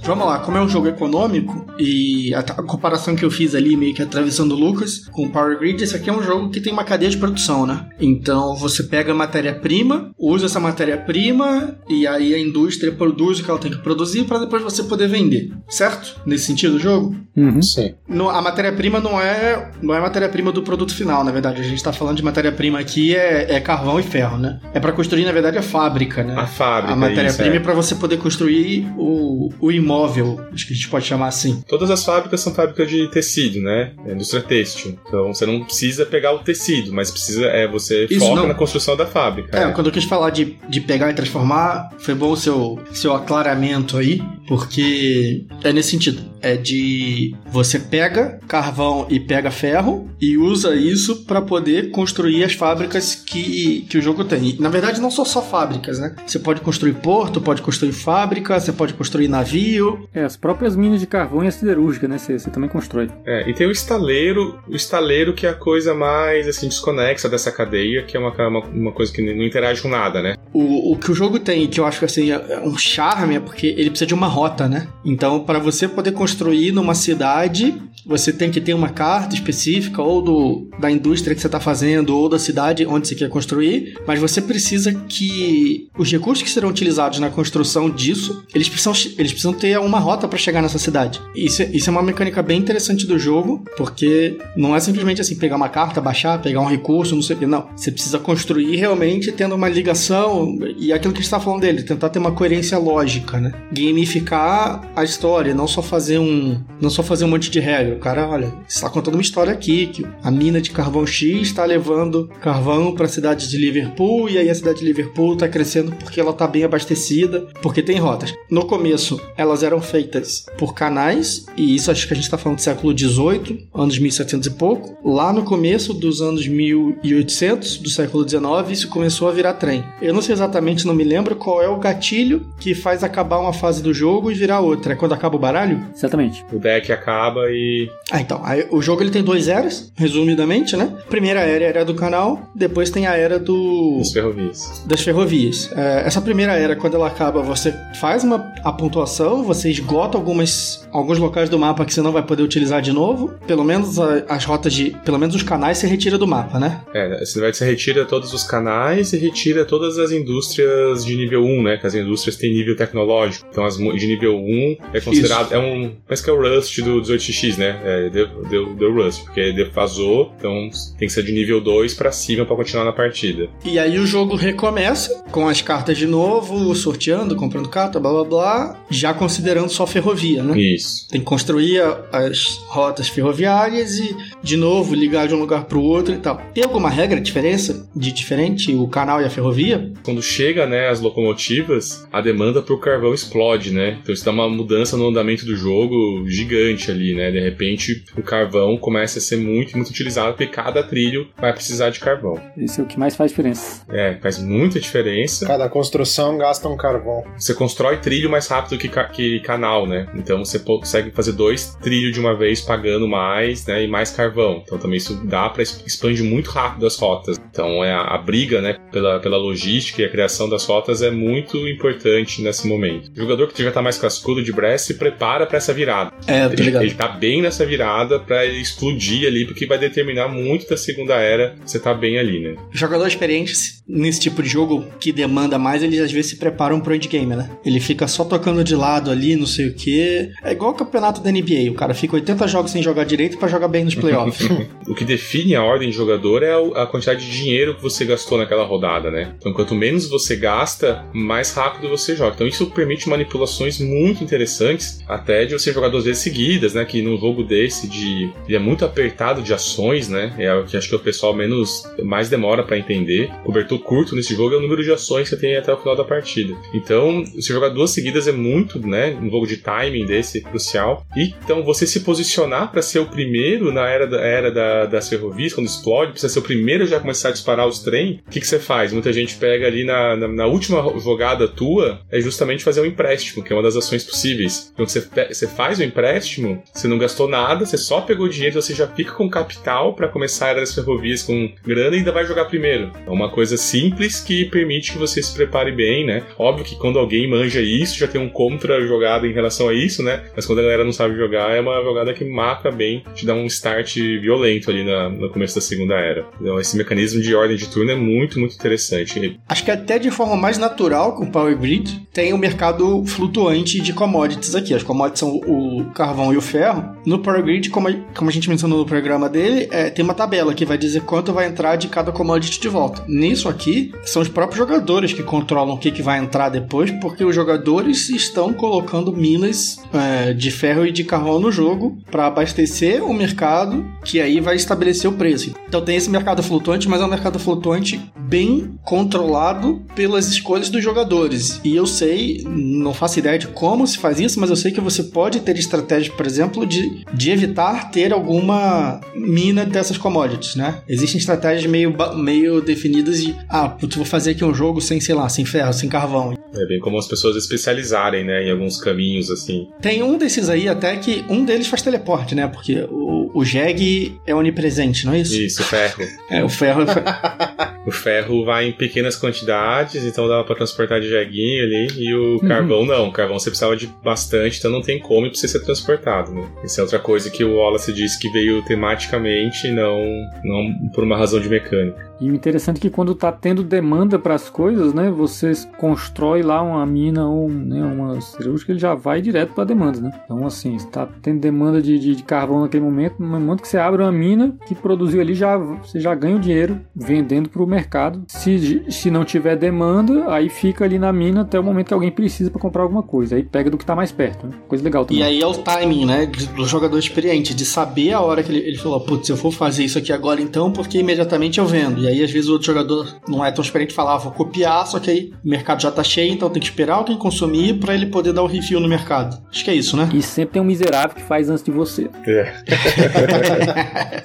Vamos 0.08 0.24
lá, 0.26 0.38
como 0.38 0.56
é 0.56 0.60
um 0.62 0.68
jogo 0.70 0.88
econômico 0.88 1.66
e 1.78 2.32
a, 2.34 2.38
a 2.38 2.62
comparação 2.62 3.14
que 3.14 3.22
eu 3.22 3.30
fiz 3.30 3.54
ali, 3.54 3.76
meio 3.76 3.92
que 3.94 4.00
atravessando 4.02 4.52
o 4.52 4.58
Lucas 4.58 5.00
com 5.12 5.26
o 5.26 5.28
Power 5.30 5.58
Grid, 5.58 5.84
esse 5.84 5.94
aqui 5.94 6.08
é 6.08 6.12
um 6.14 6.22
jogo 6.22 6.48
que 6.48 6.62
tem 6.62 6.72
uma 6.72 6.82
cadeia 6.82 7.10
de 7.10 7.18
produção, 7.18 7.66
né? 7.66 7.86
Então 8.00 8.56
você 8.56 8.82
pega 8.84 9.12
a 9.12 9.14
matéria-prima, 9.14 10.10
usa 10.18 10.46
essa 10.46 10.58
matéria-prima 10.58 11.76
e 11.90 12.06
aí 12.06 12.34
a 12.34 12.38
indústria 12.40 12.90
produz 12.90 13.38
o 13.38 13.44
que 13.44 13.50
ela 13.50 13.58
tem 13.58 13.70
que 13.70 13.82
produzir 13.82 14.24
para 14.24 14.38
depois 14.38 14.62
você 14.62 14.82
poder 14.82 15.08
vender, 15.08 15.52
certo? 15.68 16.18
Nesse 16.24 16.46
sentido 16.46 16.76
o 16.76 16.80
jogo? 16.80 17.14
Uhum. 17.36 17.60
Sim. 17.60 17.94
No- 18.08 18.30
a 18.30 18.40
matéria-prima 18.40 19.00
não 19.00 19.20
é, 19.20 19.70
não 19.82 19.94
é 19.94 20.00
matéria-prima 20.00 20.50
do 20.50 20.62
produto 20.62 20.94
final, 20.94 21.22
na 21.22 21.30
verdade. 21.30 21.60
A 21.60 21.64
gente 21.64 21.82
tá 21.82 21.92
falando 21.92 22.16
de 22.16 22.22
matéria-prima 22.24 22.78
aqui 22.80 23.14
é, 23.14 23.54
é 23.56 23.60
carvão 23.60 24.00
e 24.00 24.02
ferro, 24.02 24.38
né? 24.38 24.58
É 24.72 24.80
para 24.80 24.92
construir, 24.92 25.26
na 25.26 25.32
verdade, 25.32 25.58
a 25.58 25.62
fábrica, 25.62 26.24
né? 26.24 26.34
A 26.34 26.46
fábrica, 26.46 26.94
A 26.94 26.96
matéria-prima 26.96 27.52
é 27.52 27.56
isso, 27.56 27.64
para 27.64 27.74
você 27.74 27.94
poder 27.94 28.16
construir 28.16 28.90
o, 28.96 29.50
o 29.60 29.70
imóvel, 29.70 29.97
acho 30.04 30.66
que 30.66 30.72
a 30.72 30.76
gente 30.76 30.88
pode 30.88 31.06
chamar 31.06 31.28
assim. 31.28 31.62
Todas 31.66 31.90
as 31.90 32.04
fábricas 32.04 32.40
são 32.40 32.54
fábricas 32.54 32.88
de 32.88 33.08
tecido, 33.08 33.60
né? 33.60 33.92
É 34.06 34.12
indústria 34.12 34.42
têxtil. 34.42 34.98
Então 35.06 35.32
você 35.32 35.46
não 35.46 35.64
precisa 35.64 36.04
pegar 36.06 36.32
o 36.32 36.40
tecido, 36.40 36.92
mas 36.92 37.10
precisa 37.10 37.46
é 37.46 37.66
você 37.66 38.06
Isso, 38.10 38.20
foca 38.20 38.40
não. 38.40 38.48
na 38.48 38.54
construção 38.54 38.96
da 38.96 39.06
fábrica. 39.06 39.56
É, 39.58 39.70
quando 39.72 39.86
eu 39.88 39.92
quis 39.92 40.04
falar 40.04 40.30
de, 40.30 40.56
de 40.68 40.80
pegar 40.80 41.10
e 41.10 41.14
transformar, 41.14 41.90
foi 41.98 42.14
bom 42.14 42.30
o 42.30 42.36
seu, 42.36 42.78
seu 42.92 43.14
aclaramento 43.14 43.96
aí, 43.96 44.22
porque 44.48 45.44
é 45.62 45.72
nesse 45.72 45.90
sentido. 45.90 46.22
É 46.40 46.56
de 46.56 47.34
você 47.50 47.78
pega 47.78 48.40
carvão 48.48 49.06
e 49.10 49.20
pega 49.20 49.50
ferro 49.50 50.08
e 50.20 50.36
usa 50.38 50.74
isso 50.74 51.24
para 51.24 51.42
poder 51.42 51.90
construir 51.90 52.44
as 52.44 52.54
fábricas 52.54 53.14
que, 53.14 53.86
que 53.88 53.98
o 53.98 54.02
jogo 54.02 54.24
tem. 54.24 54.50
E, 54.50 54.60
na 54.60 54.68
verdade, 54.68 55.00
não 55.00 55.10
são 55.10 55.24
só 55.24 55.42
fábricas, 55.42 55.98
né? 55.98 56.14
Você 56.26 56.38
pode 56.38 56.60
construir 56.60 56.94
porto, 56.94 57.40
pode 57.40 57.60
construir 57.60 57.92
fábrica, 57.92 58.58
você 58.58 58.72
pode 58.72 58.94
construir 58.94 59.28
navio. 59.28 60.08
É, 60.14 60.24
as 60.24 60.36
próprias 60.36 60.74
minas 60.76 61.00
de 61.00 61.06
carvão 61.06 61.44
e 61.44 61.48
a 61.48 61.50
siderúrgica, 61.50 62.08
né? 62.08 62.18
Você 62.18 62.38
você 62.38 62.50
também 62.50 62.70
constrói. 62.70 63.10
É, 63.26 63.48
e 63.50 63.52
tem 63.52 63.66
o 63.66 63.70
estaleiro, 63.70 64.58
o 64.66 64.74
estaleiro 64.74 65.34
que 65.34 65.46
é 65.46 65.50
a 65.50 65.54
coisa 65.54 65.92
mais 65.92 66.48
assim 66.48 66.68
desconexa 66.68 67.28
dessa 67.28 67.52
cadeia, 67.52 68.02
que 68.02 68.16
é 68.16 68.20
uma, 68.20 68.32
uma, 68.48 68.60
uma 68.60 68.92
coisa 68.92 69.12
que 69.12 69.20
não 69.20 69.44
interage 69.44 69.82
com 69.82 69.88
nada, 69.88 70.22
né? 70.22 70.36
O, 70.52 70.92
o 70.92 70.96
que 70.96 71.10
o 71.10 71.14
jogo 71.14 71.38
tem, 71.38 71.66
que 71.66 71.78
eu 71.78 71.86
acho 71.86 71.98
que 71.98 72.04
assim, 72.04 72.30
é 72.30 72.60
um 72.64 72.78
charme, 72.78 73.36
é 73.36 73.40
porque 73.40 73.66
ele 73.66 73.90
precisa 73.90 74.06
de 74.06 74.14
uma 74.14 74.26
rota, 74.38 74.68
né? 74.68 74.86
Então, 75.04 75.40
para 75.40 75.58
você 75.58 75.88
poder 75.88 76.12
construir 76.12 76.70
numa 76.72 76.94
cidade, 76.94 77.74
você 78.06 78.32
tem 78.32 78.50
que 78.50 78.60
ter 78.60 78.72
uma 78.72 78.88
carta 78.88 79.34
específica, 79.34 80.00
ou 80.00 80.22
do, 80.22 80.68
da 80.78 80.90
indústria 80.90 81.34
que 81.34 81.40
você 81.40 81.48
está 81.48 81.60
fazendo, 81.60 82.16
ou 82.16 82.28
da 82.28 82.38
cidade 82.38 82.86
onde 82.86 83.08
você 83.08 83.14
quer 83.14 83.28
construir, 83.28 83.98
mas 84.06 84.20
você 84.20 84.40
precisa 84.40 84.94
que 84.94 85.88
os 85.98 86.10
recursos 86.10 86.42
que 86.42 86.50
serão 86.50 86.68
utilizados 86.68 87.18
na 87.18 87.30
construção 87.30 87.90
disso, 87.90 88.44
eles 88.54 88.68
precisam, 88.68 88.92
eles 89.18 89.32
precisam 89.32 89.52
ter 89.52 89.78
uma 89.78 89.98
rota 89.98 90.28
para 90.28 90.38
chegar 90.38 90.62
nessa 90.62 90.78
cidade. 90.78 91.20
Isso, 91.34 91.62
é- 91.62 91.70
isso 91.72 91.90
é 91.90 91.92
uma 91.92 92.02
mecânica 92.02 92.42
bem 92.42 92.58
interessante 92.58 93.06
do 93.06 93.18
jogo, 93.18 93.64
porque 93.76 94.38
não 94.56 94.74
é 94.74 94.80
simplesmente 94.80 95.20
assim, 95.20 95.34
pegar 95.36 95.56
uma 95.56 95.68
carta, 95.68 96.00
baixar, 96.00 96.40
pegar 96.40 96.60
um 96.60 96.66
recurso, 96.68 97.14
não 97.14 97.22
sei 97.22 97.34
o 97.36 97.38
que, 97.40 97.46
não. 97.46 97.66
Você 97.76 97.90
precisa 97.90 98.18
construir 98.18 98.76
realmente 98.76 99.32
tendo 99.32 99.54
uma 99.54 99.68
ligação, 99.68 100.56
e 100.78 100.92
aquilo 100.92 101.12
que 101.12 101.18
a 101.18 101.22
gente 101.22 101.30
tá 101.30 101.40
falando 101.40 101.60
dele, 101.62 101.82
tentar 101.82 102.08
ter 102.08 102.18
uma 102.18 102.32
coerência 102.32 102.78
lógica, 102.78 103.40
né? 103.40 103.52
Gamificar 103.72 104.27
a 104.36 105.04
história, 105.04 105.54
não 105.54 105.66
só 105.66 105.82
fazer 105.82 106.18
um. 106.18 106.60
Não 106.80 106.90
só 106.90 107.02
fazer 107.02 107.24
um 107.24 107.28
monte 107.28 107.50
de 107.50 107.60
regra. 107.60 107.94
O 107.94 107.98
cara, 107.98 108.28
olha, 108.28 108.52
está 108.68 108.88
contando 108.88 109.14
uma 109.14 109.22
história 109.22 109.52
aqui, 109.52 109.86
que 109.86 110.06
a 110.22 110.30
mina 110.30 110.60
de 110.60 110.70
carvão 110.70 111.06
X 111.06 111.42
está 111.42 111.64
levando 111.64 112.28
carvão 112.40 112.94
para 112.94 113.06
a 113.06 113.08
cidade 113.08 113.48
de 113.48 113.56
Liverpool, 113.56 114.28
e 114.28 114.38
aí 114.38 114.48
a 114.48 114.54
cidade 114.54 114.80
de 114.80 114.84
Liverpool 114.84 115.34
está 115.34 115.48
crescendo 115.48 115.92
porque 115.92 116.20
ela 116.20 116.30
está 116.30 116.46
bem 116.46 116.64
abastecida, 116.64 117.48
porque 117.62 117.82
tem 117.82 117.98
rotas. 117.98 118.32
No 118.50 118.66
começo, 118.66 119.20
elas 119.36 119.62
eram 119.62 119.80
feitas 119.80 120.46
por 120.56 120.74
canais, 120.74 121.46
e 121.56 121.74
isso 121.74 121.90
acho 121.90 122.06
que 122.06 122.12
a 122.12 122.16
gente 122.16 122.24
está 122.24 122.38
falando 122.38 122.58
do 122.58 122.62
século 122.62 122.96
XVIII, 122.96 123.68
anos 123.74 123.98
1700 123.98 124.46
e 124.46 124.50
pouco. 124.50 124.96
Lá 125.04 125.32
no 125.32 125.44
começo 125.44 125.94
dos 125.94 126.20
anos 126.20 126.46
1800 126.46 127.78
do 127.78 127.90
século 127.90 128.28
XIX, 128.28 128.42
isso 128.70 128.88
começou 128.88 129.28
a 129.28 129.32
virar 129.32 129.54
trem. 129.54 129.84
Eu 130.00 130.14
não 130.14 130.22
sei 130.22 130.34
exatamente, 130.34 130.86
não 130.86 130.94
me 130.94 131.04
lembro 131.04 131.36
qual 131.36 131.62
é 131.62 131.68
o 131.68 131.78
gatilho 131.78 132.46
que 132.58 132.74
faz 132.74 133.02
acabar 133.02 133.38
uma 133.38 133.52
fase 133.52 133.82
do 133.82 133.92
jogo 133.92 134.17
e 134.30 134.34
virar 134.34 134.60
outra. 134.60 134.92
É 134.92 134.96
quando 134.96 135.14
acaba 135.14 135.36
o 135.36 135.38
baralho? 135.38 135.86
Exatamente. 135.94 136.44
O 136.52 136.58
deck 136.58 136.92
acaba 136.92 137.50
e. 137.50 137.88
Ah, 138.10 138.20
então. 138.20 138.40
Aí, 138.42 138.66
o 138.70 138.80
jogo 138.80 139.02
ele 139.02 139.10
tem 139.10 139.22
duas 139.22 139.48
eras, 139.48 139.92
resumidamente, 139.94 140.76
né? 140.76 140.92
Primeira 141.10 141.40
era 141.40 141.64
é 141.64 141.66
a 141.66 141.70
era 141.70 141.84
do 141.84 141.94
canal, 141.94 142.50
depois 142.54 142.90
tem 142.90 143.06
a 143.06 143.14
era 143.14 143.38
do. 143.38 143.98
Das 143.98 144.12
ferrovias. 144.12 144.82
Das 144.86 145.00
ferrovias. 145.02 145.70
É, 145.76 146.06
essa 146.06 146.20
primeira 146.20 146.54
era, 146.54 146.74
quando 146.74 146.94
ela 146.94 147.06
acaba, 147.06 147.42
você 147.42 147.74
faz 148.00 148.24
uma, 148.24 148.52
a 148.64 148.72
pontuação, 148.72 149.44
você 149.44 149.70
esgota 149.70 150.16
algumas, 150.16 150.88
alguns 150.90 151.18
locais 151.18 151.50
do 151.50 151.58
mapa 151.58 151.84
que 151.84 151.92
você 151.92 152.00
não 152.00 152.12
vai 152.12 152.22
poder 152.22 152.42
utilizar 152.42 152.80
de 152.80 152.92
novo. 152.92 153.34
Pelo 153.46 153.64
menos 153.64 153.98
a, 153.98 154.24
as 154.28 154.44
rotas 154.44 154.72
de. 154.72 154.96
Pelo 155.04 155.18
menos 155.18 155.34
os 155.34 155.42
canais 155.42 155.78
você 155.78 155.86
retira 155.86 156.16
do 156.16 156.26
mapa, 156.26 156.58
né? 156.58 156.80
É, 156.94 157.24
você 157.24 157.40
vai 157.40 157.52
você 157.52 157.64
retira 157.64 158.04
todos 158.04 158.32
os 158.32 158.42
canais 158.42 159.12
e 159.12 159.18
retira 159.18 159.64
todas 159.64 159.98
as 159.98 160.12
indústrias 160.12 161.04
de 161.04 161.14
nível 161.14 161.44
1, 161.44 161.62
né? 161.62 161.76
Que 161.76 161.86
as 161.86 161.94
indústrias 161.94 162.36
têm 162.36 162.54
nível 162.54 162.74
tecnológico. 162.74 163.46
Então 163.50 163.64
as 163.64 163.76
de 163.76 164.06
nível 164.06 164.36
1 164.36 164.76
é 164.94 165.00
considerado. 165.00 165.46
Isso. 165.46 165.54
É 165.54 165.58
um. 165.58 165.92
Parece 166.06 166.24
que 166.24 166.30
é 166.30 166.32
o 166.32 166.40
Rust 166.40 166.78
do 166.80 167.02
18x, 167.02 167.58
né? 167.58 167.80
É, 167.84 167.97
deu, 168.10 168.42
deu, 168.48 168.74
deu 168.74 168.94
Rust, 168.94 169.24
porque 169.24 169.52
defasou, 169.52 170.32
então 170.36 170.70
tem 170.98 171.08
que 171.08 171.14
ser 171.14 171.22
de 171.22 171.32
nível 171.32 171.60
2 171.60 171.94
para 171.94 172.12
cima 172.12 172.44
para 172.44 172.56
continuar 172.56 172.84
na 172.84 172.92
partida. 172.92 173.48
E 173.64 173.78
aí 173.78 173.98
o 173.98 174.06
jogo 174.06 174.36
recomeça 174.36 175.22
com 175.30 175.48
as 175.48 175.60
cartas 175.60 175.98
de 175.98 176.06
novo, 176.06 176.74
sorteando, 176.74 177.36
comprando 177.36 177.68
carta, 177.68 178.00
blá 178.00 178.10
blá 178.10 178.24
blá, 178.24 178.84
já 178.90 179.12
considerando 179.12 179.68
só 179.68 179.86
ferrovia, 179.86 180.42
né? 180.42 180.58
Isso. 180.58 181.08
Tem 181.08 181.20
que 181.20 181.26
construir 181.26 181.80
as 182.12 182.60
rotas 182.66 183.08
ferroviárias 183.08 183.98
e, 183.98 184.16
de 184.42 184.56
novo, 184.56 184.94
ligar 184.94 185.28
de 185.28 185.34
um 185.34 185.38
lugar 185.38 185.64
para 185.64 185.78
o 185.78 185.82
outro 185.82 186.14
e 186.14 186.18
tal. 186.18 186.40
Tem 186.54 186.64
alguma 186.64 186.90
regra, 186.90 187.20
diferença 187.20 187.88
de 187.94 188.12
diferente 188.12 188.74
o 188.74 188.88
canal 188.88 189.20
e 189.20 189.24
a 189.24 189.30
ferrovia? 189.30 189.92
Quando 190.02 190.22
chega, 190.22 190.66
né, 190.66 190.88
as 190.88 191.00
locomotivas, 191.00 192.06
a 192.12 192.20
demanda 192.20 192.62
por 192.62 192.80
carvão 192.80 193.14
explode, 193.14 193.70
né? 193.70 193.98
Então 194.02 194.14
isso 194.14 194.24
dá 194.24 194.30
uma 194.30 194.48
mudança 194.48 194.96
no 194.96 195.08
andamento 195.08 195.44
do 195.44 195.56
jogo 195.56 196.24
gigante 196.28 196.90
ali, 196.90 197.14
né? 197.14 197.30
De 197.30 197.40
repente, 197.40 197.87
o 198.16 198.22
carvão 198.22 198.76
começa 198.76 199.18
a 199.18 199.22
ser 199.22 199.36
muito, 199.36 199.76
muito 199.76 199.88
utilizado 199.88 200.34
porque 200.34 200.46
cada 200.46 200.82
trilho 200.82 201.28
vai 201.36 201.52
precisar 201.52 201.90
de 201.90 202.00
carvão. 202.00 202.40
Isso 202.56 202.80
é 202.80 202.84
o 202.84 202.86
que 202.86 202.98
mais 202.98 203.16
faz 203.16 203.30
diferença. 203.30 203.84
É, 203.90 204.16
faz 204.20 204.38
muita 204.38 204.78
diferença. 204.80 205.46
Cada 205.46 205.68
construção 205.68 206.38
gasta 206.38 206.68
um 206.68 206.76
carvão. 206.76 207.24
Você 207.36 207.54
constrói 207.54 207.98
trilho 207.98 208.30
mais 208.30 208.46
rápido 208.46 208.78
que, 208.78 208.88
ca 208.88 209.04
que 209.04 209.40
canal, 209.40 209.86
né? 209.86 210.06
Então 210.14 210.44
você 210.44 210.58
consegue 210.58 211.10
fazer 211.10 211.32
dois 211.32 211.74
trilhos 211.80 212.12
de 212.12 212.20
uma 212.20 212.36
vez 212.36 212.60
pagando 212.60 213.08
mais, 213.08 213.66
né? 213.66 213.84
E 213.84 213.88
mais 213.88 214.10
carvão. 214.10 214.62
Então 214.64 214.78
também 214.78 214.98
isso 214.98 215.14
dá 215.26 215.48
para 215.48 215.62
expandir 215.62 216.24
muito 216.24 216.50
rápido 216.50 216.86
as 216.86 216.96
rotas. 216.96 217.38
Então 217.50 217.84
é 217.84 217.92
a, 217.92 218.02
a, 218.02 218.18
briga, 218.18 218.60
né, 218.60 218.76
pela, 218.92 219.18
pela 219.20 219.36
logística 219.36 220.02
e 220.02 220.04
a 220.04 220.08
criação 220.08 220.48
das 220.48 220.64
rotas 220.64 221.02
é 221.02 221.10
muito 221.10 221.66
importante 221.68 222.42
nesse 222.42 222.66
momento. 222.66 223.10
O 223.10 223.20
jogador 223.20 223.48
que 223.48 223.62
já 223.62 223.70
tá 223.70 223.82
mais 223.82 223.98
cascudo 223.98 224.42
de 224.42 224.52
Brest 224.52 224.86
se 224.86 224.94
prepara 224.94 225.46
para 225.46 225.56
essa 225.56 225.72
virada. 225.72 226.12
É, 226.26 226.48
tô 226.48 226.62
ligado. 226.62 226.82
Ele, 226.82 226.90
ele 226.90 226.94
tá 226.94 227.08
bem 227.08 227.42
nessa 227.42 227.64
virada 227.64 227.77
para 228.26 228.44
ele 228.44 228.60
explodir 228.60 229.26
ali, 229.26 229.46
porque 229.46 229.66
vai 229.66 229.78
determinar 229.78 230.28
muito 230.28 230.68
da 230.68 230.76
segunda 230.76 231.14
era 231.16 231.56
você 231.64 231.78
tá 231.78 231.94
bem 231.94 232.18
ali, 232.18 232.40
né? 232.40 232.56
Jogador 232.72 233.06
experiente 233.06 233.52
nesse 233.86 234.20
tipo 234.20 234.42
de 234.42 234.48
jogo 234.48 234.84
que 235.00 235.12
demanda 235.12 235.58
mais, 235.58 235.82
eles 235.82 236.00
às 236.00 236.12
vezes 236.12 236.32
se 236.32 236.36
preparam 236.36 236.80
pro 236.80 236.94
endgame, 236.94 237.36
né? 237.36 237.50
Ele 237.64 237.80
fica 237.80 238.06
só 238.06 238.24
tocando 238.24 238.62
de 238.62 238.74
lado 238.74 239.10
ali, 239.10 239.36
não 239.36 239.46
sei 239.46 239.68
o 239.68 239.74
que. 239.74 240.30
É 240.42 240.52
igual 240.52 240.72
o 240.72 240.74
campeonato 240.74 241.20
da 241.20 241.30
NBA, 241.30 241.70
o 241.70 241.74
cara 241.74 241.94
fica 241.94 242.14
80 242.14 242.46
jogos 242.48 242.70
sem 242.70 242.82
jogar 242.82 243.04
direito 243.04 243.38
para 243.38 243.48
jogar 243.48 243.68
bem 243.68 243.84
nos 243.84 243.94
playoffs. 243.94 244.48
o 244.86 244.94
que 244.94 245.04
define 245.04 245.54
a 245.54 245.62
ordem 245.62 245.90
de 245.90 245.96
jogador 245.96 246.42
é 246.42 246.52
a 246.80 246.86
quantidade 246.86 247.24
de 247.24 247.36
dinheiro 247.36 247.74
que 247.74 247.82
você 247.82 248.04
gastou 248.04 248.38
naquela 248.38 248.64
rodada, 248.64 249.10
né? 249.10 249.34
Então, 249.38 249.52
quanto 249.52 249.74
menos 249.74 250.08
você 250.08 250.36
gasta, 250.36 251.04
mais 251.12 251.52
rápido 251.52 251.88
você 251.88 252.14
joga. 252.14 252.34
Então, 252.34 252.46
isso 252.46 252.66
permite 252.70 253.08
manipulações 253.08 253.80
muito 253.80 254.22
interessantes, 254.22 255.00
até 255.08 255.44
de 255.44 255.54
você 255.54 255.72
jogar 255.72 255.88
duas 255.88 256.04
vezes 256.04 256.22
seguidas, 256.22 256.74
né? 256.74 256.84
Que 256.84 257.02
num 257.02 257.18
jogo 257.18 257.42
desse 257.42 257.67
de 257.88 258.30
ele 258.46 258.56
é 258.56 258.58
muito 258.58 258.84
apertado 258.84 259.42
de 259.42 259.52
ações, 259.52 260.08
né? 260.08 260.34
É 260.38 260.54
o 260.54 260.64
que 260.64 260.76
acho 260.76 260.88
que 260.88 260.94
o 260.94 260.98
pessoal 260.98 261.34
menos 261.34 261.84
mais 262.02 262.28
demora 262.28 262.62
para 262.62 262.78
entender. 262.78 263.30
Cobertor 263.44 263.78
curto 263.80 264.14
nesse 264.14 264.34
jogo 264.34 264.54
é 264.54 264.58
o 264.58 264.60
número 264.60 264.82
de 264.82 264.92
ações 264.92 265.24
que 265.24 265.30
você 265.30 265.40
tem 265.40 265.56
até 265.56 265.72
o 265.72 265.76
final 265.76 265.96
da 265.96 266.04
partida. 266.04 266.54
Então, 266.72 267.24
se 267.26 267.48
jogar 267.48 267.68
duas 267.68 267.90
seguidas 267.90 268.28
é 268.28 268.32
muito, 268.32 268.78
né? 268.86 269.16
Um 269.20 269.30
jogo 269.30 269.46
de 269.46 269.58
timing 269.58 270.06
desse 270.06 270.40
crucial. 270.40 271.06
E 271.16 271.34
então 271.44 271.62
você 271.62 271.86
se 271.86 272.00
posicionar 272.00 272.70
para 272.70 272.82
ser 272.82 273.00
o 273.00 273.06
primeiro 273.06 273.72
na 273.72 273.88
era 273.88 274.06
da 274.06 274.20
era 274.20 274.50
da, 274.50 274.86
das 274.86 275.08
ferrovias 275.08 275.52
quando 275.52 275.66
explode, 275.66 276.12
precisa 276.12 276.32
ser 276.32 276.38
o 276.38 276.42
primeiro 276.42 276.86
já 276.86 277.00
começar 277.00 277.28
a 277.28 277.32
disparar 277.32 277.66
os 277.66 277.80
trem. 277.80 278.22
O 278.26 278.30
que, 278.30 278.40
que 278.40 278.46
você 278.46 278.58
faz? 278.58 278.92
Muita 278.92 279.12
gente 279.12 279.36
pega 279.36 279.66
ali 279.66 279.84
na, 279.84 280.16
na, 280.16 280.28
na, 280.28 280.46
última 280.46 280.82
jogada 280.98 281.48
tua 281.48 282.00
é 282.10 282.20
justamente 282.20 282.64
fazer 282.64 282.80
um 282.80 282.86
empréstimo, 282.86 283.42
que 283.42 283.52
é 283.52 283.56
uma 283.56 283.62
das 283.62 283.76
ações 283.76 284.04
possíveis. 284.04 284.70
Então 284.72 284.86
você, 284.86 285.00
você 285.28 285.46
faz 285.46 285.78
o 285.78 285.82
empréstimo, 285.82 286.62
você 286.72 286.88
não 286.88 286.98
gastou 286.98 287.28
nada, 287.28 287.57
você 287.66 287.76
só 287.76 288.00
pegou 288.00 288.28
dinheiro, 288.28 288.60
você 288.60 288.74
já 288.74 288.86
fica 288.86 289.12
com 289.12 289.28
capital 289.28 289.94
para 289.94 290.08
começar 290.08 290.46
a 290.46 290.50
era 290.50 290.60
das 290.60 290.74
ferrovias 290.74 291.22
com 291.22 291.50
grana 291.64 291.96
e 291.96 291.98
ainda 291.98 292.12
vai 292.12 292.26
jogar 292.26 292.46
primeiro. 292.46 292.90
É 293.06 293.10
uma 293.10 293.30
coisa 293.30 293.56
simples 293.56 294.20
que 294.20 294.44
permite 294.46 294.92
que 294.92 294.98
você 294.98 295.22
se 295.22 295.34
prepare 295.34 295.72
bem, 295.72 296.06
né? 296.06 296.22
Óbvio 296.38 296.64
que 296.64 296.76
quando 296.76 296.98
alguém 296.98 297.28
manja 297.28 297.60
isso, 297.60 297.98
já 297.98 298.06
tem 298.06 298.20
um 298.20 298.28
contra 298.28 298.80
jogada 298.86 299.26
em 299.26 299.32
relação 299.32 299.68
a 299.68 299.74
isso, 299.74 300.02
né? 300.02 300.24
Mas 300.34 300.46
quando 300.46 300.60
a 300.60 300.62
galera 300.62 300.84
não 300.84 300.92
sabe 300.92 301.16
jogar, 301.16 301.54
é 301.54 301.60
uma 301.60 301.82
jogada 301.82 302.12
que 302.12 302.24
mata 302.24 302.70
bem, 302.70 303.04
te 303.14 303.26
dá 303.26 303.34
um 303.34 303.46
start 303.46 303.96
violento 303.96 304.70
ali 304.70 304.84
na, 304.84 305.08
no 305.08 305.30
começo 305.30 305.54
da 305.54 305.60
segunda 305.60 305.94
era. 305.94 306.26
Então 306.40 306.58
esse 306.58 306.76
mecanismo 306.76 307.20
de 307.20 307.34
ordem 307.34 307.56
de 307.56 307.68
turno 307.68 307.90
é 307.90 307.96
muito, 307.96 308.38
muito 308.38 308.54
interessante. 308.54 309.38
Acho 309.48 309.64
que 309.64 309.70
até 309.70 309.98
de 309.98 310.10
forma 310.10 310.36
mais 310.36 310.58
natural 310.58 311.14
com 311.14 311.24
o 311.24 311.30
Power 311.30 311.56
Grid 311.56 312.06
tem 312.12 312.32
o 312.32 312.38
mercado 312.38 313.04
flutuante 313.06 313.80
de 313.80 313.92
commodities 313.92 314.54
aqui. 314.54 314.74
As 314.74 314.82
commodities 314.82 315.20
são 315.20 315.36
o 315.36 315.84
carvão 315.94 316.32
e 316.32 316.36
o 316.36 316.40
ferro. 316.40 316.96
No 317.06 317.20
Power 317.20 317.42
Grid, 317.48 317.70
como 317.70 317.88
a, 317.88 317.92
como 318.14 318.28
a 318.28 318.32
gente 318.32 318.48
mencionou 318.48 318.78
no 318.78 318.84
programa 318.84 319.26
dele, 319.26 319.68
é, 319.70 319.88
tem 319.88 320.04
uma 320.04 320.12
tabela 320.12 320.52
que 320.52 320.66
vai 320.66 320.76
dizer 320.76 321.00
quanto 321.00 321.32
vai 321.32 321.46
entrar 321.46 321.76
de 321.76 321.88
cada 321.88 322.12
commodity 322.12 322.60
de 322.60 322.68
volta. 322.68 323.02
Nisso 323.08 323.48
aqui, 323.48 323.90
são 324.04 324.20
os 324.20 324.28
próprios 324.28 324.58
jogadores 324.58 325.14
que 325.14 325.22
controlam 325.22 325.74
o 325.74 325.78
que, 325.78 325.90
que 325.90 326.02
vai 326.02 326.18
entrar 326.18 326.50
depois, 326.50 326.90
porque 327.00 327.24
os 327.24 327.34
jogadores 327.34 328.10
estão 328.10 328.52
colocando 328.52 329.16
minas 329.16 329.80
é, 329.94 330.34
de 330.34 330.50
ferro 330.50 330.84
e 330.84 330.92
de 330.92 331.04
carvão 331.04 331.40
no 331.40 331.50
jogo 331.50 331.96
para 332.10 332.26
abastecer 332.26 333.02
o 333.02 333.14
mercado, 333.14 333.82
que 334.04 334.20
aí 334.20 334.40
vai 334.40 334.56
estabelecer 334.56 335.08
o 335.08 335.14
preço. 335.14 335.54
Então 335.66 335.80
tem 335.80 335.96
esse 335.96 336.10
mercado 336.10 336.42
flutuante, 336.42 336.86
mas 336.86 337.00
é 337.00 337.04
um 337.04 337.08
mercado 337.08 337.38
flutuante 337.38 337.98
bem 338.28 338.78
controlado 338.84 339.82
pelas 339.94 340.28
escolhas 340.28 340.68
dos 340.68 340.84
jogadores. 340.84 341.60
E 341.64 341.74
eu 341.74 341.86
sei, 341.86 342.44
não 342.46 342.92
faço 342.92 343.18
ideia 343.18 343.38
de 343.38 343.48
como 343.48 343.86
se 343.86 343.96
faz 343.96 344.20
isso, 344.20 344.38
mas 344.38 344.50
eu 344.50 344.56
sei 344.56 344.70
que 344.70 344.80
você 344.80 345.02
pode 345.02 345.40
ter 345.40 345.56
estratégias, 345.56 346.14
por 346.14 346.26
exemplo, 346.26 346.66
de, 346.66 347.04
de 347.14 347.27
evitar 347.30 347.90
ter 347.90 348.12
alguma 348.12 349.00
mina 349.14 349.64
dessas 349.64 349.96
commodities, 349.96 350.56
né? 350.56 350.82
Existem 350.88 351.18
estratégias 351.18 351.70
meio, 351.70 351.94
meio 352.16 352.60
definidas 352.60 353.22
de, 353.22 353.34
ah, 353.48 353.68
putz, 353.68 353.96
vou 353.96 354.04
fazer 354.04 354.32
aqui 354.32 354.44
um 354.44 354.54
jogo 354.54 354.80
sem, 354.80 355.00
sei 355.00 355.14
lá, 355.14 355.28
sem 355.28 355.44
ferro, 355.44 355.72
sem 355.72 355.88
carvão. 355.88 356.36
É 356.54 356.66
bem 356.66 356.80
como 356.80 356.98
as 356.98 357.06
pessoas 357.06 357.36
especializarem, 357.36 358.24
né, 358.24 358.44
em 358.44 358.50
alguns 358.50 358.80
caminhos, 358.80 359.30
assim. 359.30 359.68
Tem 359.80 360.02
um 360.02 360.16
desses 360.16 360.48
aí 360.48 360.68
até 360.68 360.96
que 360.96 361.24
um 361.28 361.44
deles 361.44 361.66
faz 361.66 361.82
teleporte, 361.82 362.34
né? 362.34 362.46
Porque 362.48 362.86
o, 362.90 363.30
o 363.34 363.44
Jeg 363.44 364.18
é 364.26 364.34
onipresente, 364.34 365.06
não 365.06 365.12
é 365.12 365.20
isso? 365.20 365.34
Isso, 365.34 365.62
ferro. 365.62 366.04
é, 366.30 366.44
o 366.44 366.48
ferro... 366.48 366.82
o 367.86 367.90
ferro 367.90 368.44
vai 368.44 368.66
em 368.66 368.72
pequenas 368.72 369.16
quantidades, 369.16 370.04
então 370.04 370.28
dá 370.28 370.44
para 370.44 370.54
transportar 370.54 371.00
de 371.00 371.08
jeguinho 371.08 371.64
ali, 371.64 371.88
e 371.96 372.14
o 372.14 372.34
uhum. 372.34 372.48
carvão 372.48 372.86
não. 372.86 373.08
O 373.08 373.12
carvão 373.12 373.38
você 373.38 373.50
precisava 373.50 373.76
de 373.76 373.86
bastante, 374.02 374.58
então 374.58 374.70
não 374.70 374.82
tem 374.82 374.98
como 374.98 375.26
e 375.26 375.30
precisa 375.30 375.58
ser 375.58 375.64
transportado, 375.64 376.32
né? 376.32 376.48
Isso 376.64 376.80
é 376.80 376.82
outra 376.82 376.98
coisa 376.98 377.30
que 377.30 377.44
o 377.44 377.56
Wallace 377.56 377.92
disse 377.92 378.18
que 378.18 378.30
veio 378.30 378.62
tematicamente, 378.64 379.70
não, 379.70 380.00
não 380.44 380.90
por 380.94 381.04
uma 381.04 381.16
razão 381.16 381.40
de 381.40 381.48
mecânica. 381.48 382.07
E 382.20 382.30
o 382.30 382.34
interessante 382.34 382.78
é 382.78 382.80
que 382.80 382.90
quando 382.90 383.14
tá 383.14 383.30
tendo 383.30 383.62
demanda 383.62 384.18
para 384.18 384.34
as 384.34 384.50
coisas, 384.50 384.92
né, 384.92 385.10
você 385.10 385.52
constrói 385.76 386.42
lá 386.42 386.60
uma 386.62 386.84
mina 386.84 387.28
ou 387.28 387.48
né, 387.48 387.82
uma 387.84 388.20
cirúrgica, 388.20 388.72
ele 388.72 388.78
já 388.78 388.94
vai 388.94 389.20
direto 389.20 389.52
para 389.52 389.64
demanda, 389.64 390.00
né? 390.00 390.20
Então, 390.24 390.46
assim, 390.46 390.74
está 390.74 391.06
tendo 391.22 391.40
demanda 391.40 391.80
de, 391.80 391.98
de, 391.98 392.14
de, 392.16 392.22
carvão 392.22 392.62
naquele 392.62 392.84
momento, 392.84 393.16
no 393.18 393.26
momento 393.26 393.62
que 393.62 393.68
você 393.68 393.78
abre 393.78 394.02
uma 394.02 394.12
mina 394.12 394.56
que 394.66 394.74
produziu 394.74 395.20
ali, 395.20 395.34
já, 395.34 395.56
você 395.56 396.00
já 396.00 396.14
ganha 396.14 396.36
o 396.36 396.40
dinheiro 396.40 396.80
vendendo 396.94 397.48
para 397.48 397.62
o 397.62 397.66
mercado. 397.66 398.24
Se, 398.26 398.84
se 398.90 399.10
não 399.10 399.24
tiver 399.24 399.56
demanda, 399.56 400.32
aí 400.32 400.48
fica 400.48 400.84
ali 400.84 400.98
na 400.98 401.12
mina 401.12 401.42
até 401.42 401.58
o 401.58 401.62
momento 401.62 401.88
que 401.88 401.94
alguém 401.94 402.10
precisa 402.10 402.50
para 402.50 402.60
comprar 402.60 402.82
alguma 402.82 403.02
coisa. 403.02 403.36
Aí 403.36 403.42
pega 403.42 403.70
do 403.70 403.76
que 403.76 403.84
está 403.84 403.94
mais 403.94 404.12
perto, 404.12 404.46
né? 404.46 404.54
Coisa 404.66 404.82
legal 404.82 405.04
também. 405.04 405.22
E 405.22 405.24
aí 405.24 405.40
é 405.40 405.46
o 405.46 405.54
timing, 405.54 406.04
né, 406.04 406.26
do 406.26 406.66
jogador 406.66 406.98
experiente, 406.98 407.54
de 407.54 407.64
saber 407.64 408.12
a 408.12 408.20
hora 408.20 408.42
que 408.42 408.50
ele, 408.50 408.66
ele 408.66 408.76
falou, 408.76 409.00
putz, 409.00 409.28
eu 409.28 409.36
vou 409.36 409.52
fazer 409.52 409.84
isso 409.84 409.98
aqui 409.98 410.12
agora 410.12 410.40
então, 410.40 410.72
porque 410.72 410.98
imediatamente 410.98 411.58
eu 411.58 411.66
vendo. 411.66 412.00
E 412.00 412.07
aí, 412.08 412.22
às 412.22 412.30
vezes, 412.30 412.48
o 412.48 412.52
outro 412.52 412.66
jogador 412.66 413.20
não 413.28 413.44
é 413.44 413.50
tão 413.50 413.62
experiente 413.62 413.94
falar, 413.94 414.14
ah, 414.14 414.18
vou 414.18 414.32
copiar, 414.32 414.86
só 414.86 414.98
que 414.98 415.10
aí 415.10 415.32
o 415.44 415.48
mercado 415.48 415.82
já 415.82 415.90
tá 415.90 416.02
cheio, 416.02 416.32
então 416.32 416.50
tem 416.50 416.60
que 416.60 416.68
esperar 416.68 416.94
alguém 416.94 417.16
consumir 417.16 417.74
para 417.74 417.94
ele 417.94 418.06
poder 418.06 418.32
dar 418.32 418.42
o 418.42 418.46
review 418.46 418.80
no 418.80 418.88
mercado. 418.88 419.40
Acho 419.50 419.64
que 419.64 419.70
é 419.70 419.74
isso, 419.74 419.96
né? 419.96 420.08
E 420.14 420.22
sempre 420.22 420.54
tem 420.54 420.62
um 420.62 420.64
miserável 420.64 421.14
que 421.14 421.22
faz 421.22 421.50
antes 421.50 421.64
de 421.64 421.70
você. 421.70 422.08
É. 422.26 422.52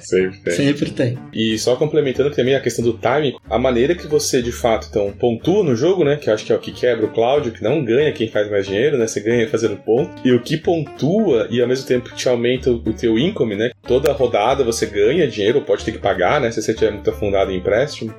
sempre 0.00 0.38
tem. 0.38 0.54
Sempre 0.54 0.90
tem. 0.90 1.18
E 1.32 1.58
só 1.58 1.76
complementando 1.76 2.30
também 2.30 2.54
a 2.54 2.60
questão 2.60 2.84
do 2.84 2.94
timing, 2.94 3.34
a 3.48 3.58
maneira 3.58 3.94
que 3.94 4.06
você 4.06 4.40
de 4.40 4.52
fato 4.52 4.86
então 4.88 5.12
pontua 5.12 5.62
no 5.62 5.74
jogo, 5.74 6.04
né? 6.04 6.16
Que 6.16 6.30
eu 6.30 6.34
acho 6.34 6.44
que 6.44 6.52
é 6.52 6.56
o 6.56 6.60
que 6.60 6.72
quebra 6.72 7.06
o 7.06 7.10
Cláudio, 7.10 7.52
que 7.52 7.62
não 7.62 7.84
ganha 7.84 8.12
quem 8.12 8.28
faz 8.28 8.50
mais 8.50 8.66
dinheiro, 8.66 8.96
né? 8.96 9.06
Você 9.06 9.20
ganha 9.20 9.48
fazendo 9.48 9.76
ponto. 9.76 10.10
E 10.24 10.32
o 10.32 10.40
que 10.40 10.56
pontua 10.56 11.48
e 11.50 11.60
ao 11.60 11.68
mesmo 11.68 11.86
tempo 11.86 12.14
te 12.14 12.28
aumenta 12.28 12.70
o 12.70 12.92
teu 12.92 13.18
income, 13.18 13.56
né? 13.56 13.70
Toda 13.86 14.12
rodada 14.12 14.64
você 14.64 14.86
ganha 14.86 15.26
dinheiro, 15.26 15.60
pode 15.62 15.84
ter 15.84 15.92
que 15.92 15.98
pagar, 15.98 16.40
né? 16.40 16.50
Se 16.50 16.62
você 16.62 16.72
tiver 16.72 16.92
muito 16.92 17.10
afundado 17.10 17.50
em 17.50 17.56
empréstimo, 17.56 17.73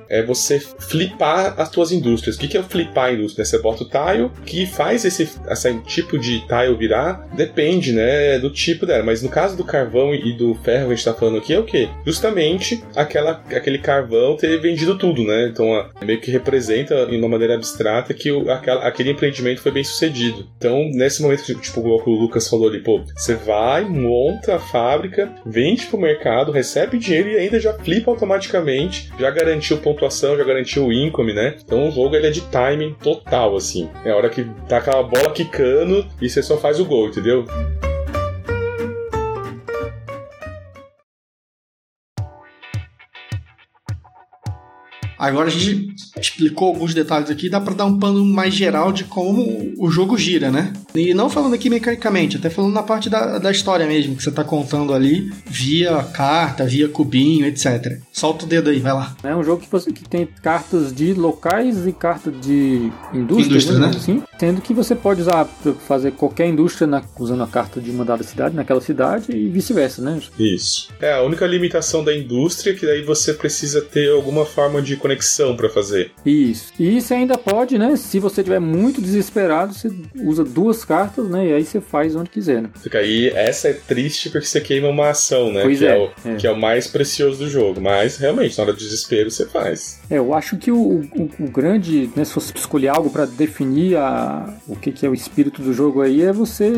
é 0.08 0.22
você 0.22 0.60
flipar 0.60 1.54
as 1.58 1.70
tuas 1.70 1.92
indústrias. 1.92 2.36
O 2.36 2.38
que 2.38 2.56
é 2.56 2.62
flipar 2.62 3.06
a 3.06 3.12
indústria? 3.12 3.44
Você 3.44 3.58
bota 3.58 3.84
o 3.84 3.88
tile, 3.88 4.30
que 4.44 4.66
faz 4.66 5.04
esse, 5.04 5.28
esse 5.48 5.78
tipo 5.80 6.18
de 6.18 6.40
tile 6.46 6.76
virar, 6.76 7.28
depende, 7.34 7.92
né? 7.92 8.38
Do 8.38 8.50
tipo 8.50 8.86
dela. 8.86 9.02
Mas 9.02 9.22
no 9.22 9.28
caso 9.28 9.56
do 9.56 9.64
carvão 9.64 10.14
e 10.14 10.32
do 10.32 10.54
ferro 10.56 10.90
a 10.90 10.94
gente 10.94 11.04
tá 11.04 11.14
falando 11.14 11.38
aqui, 11.38 11.52
é 11.52 11.58
o 11.58 11.64
quê? 11.64 11.88
Justamente 12.04 12.82
aquela, 12.94 13.42
aquele 13.50 13.78
carvão 13.78 14.36
ter 14.36 14.58
vendido 14.60 14.96
tudo, 14.98 15.24
né? 15.24 15.48
Então, 15.48 15.66
meio 16.02 16.20
que 16.20 16.30
representa, 16.30 16.94
em 17.10 17.18
uma 17.18 17.28
maneira 17.28 17.54
abstrata, 17.54 18.14
que 18.14 18.30
o, 18.30 18.50
aquela, 18.50 18.86
aquele 18.86 19.10
empreendimento 19.10 19.60
foi 19.60 19.72
bem 19.72 19.84
sucedido. 19.84 20.46
Então, 20.56 20.88
nesse 20.92 21.22
momento, 21.22 21.54
tipo, 21.54 21.80
o 21.80 22.10
Lucas 22.10 22.48
falou 22.48 22.68
ali, 22.68 22.80
pô, 22.80 23.02
você 23.14 23.34
vai, 23.34 23.84
monta 23.84 24.56
a 24.56 24.58
fábrica, 24.58 25.32
vende 25.44 25.86
pro 25.86 25.98
mercado, 25.98 26.52
recebe 26.52 26.98
dinheiro 26.98 27.30
e 27.30 27.36
ainda 27.36 27.60
já 27.60 27.72
flipa 27.74 28.10
automaticamente, 28.10 29.10
já 29.18 29.30
garantiu 29.46 29.78
pontuação, 29.78 30.36
já 30.36 30.44
garantiu 30.44 30.86
o 30.86 30.92
income, 30.92 31.32
né? 31.32 31.56
Então 31.64 31.88
o 31.88 31.92
jogo 31.92 32.16
ele 32.16 32.26
é 32.26 32.30
de 32.30 32.40
timing 32.42 32.94
total, 33.02 33.56
assim. 33.56 33.88
É 34.04 34.10
a 34.10 34.16
hora 34.16 34.28
que 34.28 34.44
tá 34.68 34.78
aquela 34.78 35.02
bola 35.02 35.30
quicando 35.30 36.04
e 36.20 36.28
você 36.28 36.42
só 36.42 36.56
faz 36.56 36.80
o 36.80 36.84
gol, 36.84 37.08
entendeu? 37.08 37.44
Agora 45.18 45.48
a 45.48 45.50
gente 45.50 45.94
explicou 46.20 46.68
alguns 46.68 46.94
detalhes 46.94 47.30
aqui, 47.30 47.48
dá 47.48 47.60
para 47.60 47.74
dar 47.74 47.86
um 47.86 47.98
pano 47.98 48.24
mais 48.24 48.54
geral 48.54 48.92
de 48.92 49.04
como 49.04 49.72
o 49.78 49.90
jogo 49.90 50.16
gira, 50.16 50.50
né? 50.50 50.72
E 50.94 51.14
não 51.14 51.30
falando 51.30 51.54
aqui 51.54 51.70
mecanicamente, 51.70 52.36
até 52.36 52.50
falando 52.50 52.72
na 52.72 52.82
parte 52.82 53.08
da, 53.08 53.38
da 53.38 53.50
história 53.50 53.86
mesmo, 53.86 54.16
que 54.16 54.22
você 54.22 54.30
tá 54.30 54.44
contando 54.44 54.92
ali, 54.92 55.32
via 55.46 56.02
carta, 56.02 56.64
via 56.64 56.88
cubinho, 56.88 57.46
etc. 57.46 57.98
Solta 58.12 58.44
o 58.44 58.48
dedo 58.48 58.70
aí, 58.70 58.78
vai 58.78 58.92
lá. 58.92 59.16
É 59.22 59.34
um 59.34 59.42
jogo 59.42 59.62
que, 59.62 59.70
você, 59.70 59.92
que 59.92 60.08
tem 60.08 60.26
cartas 60.42 60.92
de 60.94 61.14
locais 61.14 61.86
e 61.86 61.92
cartas 61.92 62.34
de 62.40 62.90
indústria, 63.12 63.56
indústria 63.56 63.78
né? 63.78 63.88
Assim, 63.88 64.22
sendo 64.38 64.60
que 64.60 64.74
você 64.74 64.94
pode 64.94 65.20
usar 65.20 65.46
fazer 65.86 66.12
qualquer 66.12 66.46
indústria 66.46 66.86
na, 66.86 67.02
usando 67.18 67.42
a 67.42 67.46
carta 67.46 67.80
de 67.80 67.90
uma 67.90 68.04
dada 68.04 68.22
cidade 68.22 68.54
naquela 68.54 68.80
cidade 68.80 69.32
e 69.32 69.48
vice-versa, 69.48 70.02
né? 70.02 70.20
Isso. 70.38 70.88
É, 71.00 71.14
a 71.14 71.22
única 71.22 71.46
limitação 71.46 72.04
da 72.04 72.16
indústria 72.16 72.72
é 72.72 72.74
que 72.74 72.86
daí 72.86 73.02
você 73.02 73.32
precisa 73.32 73.80
ter 73.80 74.10
alguma 74.10 74.44
forma 74.44 74.80
de 74.82 74.96
conexão 75.06 75.56
para 75.56 75.68
fazer. 75.68 76.10
Isso. 76.24 76.72
E 76.78 77.00
você 77.00 77.14
ainda 77.14 77.38
pode, 77.38 77.78
né? 77.78 77.96
Se 77.96 78.18
você 78.18 78.40
estiver 78.40 78.58
muito 78.58 79.00
desesperado, 79.00 79.72
você 79.72 79.90
usa 80.16 80.44
duas 80.44 80.84
cartas, 80.84 81.28
né? 81.28 81.48
E 81.48 81.52
aí 81.54 81.64
você 81.64 81.80
faz 81.80 82.16
onde 82.16 82.30
quiser, 82.30 82.62
né? 82.62 82.70
Fica 82.82 82.98
aí, 82.98 83.28
essa 83.28 83.68
é 83.68 83.72
triste 83.72 84.30
porque 84.30 84.46
você 84.46 84.60
queima 84.60 84.88
uma 84.88 85.10
ação, 85.10 85.52
né? 85.52 85.62
Pois 85.62 85.78
que 85.78 85.86
é, 85.86 85.90
é, 85.90 85.98
o, 85.98 86.10
é. 86.28 86.36
que 86.36 86.46
é 86.46 86.50
o 86.50 86.56
mais 86.56 86.86
precioso 86.86 87.38
do 87.38 87.48
jogo. 87.48 87.80
Mas 87.80 88.16
realmente, 88.16 88.58
na 88.58 88.64
hora 88.64 88.72
do 88.72 88.78
desespero, 88.78 89.30
você 89.30 89.46
faz. 89.46 90.00
É, 90.10 90.18
eu 90.18 90.34
acho 90.34 90.56
que 90.56 90.70
o, 90.70 90.76
o, 90.76 91.30
o 91.40 91.50
grande, 91.50 92.10
né, 92.16 92.24
se 92.24 92.34
você 92.34 92.52
escolher 92.54 92.88
algo 92.88 93.10
para 93.10 93.26
definir 93.26 93.96
a, 93.96 94.54
o 94.66 94.76
que, 94.76 94.90
que 94.90 95.06
é 95.06 95.08
o 95.08 95.14
espírito 95.14 95.62
do 95.62 95.72
jogo 95.72 96.02
aí, 96.02 96.22
é 96.22 96.32
você 96.32 96.70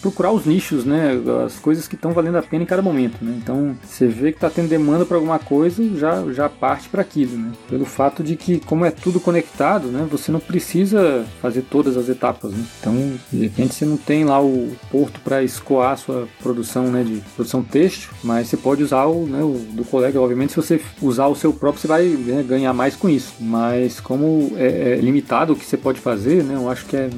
procurar 0.00 0.32
os 0.32 0.44
nichos, 0.44 0.84
né? 0.84 1.12
As 1.44 1.56
coisas 1.58 1.86
que 1.86 1.94
estão 1.94 2.12
valendo 2.12 2.36
a 2.38 2.42
pena 2.42 2.64
em 2.64 2.66
cada 2.66 2.82
momento, 2.82 3.24
né? 3.24 3.34
Então, 3.40 3.76
você 3.82 4.06
vê 4.06 4.32
que 4.32 4.40
tá 4.40 4.50
tendo 4.50 4.68
demanda 4.68 5.04
para 5.04 5.16
alguma 5.16 5.38
coisa, 5.38 5.82
já, 5.96 6.24
já 6.32 6.48
parte 6.48 6.88
para 6.88 7.02
aquilo, 7.02 7.36
né? 7.36 7.52
Pelo 7.76 7.84
fato 7.84 8.24
de 8.24 8.36
que, 8.36 8.58
como 8.58 8.86
é 8.86 8.90
tudo 8.90 9.20
conectado, 9.20 9.88
né? 9.88 10.08
Você 10.10 10.32
não 10.32 10.40
precisa 10.40 11.26
fazer 11.42 11.60
todas 11.60 11.94
as 11.94 12.08
etapas, 12.08 12.52
né? 12.52 12.64
Então, 12.80 13.12
de 13.30 13.42
repente, 13.42 13.74
você 13.74 13.84
não 13.84 13.98
tem 13.98 14.24
lá 14.24 14.42
o 14.42 14.74
porto 14.90 15.20
para 15.20 15.42
escoar 15.42 15.92
a 15.92 15.96
sua 15.96 16.26
produção, 16.42 16.90
né? 16.90 17.04
De 17.04 17.22
produção 17.34 17.62
têxtil, 17.62 18.12
mas 18.24 18.48
você 18.48 18.56
pode 18.56 18.82
usar 18.82 19.04
o, 19.04 19.26
né, 19.26 19.42
o 19.44 19.58
do 19.74 19.84
colega. 19.84 20.18
Obviamente, 20.18 20.52
se 20.52 20.56
você 20.56 20.80
usar 21.02 21.26
o 21.26 21.36
seu 21.36 21.52
próprio, 21.52 21.82
você 21.82 21.86
vai 21.86 22.04
né, 22.04 22.42
ganhar 22.42 22.72
mais 22.72 22.96
com 22.96 23.10
isso. 23.10 23.34
Mas 23.38 24.00
como 24.00 24.54
é, 24.56 24.94
é, 24.94 24.96
limitado 24.96 25.52
o 25.52 25.56
que 25.56 25.66
você 25.66 25.76
pode 25.76 26.00
fazer, 26.00 26.42
né? 26.42 26.54
Eu 26.54 26.70
acho 26.70 26.86
que 26.86 26.96
é, 26.96 27.10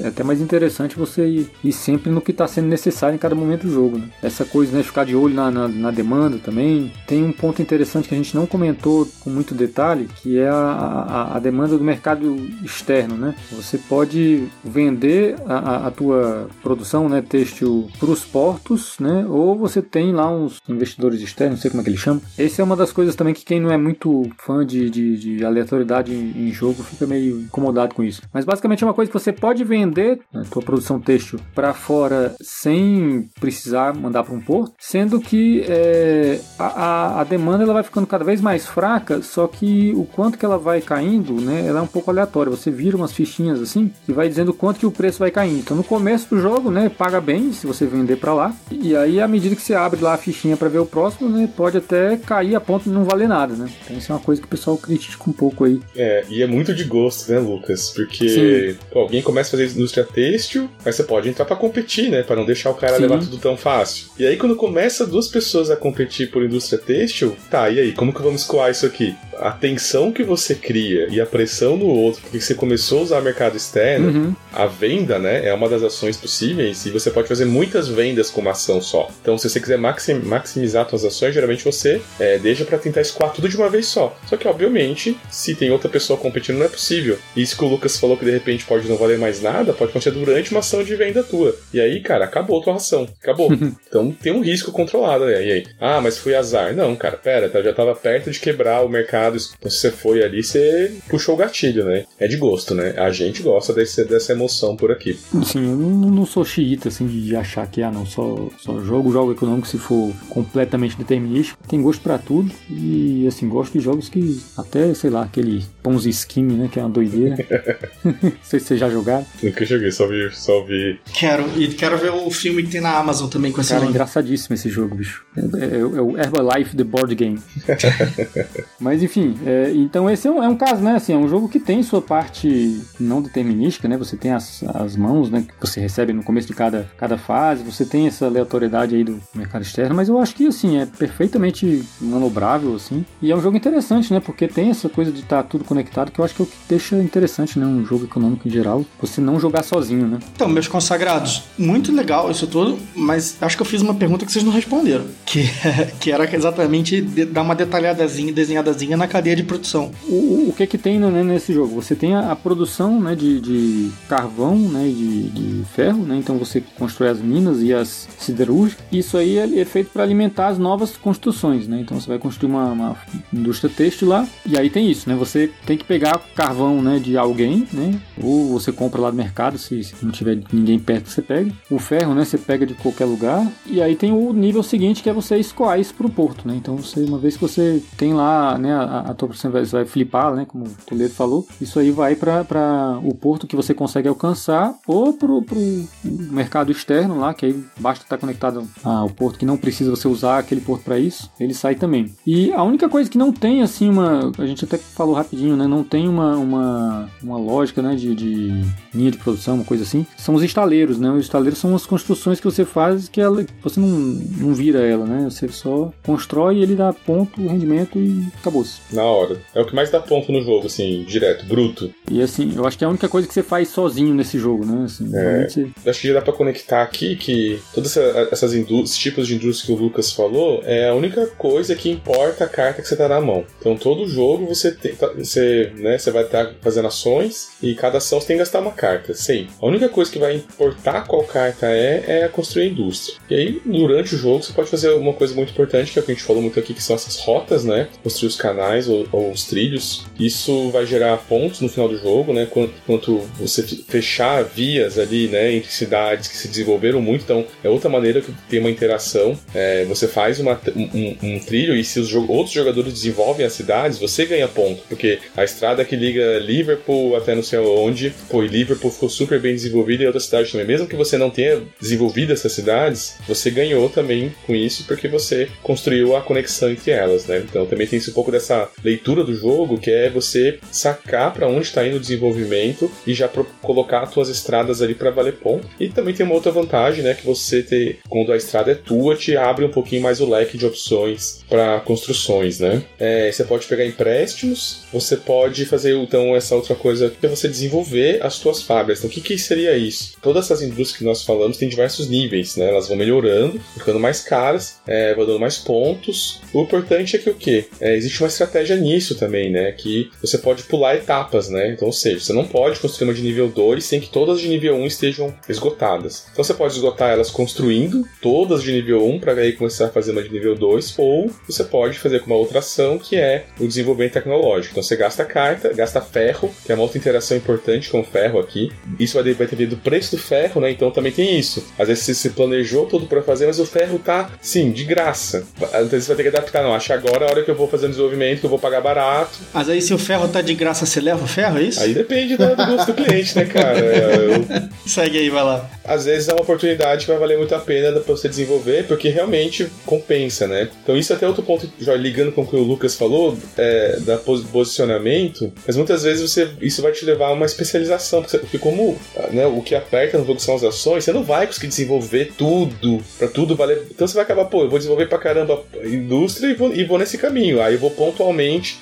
é 0.00 0.08
até 0.08 0.24
mais 0.24 0.40
interessante 0.40 0.96
você 0.96 1.28
ir, 1.28 1.50
ir 1.62 1.72
sempre 1.72 2.10
no 2.10 2.22
que 2.22 2.30
está 2.30 2.48
sendo 2.48 2.68
necessário 2.68 3.16
em 3.16 3.18
cada 3.18 3.34
momento 3.34 3.66
do 3.66 3.72
jogo, 3.74 3.98
né? 3.98 4.08
Essa 4.22 4.46
coisa, 4.46 4.74
né? 4.74 4.82
Ficar 4.82 5.04
de 5.04 5.14
olho 5.14 5.34
na, 5.34 5.50
na, 5.50 5.68
na 5.68 5.90
demanda 5.90 6.38
também. 6.38 6.90
Tem 7.06 7.22
um 7.22 7.32
ponto 7.32 7.60
interessante 7.60 8.08
que 8.08 8.14
a 8.14 8.18
gente 8.18 8.34
não 8.34 8.46
comentou 8.46 9.06
com 9.20 9.28
muito 9.28 9.54
detalhe, 9.54 10.05
que 10.06 10.38
é 10.38 10.48
a, 10.48 10.54
a, 10.54 11.36
a 11.36 11.38
demanda 11.38 11.76
do 11.76 11.84
mercado 11.84 12.36
externo, 12.62 13.16
né? 13.16 13.34
Você 13.52 13.78
pode 13.78 14.48
vender 14.64 15.36
a, 15.46 15.86
a 15.86 15.90
tua 15.90 16.48
produção, 16.62 17.08
né, 17.08 17.22
têxtil 17.22 17.88
para 17.98 18.10
os 18.10 18.24
portos, 18.24 18.96
né? 18.98 19.26
Ou 19.28 19.56
você 19.56 19.82
tem 19.82 20.12
lá 20.12 20.30
uns 20.30 20.60
investidores 20.68 21.20
externos, 21.20 21.56
não 21.56 21.62
sei 21.62 21.70
como 21.70 21.80
é 21.80 21.84
que 21.84 21.90
eles 21.90 22.00
chamam. 22.00 22.22
Essa 22.38 22.62
é 22.62 22.64
uma 22.64 22.76
das 22.76 22.92
coisas 22.92 23.14
também 23.14 23.34
que 23.34 23.44
quem 23.44 23.60
não 23.60 23.70
é 23.70 23.76
muito 23.76 24.28
fã 24.38 24.64
de, 24.64 24.90
de, 24.90 25.16
de 25.16 25.44
aleatoriedade 25.44 26.12
em, 26.12 26.46
jogo 26.56 26.82
fica 26.82 27.06
meio 27.06 27.40
incomodado 27.40 27.94
com 27.94 28.02
isso. 28.02 28.22
Mas 28.32 28.44
basicamente 28.44 28.82
é 28.82 28.86
uma 28.86 28.94
coisa 28.94 29.10
que 29.10 29.18
você 29.18 29.32
pode 29.32 29.62
vender 29.62 30.20
a 30.32 30.42
tua 30.44 30.62
produção 30.62 30.98
têxtil 30.98 31.38
para 31.54 31.74
fora 31.74 32.34
sem 32.40 33.28
precisar 33.38 33.94
mandar 33.94 34.24
para 34.24 34.34
um 34.34 34.40
porto, 34.40 34.74
sendo 34.78 35.20
que 35.20 35.64
é, 35.68 36.40
a, 36.58 37.20
a, 37.20 37.24
demanda 37.24 37.64
ela 37.64 37.74
vai 37.74 37.82
ficando 37.82 38.06
cada 38.06 38.24
vez 38.24 38.40
mais 38.40 38.66
fraca, 38.66 39.20
só 39.22 39.46
que 39.46 39.92
o 39.96 40.04
quanto 40.04 40.38
que 40.38 40.44
ela 40.44 40.58
vai 40.58 40.80
caindo, 40.80 41.34
né, 41.34 41.64
ela 41.66 41.80
é 41.80 41.82
um 41.82 41.86
pouco 41.86 42.10
aleatória. 42.10 42.50
Você 42.50 42.70
vira 42.70 42.96
umas 42.96 43.12
fichinhas 43.12 43.60
assim 43.60 43.90
e 44.08 44.12
vai 44.12 44.28
dizendo 44.28 44.52
quanto 44.52 44.78
que 44.78 44.86
o 44.86 44.90
preço 44.90 45.18
vai 45.18 45.30
caindo. 45.30 45.58
Então 45.58 45.76
no 45.76 45.84
começo 45.84 46.28
do 46.28 46.40
jogo, 46.40 46.70
né, 46.70 46.88
paga 46.88 47.20
bem 47.20 47.52
se 47.52 47.66
você 47.66 47.86
vender 47.86 48.16
para 48.16 48.34
lá. 48.34 48.54
E 48.70 48.96
aí 48.96 49.20
à 49.20 49.28
medida 49.28 49.56
que 49.56 49.62
você 49.62 49.74
abre 49.74 50.00
lá 50.00 50.14
a 50.14 50.18
fichinha 50.18 50.56
para 50.56 50.68
ver 50.68 50.78
o 50.78 50.86
próximo, 50.86 51.28
né, 51.28 51.48
pode 51.56 51.78
até 51.78 52.16
cair 52.16 52.54
a 52.54 52.60
ponto 52.60 52.84
de 52.84 52.90
não 52.90 53.04
valer 53.04 53.28
nada, 53.28 53.54
né? 53.54 53.68
Então 53.84 53.96
isso 53.96 54.12
é 54.12 54.14
uma 54.14 54.20
coisa 54.20 54.40
que 54.40 54.46
o 54.46 54.50
pessoal 54.50 54.76
critica 54.76 55.24
um 55.28 55.32
pouco 55.32 55.64
aí. 55.64 55.80
É, 55.94 56.24
e 56.28 56.42
é 56.42 56.46
muito 56.46 56.74
de 56.74 56.84
gosto, 56.84 57.30
né, 57.30 57.38
Lucas? 57.38 57.90
Porque 57.90 58.76
pô, 58.90 59.00
alguém 59.00 59.22
começa 59.22 59.48
a 59.48 59.58
fazer 59.58 59.72
indústria 59.76 60.04
têxtil, 60.04 60.68
mas 60.84 60.94
você 60.94 61.04
pode 61.04 61.28
entrar 61.28 61.44
para 61.44 61.56
competir, 61.56 62.10
né, 62.10 62.22
para 62.22 62.36
não 62.36 62.44
deixar 62.44 62.70
o 62.70 62.74
cara 62.74 62.96
Sim. 62.96 63.02
levar 63.02 63.18
tudo 63.18 63.38
tão 63.38 63.56
fácil. 63.56 64.08
E 64.18 64.26
aí 64.26 64.36
quando 64.36 64.56
começa 64.56 65.06
duas 65.06 65.28
pessoas 65.28 65.70
a 65.70 65.76
competir 65.76 66.30
por 66.30 66.42
indústria 66.42 66.78
têxtil, 66.78 67.36
tá, 67.50 67.68
e 67.70 67.78
aí, 67.78 67.92
como 67.92 68.12
que 68.12 68.22
vamos 68.22 68.42
escoar 68.42 68.70
isso 68.70 68.86
aqui? 68.86 69.14
A 69.40 69.50
tensão 69.52 70.10
que 70.12 70.22
você 70.22 70.54
cria 70.54 71.06
e 71.10 71.20
a 71.20 71.26
pressão 71.26 71.76
no 71.76 71.86
outro, 71.86 72.22
porque 72.22 72.40
você 72.40 72.54
começou 72.54 73.00
a 73.00 73.02
usar 73.02 73.20
mercado 73.20 73.56
externo, 73.56 74.08
Uhum. 74.08 74.36
a 74.52 74.66
venda, 74.66 75.18
né, 75.18 75.46
é 75.46 75.52
uma 75.52 75.68
das 75.68 75.82
ações 75.82 76.16
possíveis 76.16 76.84
e 76.86 76.90
você 76.90 77.10
pode 77.10 77.28
fazer 77.28 77.44
muitas 77.44 77.88
vendas 77.88 78.30
com 78.30 78.40
uma 78.40 78.52
ação 78.52 78.80
só. 78.80 79.08
Então, 79.22 79.36
se 79.38 79.48
você 79.48 79.60
quiser 79.60 79.78
maxim- 79.78 80.20
maximizar 80.20 80.88
suas 80.88 81.04
ações, 81.04 81.34
geralmente 81.34 81.64
você 81.64 82.00
é, 82.18 82.38
deixa 82.38 82.64
para 82.64 82.78
tentar 82.78 83.00
escoar 83.00 83.32
tudo 83.32 83.48
de 83.48 83.56
uma 83.56 83.68
vez 83.68 83.86
só. 83.86 84.16
Só 84.26 84.36
que, 84.36 84.46
obviamente, 84.48 85.16
se 85.30 85.54
tem 85.54 85.70
outra 85.70 85.88
pessoa 85.88 86.18
competindo, 86.18 86.58
não 86.58 86.66
é 86.66 86.68
possível. 86.68 87.18
E 87.34 87.42
isso 87.42 87.56
que 87.56 87.64
o 87.64 87.68
Lucas 87.68 87.98
falou 87.98 88.16
que 88.16 88.24
de 88.24 88.30
repente 88.30 88.64
pode 88.64 88.88
não 88.88 88.96
valer 88.96 89.18
mais 89.18 89.42
nada, 89.42 89.72
pode 89.72 89.90
acontecer 89.90 90.10
durante 90.12 90.50
uma 90.50 90.60
ação 90.60 90.82
de 90.82 90.94
venda 90.96 91.22
tua. 91.22 91.54
E 91.72 91.80
aí, 91.80 92.00
cara, 92.00 92.24
acabou 92.24 92.60
a 92.60 92.64
tua 92.64 92.74
ação. 92.76 93.06
Acabou. 93.22 93.50
então 93.88 94.10
tem 94.12 94.32
um 94.32 94.40
risco 94.42 94.72
controlado. 94.72 95.26
né? 95.26 95.44
E 95.46 95.52
aí, 95.52 95.64
ah, 95.80 96.00
mas 96.00 96.16
foi 96.18 96.34
azar. 96.34 96.74
Não, 96.74 96.94
cara, 96.96 97.16
pera, 97.16 97.48
tá- 97.48 97.62
já 97.62 97.72
tava 97.72 97.94
perto 97.94 98.30
de 98.30 98.38
quebrar 98.38 98.84
o 98.84 98.88
mercado 98.88 99.25
se 99.38 99.50
você 99.62 99.90
foi 99.90 100.22
ali, 100.22 100.42
você 100.42 100.92
puxou 101.08 101.34
o 101.34 101.38
gatilho, 101.38 101.84
né? 101.84 102.04
É 102.18 102.26
de 102.26 102.36
gosto, 102.36 102.74
né? 102.74 102.94
A 102.98 103.10
gente 103.10 103.42
gosta 103.42 103.72
desse, 103.72 104.04
dessa 104.04 104.32
emoção 104.32 104.76
por 104.76 104.90
aqui. 104.90 105.18
Sim, 105.44 105.70
eu 105.70 105.76
não, 105.76 106.10
não 106.10 106.26
sou 106.26 106.44
xiita, 106.44 106.88
assim, 106.88 107.06
de 107.06 107.34
achar 107.36 107.66
que, 107.66 107.82
ah, 107.82 107.90
não, 107.90 108.06
só, 108.06 108.48
só 108.58 108.80
jogo 108.80 109.12
jogo 109.12 109.32
econômico 109.32 109.66
se 109.66 109.78
for 109.78 110.12
completamente 110.28 110.96
determinístico. 110.96 111.58
Tem 111.68 111.80
gosto 111.80 112.00
para 112.02 112.18
tudo 112.18 112.50
e, 112.70 113.26
assim, 113.26 113.48
gosto 113.48 113.72
de 113.78 113.80
jogos 113.84 114.08
que 114.08 114.40
até, 114.56 114.92
sei 114.94 115.10
lá, 115.10 115.22
aquele 115.24 115.64
Ponzi 115.82 116.12
Scheme, 116.12 116.54
né, 116.54 116.68
que 116.70 116.78
é 116.78 116.82
uma 116.82 116.90
doideira. 116.90 117.36
não 118.04 118.14
sei 118.42 118.60
se 118.60 118.66
vocês 118.66 118.80
já 118.80 118.88
jogaram. 118.90 119.26
Nunca 119.42 119.64
joguei, 119.64 119.90
só 119.90 120.06
vi, 120.06 120.28
só 120.32 120.64
vi. 120.64 120.98
Quero, 121.12 121.44
e 121.60 121.68
quero 121.68 121.96
ver 121.98 122.10
o 122.10 122.30
filme 122.30 122.62
que 122.62 122.70
tem 122.70 122.80
na 122.80 122.96
Amazon 122.98 123.28
também 123.28 123.52
com 123.52 123.60
esse 123.60 123.70
Cara, 123.70 123.80
é 123.80 123.84
nome. 123.84 123.94
engraçadíssimo 123.94 124.54
esse 124.54 124.68
jogo, 124.68 124.94
bicho. 124.94 125.24
É, 125.36 125.40
é- 125.40 125.78
é 125.80 125.84
o 125.84 126.16
Herbalife 126.18 126.76
The 126.76 126.84
Board 126.84 127.14
Game. 127.14 127.38
Mas 128.80 129.02
enfim, 129.02 129.15
é, 129.44 129.72
então 129.74 130.08
esse 130.10 130.26
é 130.26 130.30
um, 130.30 130.42
é 130.42 130.48
um 130.48 130.56
caso, 130.56 130.82
né? 130.82 130.96
Assim, 130.96 131.12
é 131.12 131.16
um 131.16 131.28
jogo 131.28 131.48
que 131.48 131.60
tem 131.60 131.82
sua 131.82 132.02
parte 132.02 132.80
não 132.98 133.20
determinística, 133.22 133.88
né? 133.88 133.96
Você 133.96 134.16
tem 134.16 134.32
as, 134.32 134.62
as 134.64 134.96
mãos, 134.96 135.30
né? 135.30 135.44
Que 135.46 135.66
você 135.66 135.80
recebe 135.80 136.12
no 136.12 136.22
começo 136.22 136.46
de 136.46 136.54
cada, 136.54 136.90
cada 136.96 137.18
fase, 137.18 137.62
você 137.62 137.84
tem 137.84 138.06
essa 138.06 138.26
aleatoriedade 138.26 138.94
aí 138.94 139.04
do 139.04 139.20
mercado 139.34 139.62
externo, 139.62 139.94
mas 139.94 140.08
eu 140.08 140.18
acho 140.18 140.34
que, 140.34 140.46
assim, 140.46 140.78
é 140.78 140.86
perfeitamente 140.86 141.84
manobrável, 142.00 142.74
assim. 142.74 143.04
E 143.20 143.30
é 143.30 143.36
um 143.36 143.40
jogo 143.40 143.56
interessante, 143.56 144.12
né? 144.12 144.20
Porque 144.20 144.48
tem 144.48 144.70
essa 144.70 144.88
coisa 144.88 145.10
de 145.10 145.20
estar 145.20 145.42
tudo 145.44 145.64
conectado, 145.64 146.10
que 146.10 146.18
eu 146.18 146.24
acho 146.24 146.34
que 146.34 146.42
é 146.42 146.44
o 146.44 146.48
que 146.48 146.56
deixa 146.68 146.96
interessante, 146.96 147.58
né? 147.58 147.66
Um 147.66 147.84
jogo 147.84 148.04
econômico 148.04 148.46
em 148.48 148.50
geral, 148.50 148.84
você 149.00 149.20
não 149.20 149.38
jogar 149.40 149.62
sozinho, 149.62 150.06
né? 150.06 150.18
Então, 150.34 150.48
meus 150.48 150.68
consagrados, 150.68 151.44
muito 151.58 151.92
legal 151.92 152.30
isso 152.30 152.46
tudo, 152.46 152.78
mas 152.94 153.36
acho 153.40 153.56
que 153.56 153.62
eu 153.62 153.66
fiz 153.66 153.82
uma 153.82 153.94
pergunta 153.94 154.24
que 154.24 154.32
vocês 154.32 154.44
não 154.44 154.52
responderam. 154.52 155.04
Que, 155.24 155.44
que 156.00 156.10
era 156.12 156.34
exatamente 156.34 157.00
dar 157.00 157.42
uma 157.42 157.54
detalhadazinha, 157.54 158.32
desenhadazinha 158.32 158.96
na 158.96 159.05
cadeia 159.06 159.36
de 159.36 159.42
produção. 159.42 159.90
O, 160.08 160.12
o- 160.14 160.48
o 160.48 160.52
que 160.52 160.66
que 160.66 160.78
tem 160.78 160.98
né, 160.98 161.22
nesse 161.22 161.52
jogo? 161.52 161.74
Você 161.80 161.94
tem 161.94 162.14
a, 162.14 162.32
a 162.32 162.36
produção 162.36 163.00
né, 163.00 163.14
de, 163.14 163.40
de 163.40 163.90
carvão 164.08 164.56
né, 164.56 164.88
e 164.88 164.92
de, 164.92 165.22
de 165.30 165.64
ferro, 165.74 166.04
né? 166.04 166.16
então 166.16 166.38
você 166.38 166.62
constrói 166.78 167.08
as 167.10 167.20
minas 167.20 167.60
e 167.62 167.72
as 167.72 168.08
siderúrgicas. 168.18 168.84
Isso 168.90 169.16
aí 169.16 169.38
é, 169.38 169.60
é 169.60 169.64
feito 169.64 169.90
para 169.90 170.02
alimentar 170.02 170.48
as 170.48 170.58
novas 170.58 170.96
construções, 170.96 171.66
né? 171.68 171.80
Então 171.80 172.00
você 172.00 172.08
vai 172.08 172.18
construir 172.18 172.50
uma, 172.50 172.66
uma 172.72 172.96
indústria 173.32 173.70
têxtil 173.74 174.08
lá 174.08 174.26
e 174.44 174.58
aí 174.58 174.70
tem 174.70 174.90
isso, 174.90 175.08
né? 175.08 175.14
Você 175.16 175.50
tem 175.66 175.76
que 175.76 175.84
pegar 175.84 176.18
carvão 176.34 176.80
né, 176.82 176.98
de 176.98 177.16
alguém, 177.16 177.66
né? 177.72 177.98
Ou 178.22 178.48
você 178.48 178.72
compra 178.72 179.00
lá 179.00 179.10
do 179.10 179.16
mercado, 179.16 179.58
se, 179.58 179.82
se 179.82 179.94
não 180.02 180.10
tiver 180.10 180.38
ninguém 180.52 180.78
perto 180.78 181.08
você 181.10 181.22
pega. 181.22 181.50
O 181.70 181.78
ferro, 181.78 182.14
né? 182.14 182.24
Você 182.24 182.38
pega 182.38 182.66
de 182.66 182.74
qualquer 182.74 183.04
lugar. 183.04 183.46
E 183.66 183.80
aí 183.82 183.94
tem 183.96 184.12
o 184.12 184.32
nível 184.32 184.62
seguinte 184.62 185.02
que 185.02 185.10
é 185.10 185.12
você 185.12 185.36
escoar 185.36 185.78
isso 185.80 185.94
pro 185.94 186.08
porto, 186.08 186.46
né? 186.46 186.54
Então 186.56 186.76
você, 186.76 187.00
uma 187.00 187.18
vez 187.18 187.34
que 187.36 187.42
você 187.42 187.82
tem 187.96 188.12
lá, 188.14 188.56
né, 188.58 188.72
a, 188.72 188.95
a 189.00 189.14
tua 189.14 189.28
produção 189.28 189.50
vai, 189.50 189.84
flipar, 189.84 190.34
né? 190.34 190.44
Como 190.46 190.66
o 190.66 190.76
Toledo 190.86 191.14
falou, 191.14 191.46
isso 191.60 191.78
aí 191.78 191.90
vai 191.90 192.14
para 192.14 192.98
o 193.02 193.14
porto 193.14 193.46
que 193.46 193.56
você 193.56 193.74
consegue 193.74 194.08
alcançar 194.08 194.74
ou 194.86 195.12
pro, 195.12 195.42
pro 195.42 195.58
mercado 196.04 196.70
externo 196.70 197.18
lá, 197.18 197.34
que 197.34 197.46
aí 197.46 197.64
basta 197.78 198.04
estar 198.04 198.18
conectado 198.18 198.66
ao 198.82 199.10
porto 199.10 199.38
que 199.38 199.46
não 199.46 199.56
precisa 199.56 199.90
você 199.90 200.08
usar 200.08 200.38
aquele 200.38 200.60
porto 200.60 200.82
para 200.82 200.98
isso, 200.98 201.30
ele 201.38 201.54
sai 201.54 201.74
também. 201.74 202.12
E 202.26 202.52
a 202.52 202.62
única 202.62 202.88
coisa 202.88 203.10
que 203.10 203.18
não 203.18 203.32
tem, 203.32 203.62
assim, 203.62 203.88
uma. 203.88 204.32
A 204.38 204.46
gente 204.46 204.64
até 204.64 204.78
falou 204.78 205.14
rapidinho, 205.14 205.56
né? 205.56 205.66
Não 205.66 205.82
tem 205.82 206.08
uma, 206.08 206.36
uma, 206.36 207.10
uma 207.22 207.38
lógica, 207.38 207.82
né? 207.82 207.94
De, 207.94 208.14
de 208.14 208.64
linha 208.94 209.10
de 209.10 209.18
produção, 209.18 209.56
uma 209.56 209.64
coisa 209.64 209.82
assim. 209.82 210.06
São 210.16 210.34
os 210.34 210.42
estaleiros, 210.42 210.98
né? 210.98 211.10
Os 211.10 211.24
estaleiros 211.24 211.58
são 211.58 211.74
as 211.74 211.86
construções 211.86 212.40
que 212.40 212.44
você 212.44 212.64
faz 212.64 213.08
que 213.08 213.20
ela, 213.20 213.44
você 213.62 213.80
não, 213.80 213.88
não 213.88 214.54
vira 214.54 214.80
ela, 214.80 215.06
né? 215.06 215.24
Você 215.24 215.48
só 215.48 215.92
constrói 216.04 216.58
ele 216.58 216.74
dá 216.74 216.92
ponto, 216.92 217.40
rendimento 217.40 217.98
e 217.98 218.26
acabou-se. 218.38 218.80
Na 218.92 219.02
hora. 219.04 219.36
É 219.54 219.60
o 219.60 219.66
que 219.66 219.74
mais 219.74 219.90
dá 219.90 220.00
ponto 220.00 220.30
no 220.32 220.42
jogo, 220.42 220.66
assim, 220.66 221.04
direto, 221.04 221.44
bruto. 221.46 221.92
E 222.10 222.22
assim, 222.22 222.52
eu 222.56 222.66
acho 222.66 222.78
que 222.78 222.84
é 222.84 222.86
a 222.86 222.90
única 222.90 223.08
coisa 223.08 223.26
que 223.26 223.34
você 223.34 223.42
faz 223.42 223.68
sozinho 223.68 224.14
nesse 224.14 224.38
jogo, 224.38 224.64
né? 224.64 224.84
Assim, 224.84 225.10
você- 225.48 225.68
Acho 225.90 226.00
que 226.00 226.08
já 226.08 226.14
dá 226.14 226.22
pra 226.22 226.32
conectar 226.32 226.82
aqui 226.82 227.16
que 227.16 227.60
todos 227.74 227.96
essa, 227.96 228.28
essas 228.30 228.52
esses 228.54 228.96
tipos 228.98 229.26
de 229.26 229.34
indústria 229.34 229.66
que 229.74 229.80
o 229.80 229.84
Lucas 229.84 230.12
falou 230.12 230.62
é 230.64 230.88
a 230.88 230.94
única 230.94 231.26
coisa 231.26 231.74
que 231.74 231.90
importa 231.90 232.44
a 232.44 232.48
carta 232.48 232.82
que 232.82 232.88
você 232.88 232.96
tá 232.96 233.08
na 233.08 233.20
mão. 233.20 233.44
Então 233.60 233.76
todo 233.76 234.06
jogo 234.08 234.46
você 234.46 234.70
tem, 234.70 234.94
tá- 234.94 235.12
você, 235.12 235.72
né, 235.76 235.98
você 235.98 236.10
vai 236.10 236.24
estar 236.24 236.52
fazendo 236.60 236.86
ações 236.88 237.48
e 237.62 237.74
cada 237.74 237.98
ação 237.98 238.20
você 238.20 238.28
tem 238.28 238.36
que 238.36 238.40
gastar 238.42 238.60
uma 238.60 238.72
carta. 238.72 239.14
Sim. 239.14 239.46
A 239.60 239.66
única 239.66 239.88
coisa 239.88 240.10
que 240.10 240.18
vai 240.18 240.34
importar 240.36 241.06
qual 241.06 241.22
carta 241.24 241.66
é 241.66 242.04
é 242.06 242.28
construir 242.28 242.64
a 242.64 242.66
indústria. 242.68 243.18
E 243.30 243.34
aí 243.34 243.62
durante 243.64 244.14
o 244.14 244.18
jogo 244.18 244.42
você 244.42 244.52
pode 244.52 244.70
fazer 244.70 244.90
uma 244.90 245.12
coisa 245.12 245.34
muito 245.34 245.50
importante 245.50 245.92
que 245.92 245.98
é 245.98 246.02
o 246.02 246.04
que 246.04 246.12
a 246.12 246.14
gente 246.14 246.24
falou 246.24 246.42
muito 246.42 246.58
aqui 246.58 246.74
que 246.74 246.82
são 246.82 246.96
essas 246.96 247.16
rotas, 247.20 247.64
né? 247.64 247.88
Construir 248.02 248.28
os 248.28 248.36
canais 248.36 248.75
ou, 248.88 249.06
ou 249.12 249.30
os 249.30 249.44
trilhos. 249.44 250.04
Isso 250.18 250.70
vai 250.70 250.86
gerar 250.86 251.16
pontos 251.18 251.60
no 251.60 251.68
final 251.68 251.88
do 251.88 251.98
jogo, 251.98 252.32
né? 252.32 252.46
Quanto, 252.46 252.74
quanto 252.86 253.18
você 253.38 253.62
fe- 253.62 253.84
fechar 253.88 254.42
vias 254.44 254.98
ali, 254.98 255.28
né? 255.28 255.52
Entre 255.52 255.70
cidades 255.70 256.28
que 256.28 256.36
se 256.36 256.48
desenvolveram 256.48 257.00
muito. 257.00 257.22
Então, 257.22 257.44
é 257.64 257.68
outra 257.68 257.88
maneira 257.88 258.20
que 258.20 258.32
tem 258.48 258.60
uma 258.60 258.70
interação. 258.70 259.38
É, 259.54 259.84
você 259.84 260.06
faz 260.06 260.38
uma, 260.40 260.60
um, 260.74 261.16
um 261.22 261.38
trilho 261.40 261.74
e 261.76 261.82
se 261.84 261.98
os 262.00 262.08
jo- 262.08 262.26
outros 262.30 262.54
jogadores 262.54 262.92
desenvolvem 262.92 263.46
as 263.46 263.52
cidades, 263.52 263.98
você 263.98 264.26
ganha 264.26 264.48
ponto. 264.48 264.82
Porque 264.88 265.18
a 265.36 265.44
estrada 265.44 265.84
que 265.84 265.96
liga 265.96 266.38
Liverpool 266.38 267.16
até 267.16 267.34
não 267.34 267.42
sei 267.42 267.58
onde, 267.58 268.12
e 268.32 268.46
Liverpool 268.48 268.90
ficou 268.90 269.08
super 269.08 269.40
bem 269.40 269.54
desenvolvida 269.54 270.02
e 270.02 270.06
outras 270.06 270.24
cidades 270.24 270.50
também. 270.52 270.66
Mesmo 270.66 270.86
que 270.86 270.96
você 270.96 271.16
não 271.16 271.30
tenha 271.30 271.62
desenvolvido 271.80 272.32
essas 272.32 272.52
cidades, 272.52 273.16
você 273.26 273.50
ganhou 273.50 273.88
também 273.88 274.34
com 274.46 274.54
isso 274.54 274.84
porque 274.86 275.08
você 275.08 275.48
construiu 275.62 276.16
a 276.16 276.22
conexão 276.22 276.70
entre 276.70 276.90
elas, 276.90 277.26
né? 277.26 277.38
Então 277.48 277.66
também 277.66 277.86
tem 277.86 277.98
esse 277.98 278.10
um 278.10 278.14
pouco 278.14 278.30
dessa 278.30 278.65
leitura 278.82 279.24
do 279.24 279.34
jogo 279.34 279.78
que 279.78 279.90
é 279.90 280.10
você 280.10 280.58
sacar 280.70 281.32
para 281.32 281.48
onde 281.48 281.66
está 281.66 281.86
indo 281.86 281.96
o 281.96 282.00
desenvolvimento 282.00 282.90
e 283.06 283.14
já 283.14 283.28
colocar 283.62 284.00
as 284.00 284.12
tuas 284.12 284.28
estradas 284.28 284.82
ali 284.82 284.94
para 284.94 285.10
valer 285.10 285.34
ponto. 285.34 285.68
E 285.78 285.88
também 285.88 286.14
tem 286.14 286.24
uma 286.24 286.34
outra 286.34 286.52
vantagem, 286.52 287.02
né? 287.02 287.14
Que 287.14 287.26
você 287.26 287.62
ter, 287.62 287.98
quando 288.08 288.32
a 288.32 288.36
estrada 288.36 288.72
é 288.72 288.74
tua, 288.74 289.16
te 289.16 289.36
abre 289.36 289.64
um 289.64 289.70
pouquinho 289.70 290.02
mais 290.02 290.20
o 290.20 290.28
leque 290.28 290.58
de 290.58 290.66
opções 290.66 291.44
para 291.48 291.80
construções, 291.80 292.60
né? 292.60 292.82
É, 292.98 293.30
você 293.30 293.44
pode 293.44 293.66
pegar 293.66 293.84
empréstimos, 293.84 294.84
você 294.92 295.16
pode 295.16 295.64
fazer 295.66 295.96
então 295.96 296.34
essa 296.34 296.54
outra 296.54 296.74
coisa 296.74 297.10
que 297.10 297.24
é 297.24 297.28
você 297.28 297.48
desenvolver 297.48 298.20
as 298.22 298.38
tuas 298.38 298.62
fábricas. 298.62 298.98
Então 298.98 299.10
o 299.10 299.12
que, 299.12 299.20
que 299.20 299.38
seria 299.38 299.76
isso? 299.76 300.16
Todas 300.22 300.46
essas 300.46 300.62
indústrias 300.62 300.96
que 300.96 301.04
nós 301.04 301.22
falamos 301.22 301.56
têm 301.56 301.68
diversos 301.68 302.08
níveis, 302.08 302.56
né? 302.56 302.68
Elas 302.68 302.88
vão 302.88 302.96
melhorando, 302.96 303.60
ficando 303.74 304.00
mais 304.00 304.20
caras, 304.20 304.80
é, 304.86 305.14
vão 305.14 305.26
dando 305.26 305.40
mais 305.40 305.58
pontos. 305.58 306.40
O 306.52 306.62
importante 306.62 307.16
é 307.16 307.18
que 307.18 307.30
o 307.30 307.34
quê? 307.34 307.66
É, 307.80 307.94
existe 307.94 308.20
uma 308.20 308.28
estratégia 308.28 308.55
nisso 308.76 309.14
também, 309.16 309.50
né? 309.50 309.72
Que 309.72 310.10
você 310.20 310.38
pode 310.38 310.64
pular 310.64 310.96
etapas, 310.96 311.48
né? 311.48 311.70
Então, 311.70 311.86
ou 311.86 311.92
seja, 311.92 312.20
você 312.20 312.32
não 312.32 312.46
pode 312.46 312.80
construir 312.80 313.08
uma 313.08 313.14
de 313.14 313.22
nível 313.22 313.48
2 313.48 313.84
sem 313.84 314.00
que 314.00 314.08
todas 314.08 314.40
de 314.40 314.48
nível 314.48 314.76
1 314.76 314.86
estejam 314.86 315.34
esgotadas. 315.48 316.26
Então 316.32 316.44
você 316.44 316.54
pode 316.54 316.74
esgotar 316.74 317.10
elas 317.10 317.30
construindo 317.30 318.04
todas 318.20 318.62
de 318.62 318.72
nível 318.72 319.06
1 319.06 319.20
para 319.20 319.32
aí 319.32 319.52
começar 319.52 319.86
a 319.86 319.90
fazer 319.90 320.12
uma 320.12 320.22
de 320.22 320.32
nível 320.32 320.54
2, 320.54 320.94
ou 320.98 321.30
você 321.46 321.64
pode 321.64 321.98
fazer 321.98 322.20
com 322.20 322.26
uma 322.26 322.36
outra 322.36 322.60
ação 322.60 322.98
que 322.98 323.16
é 323.16 323.44
o 323.60 323.66
desenvolvimento 323.66 324.12
tecnológico. 324.14 324.72
Então 324.72 324.82
você 324.82 324.96
gasta 324.96 325.24
carta, 325.24 325.72
gasta 325.72 326.00
ferro, 326.00 326.52
que 326.64 326.72
é 326.72 326.74
uma 326.74 326.82
outra 326.82 326.98
interação 326.98 327.36
importante 327.36 327.90
com 327.90 328.00
o 328.00 328.04
ferro 328.04 328.38
aqui. 328.38 328.70
Isso 328.98 329.14
vai, 329.14 329.22
depender 329.22 329.66
do 329.66 329.76
preço 329.76 330.16
do 330.16 330.22
ferro, 330.22 330.60
né? 330.60 330.70
Então 330.70 330.90
também 330.90 331.12
tem 331.12 331.38
isso. 331.38 331.64
Às 331.78 331.88
vezes 331.88 332.04
você 332.04 332.14
se 332.14 332.30
planejou 332.30 332.86
tudo 332.86 333.06
para 333.06 333.22
fazer, 333.22 333.46
mas 333.46 333.58
o 333.58 333.66
ferro 333.66 333.98
tá, 333.98 334.30
sim, 334.40 334.70
de 334.70 334.84
graça. 334.84 335.46
Vezes 335.90 336.04
você 336.04 336.14
vai 336.14 336.16
ter 336.16 336.22
que 336.22 336.36
adaptar, 336.36 336.62
não. 336.62 336.74
Acho 336.74 336.92
agora 336.92 337.26
a 337.26 337.30
hora 337.30 337.42
que 337.42 337.50
eu 337.50 337.54
vou 337.54 337.68
fazer 337.68 337.86
o 337.86 337.88
desenvolvimento, 337.88 338.45
eu 338.46 338.50
vou 338.50 338.58
pagar 338.58 338.80
barato. 338.80 339.38
Mas 339.52 339.68
aí 339.68 339.82
se 339.82 339.92
o 339.92 339.98
ferro 339.98 340.28
tá 340.28 340.40
de 340.40 340.54
graça, 340.54 340.86
você 340.86 341.00
leva 341.00 341.22
o 341.24 341.28
ferro, 341.28 341.58
é 341.58 341.62
isso? 341.62 341.80
Aí 341.80 341.92
depende 341.94 342.36
do, 342.36 342.46
do 342.56 342.66
gosto 342.66 342.92
do 342.92 342.94
cliente, 343.04 343.36
né, 343.36 343.44
cara? 343.44 343.78
Eu- 343.78 344.46
Segue 344.86 345.18
aí, 345.18 345.28
vai 345.28 345.42
lá. 345.42 345.68
às 345.84 346.04
vezes 346.04 346.28
é 346.28 346.32
uma 346.32 346.42
oportunidade 346.42 347.04
que 347.04 347.10
vai 347.10 347.18
valer 347.20 347.36
muito 347.36 347.52
a 347.54 347.58
pena 347.58 347.92
pra 348.00 348.02
você 348.14 348.28
desenvolver, 348.28 348.84
porque 348.86 349.08
realmente 349.08 349.66
compensa, 349.84 350.46
né? 350.46 350.68
Então 350.82 350.96
isso 350.96 351.12
é 351.12 351.16
até 351.16 351.26
outro 351.26 351.42
ponto, 351.42 351.68
já 351.80 351.94
ligando 351.94 352.30
com 352.32 352.42
o 352.42 352.46
que 352.46 352.54
o 352.56 352.62
Lucas 352.62 352.94
falou, 352.94 353.36
é, 353.58 353.96
da 354.00 354.16
pos- 354.16 354.44
posicionamento, 354.44 355.52
mas 355.66 355.76
muitas 355.76 356.02
vezes 356.04 356.30
você, 356.30 356.48
isso 356.60 356.82
vai 356.82 356.92
te 356.92 357.04
levar 357.04 357.28
a 357.28 357.32
uma 357.32 357.46
especialização, 357.46 358.22
porque 358.22 358.58
como 358.58 358.96
né, 359.32 359.46
o 359.46 359.60
que 359.60 359.74
aperta 359.74 360.18
no 360.18 360.26
jogo 360.26 360.38
são 360.40 360.54
as 360.54 360.62
ações, 360.62 361.04
você 361.04 361.12
não 361.12 361.24
vai 361.24 361.46
conseguir 361.46 361.66
desenvolver 361.68 362.32
tudo, 362.38 363.02
pra 363.18 363.26
tudo 363.28 363.56
valer. 363.56 363.86
Então 363.90 364.06
você 364.06 364.14
vai 364.14 364.22
acabar, 364.24 364.44
pô, 364.44 364.62
eu 364.62 364.68
vou 364.70 364.78
desenvolver 364.78 365.06
pra 365.08 365.18
caramba 365.18 365.62
a 365.82 365.86
indústria 365.86 366.48
e 366.48 366.54
vou, 366.54 366.72
e 366.72 366.84
vou 366.84 366.98
nesse 366.98 367.18
caminho. 367.18 367.60
Aí 367.60 367.74
eu 367.74 367.80
vou 367.80 367.90
pontualmente 367.90 368.35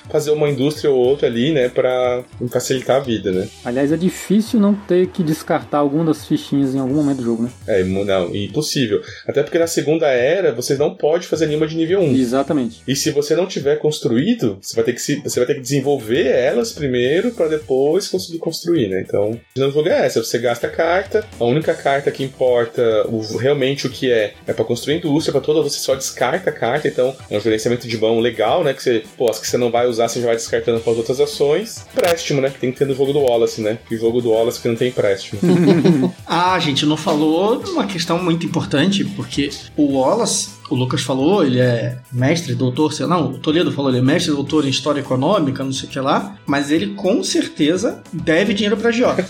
fazer 0.09 0.31
uma 0.31 0.49
indústria 0.49 0.89
ou 0.89 0.97
outra 0.97 1.27
ali, 1.27 1.51
né, 1.51 1.69
pra 1.69 2.23
facilitar 2.49 2.97
a 2.97 2.99
vida, 2.99 3.31
né? 3.31 3.47
Aliás, 3.63 3.91
é 3.91 3.97
difícil 3.97 4.59
não 4.59 4.73
ter 4.73 5.07
que 5.07 5.23
descartar 5.23 5.79
alguma 5.79 6.05
das 6.05 6.25
fichinhas 6.25 6.73
em 6.73 6.79
algum 6.79 6.95
momento 6.95 7.17
do 7.17 7.23
jogo, 7.23 7.43
né? 7.43 7.49
É, 7.67 7.83
não, 7.83 8.35
impossível. 8.35 9.01
Até 9.27 9.43
porque 9.43 9.59
na 9.59 9.67
segunda 9.67 10.07
era 10.07 10.51
você 10.51 10.75
não 10.75 10.95
pode 10.95 11.27
fazer 11.27 11.47
nenhuma 11.47 11.67
de 11.67 11.75
nível 11.75 12.01
1. 12.01 12.15
Exatamente. 12.15 12.81
E 12.87 12.95
se 12.95 13.11
você 13.11 13.35
não 13.35 13.45
tiver 13.45 13.77
construído, 13.77 14.57
você 14.61 14.75
vai 14.75 14.85
ter 14.85 14.93
que, 14.93 15.01
se, 15.01 15.21
você 15.21 15.39
vai 15.39 15.47
ter 15.47 15.55
que 15.55 15.61
desenvolver 15.61 16.27
elas 16.27 16.71
primeiro 16.71 17.31
para 17.31 17.47
depois 17.47 18.07
conseguir 18.07 18.39
construir, 18.39 18.89
né? 18.89 19.01
Então, 19.05 19.39
o 19.57 19.71
jogo 19.71 19.89
é 19.89 20.05
essa, 20.05 20.23
você 20.23 20.37
gasta 20.37 20.67
a 20.67 20.69
carta, 20.69 21.25
a 21.39 21.43
única 21.45 21.73
carta 21.73 22.11
que 22.11 22.23
importa 22.23 23.07
o, 23.07 23.37
realmente 23.37 23.87
o 23.87 23.89
que 23.89 24.11
é, 24.11 24.33
é 24.47 24.53
para 24.53 24.65
construir 24.65 24.97
indústria, 24.97 25.31
para 25.31 25.41
toda 25.41 25.61
você 25.61 25.79
só 25.79 25.95
descarta 25.95 26.49
a 26.49 26.53
carta, 26.53 26.87
então 26.87 27.15
é 27.29 27.37
um 27.37 27.41
gerenciamento 27.41 27.87
de 27.87 27.97
mão 27.97 28.19
legal, 28.19 28.63
né? 28.63 28.73
Que 28.73 28.83
você, 28.83 29.03
pô, 29.17 29.29
as 29.29 29.39
que 29.45 29.51
você 29.51 29.57
não 29.57 29.71
vai 29.71 29.87
usar, 29.87 30.07
você 30.07 30.19
já 30.19 30.27
vai 30.27 30.35
descartando 30.35 30.79
para 30.79 30.91
as 30.91 30.97
outras 30.97 31.19
ações. 31.19 31.85
Empréstimo, 31.93 32.41
né? 32.41 32.49
Que 32.49 32.59
tem 32.59 32.71
que 32.71 32.77
ter 32.77 32.85
no 32.85 32.95
jogo 32.95 33.13
do 33.13 33.19
Wallace, 33.19 33.61
né? 33.61 33.77
E 33.89 33.95
o 33.95 33.99
jogo 33.99 34.21
do 34.21 34.31
Wallace 34.31 34.59
que 34.59 34.67
não 34.67 34.75
tem 34.75 34.89
empréstimo. 34.89 35.39
ah, 36.25 36.59
gente 36.59 36.85
não 36.85 36.97
falou 36.97 37.61
uma 37.67 37.85
questão 37.85 38.21
muito 38.21 38.45
importante, 38.45 39.05
porque 39.05 39.49
o 39.77 39.99
Wallace 39.99 40.54
o 40.69 40.75
Lucas 40.75 41.01
falou, 41.01 41.43
ele 41.45 41.59
é 41.59 41.97
mestre, 42.11 42.55
doutor, 42.55 42.93
sei 42.93 43.05
não, 43.05 43.31
o 43.31 43.37
Toledo 43.37 43.71
falou, 43.71 43.91
ele 43.91 43.99
é 43.99 44.01
mestre, 44.01 44.31
doutor 44.31 44.65
em 44.65 44.69
história 44.69 44.99
econômica, 44.99 45.63
não 45.63 45.71
sei 45.71 45.87
o 45.87 45.91
que 45.91 45.99
lá, 45.99 46.37
mas 46.45 46.71
ele 46.71 46.93
com 46.95 47.23
certeza 47.23 48.01
deve 48.11 48.53
dinheiro 48.53 48.77
pra 48.77 48.91
Giota. 48.91 49.25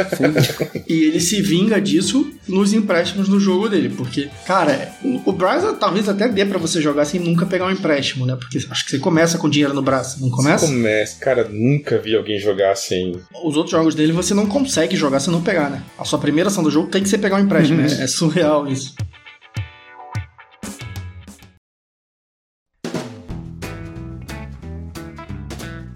e 0.87 0.93
ele 1.03 1.19
se 1.19 1.41
vinga 1.41 1.79
disso 1.79 2.31
nos 2.47 2.73
empréstimos 2.73 3.27
no 3.27 3.39
jogo 3.39 3.67
dele, 3.69 3.89
porque, 3.89 4.29
cara, 4.45 4.93
o 5.25 5.31
Bryce 5.31 5.75
talvez 5.79 6.07
até 6.07 6.27
dê 6.27 6.45
para 6.45 6.59
você 6.59 6.81
jogar 6.81 7.05
sem 7.05 7.19
nunca 7.19 7.45
pegar 7.45 7.65
um 7.65 7.71
empréstimo, 7.71 8.25
né? 8.25 8.35
Porque 8.35 8.57
acho 8.57 8.85
que 8.85 8.91
você 8.91 8.99
começa 8.99 9.37
com 9.37 9.49
dinheiro 9.49 9.73
no 9.73 9.81
braço, 9.81 10.21
não 10.21 10.29
começa? 10.29 10.65
Você 10.65 10.73
começa, 10.73 11.19
cara, 11.19 11.49
nunca 11.49 11.97
vi 11.97 12.15
alguém 12.15 12.39
jogar 12.39 12.75
sem. 12.75 13.19
Os 13.43 13.55
outros 13.55 13.71
jogos 13.71 13.95
dele 13.95 14.11
você 14.11 14.33
não 14.33 14.45
consegue 14.45 14.95
jogar 14.95 15.19
se 15.19 15.29
não 15.29 15.41
pegar, 15.41 15.69
né? 15.69 15.83
A 15.97 16.05
sua 16.05 16.19
primeira 16.19 16.49
ação 16.49 16.63
do 16.63 16.71
jogo 16.71 16.89
tem 16.89 17.03
que 17.03 17.09
ser 17.09 17.17
pegar 17.17 17.37
um 17.37 17.39
empréstimo, 17.39 17.81
uhum. 17.81 17.87
é, 17.87 18.03
é 18.03 18.07
surreal 18.07 18.67
isso. 18.67 18.95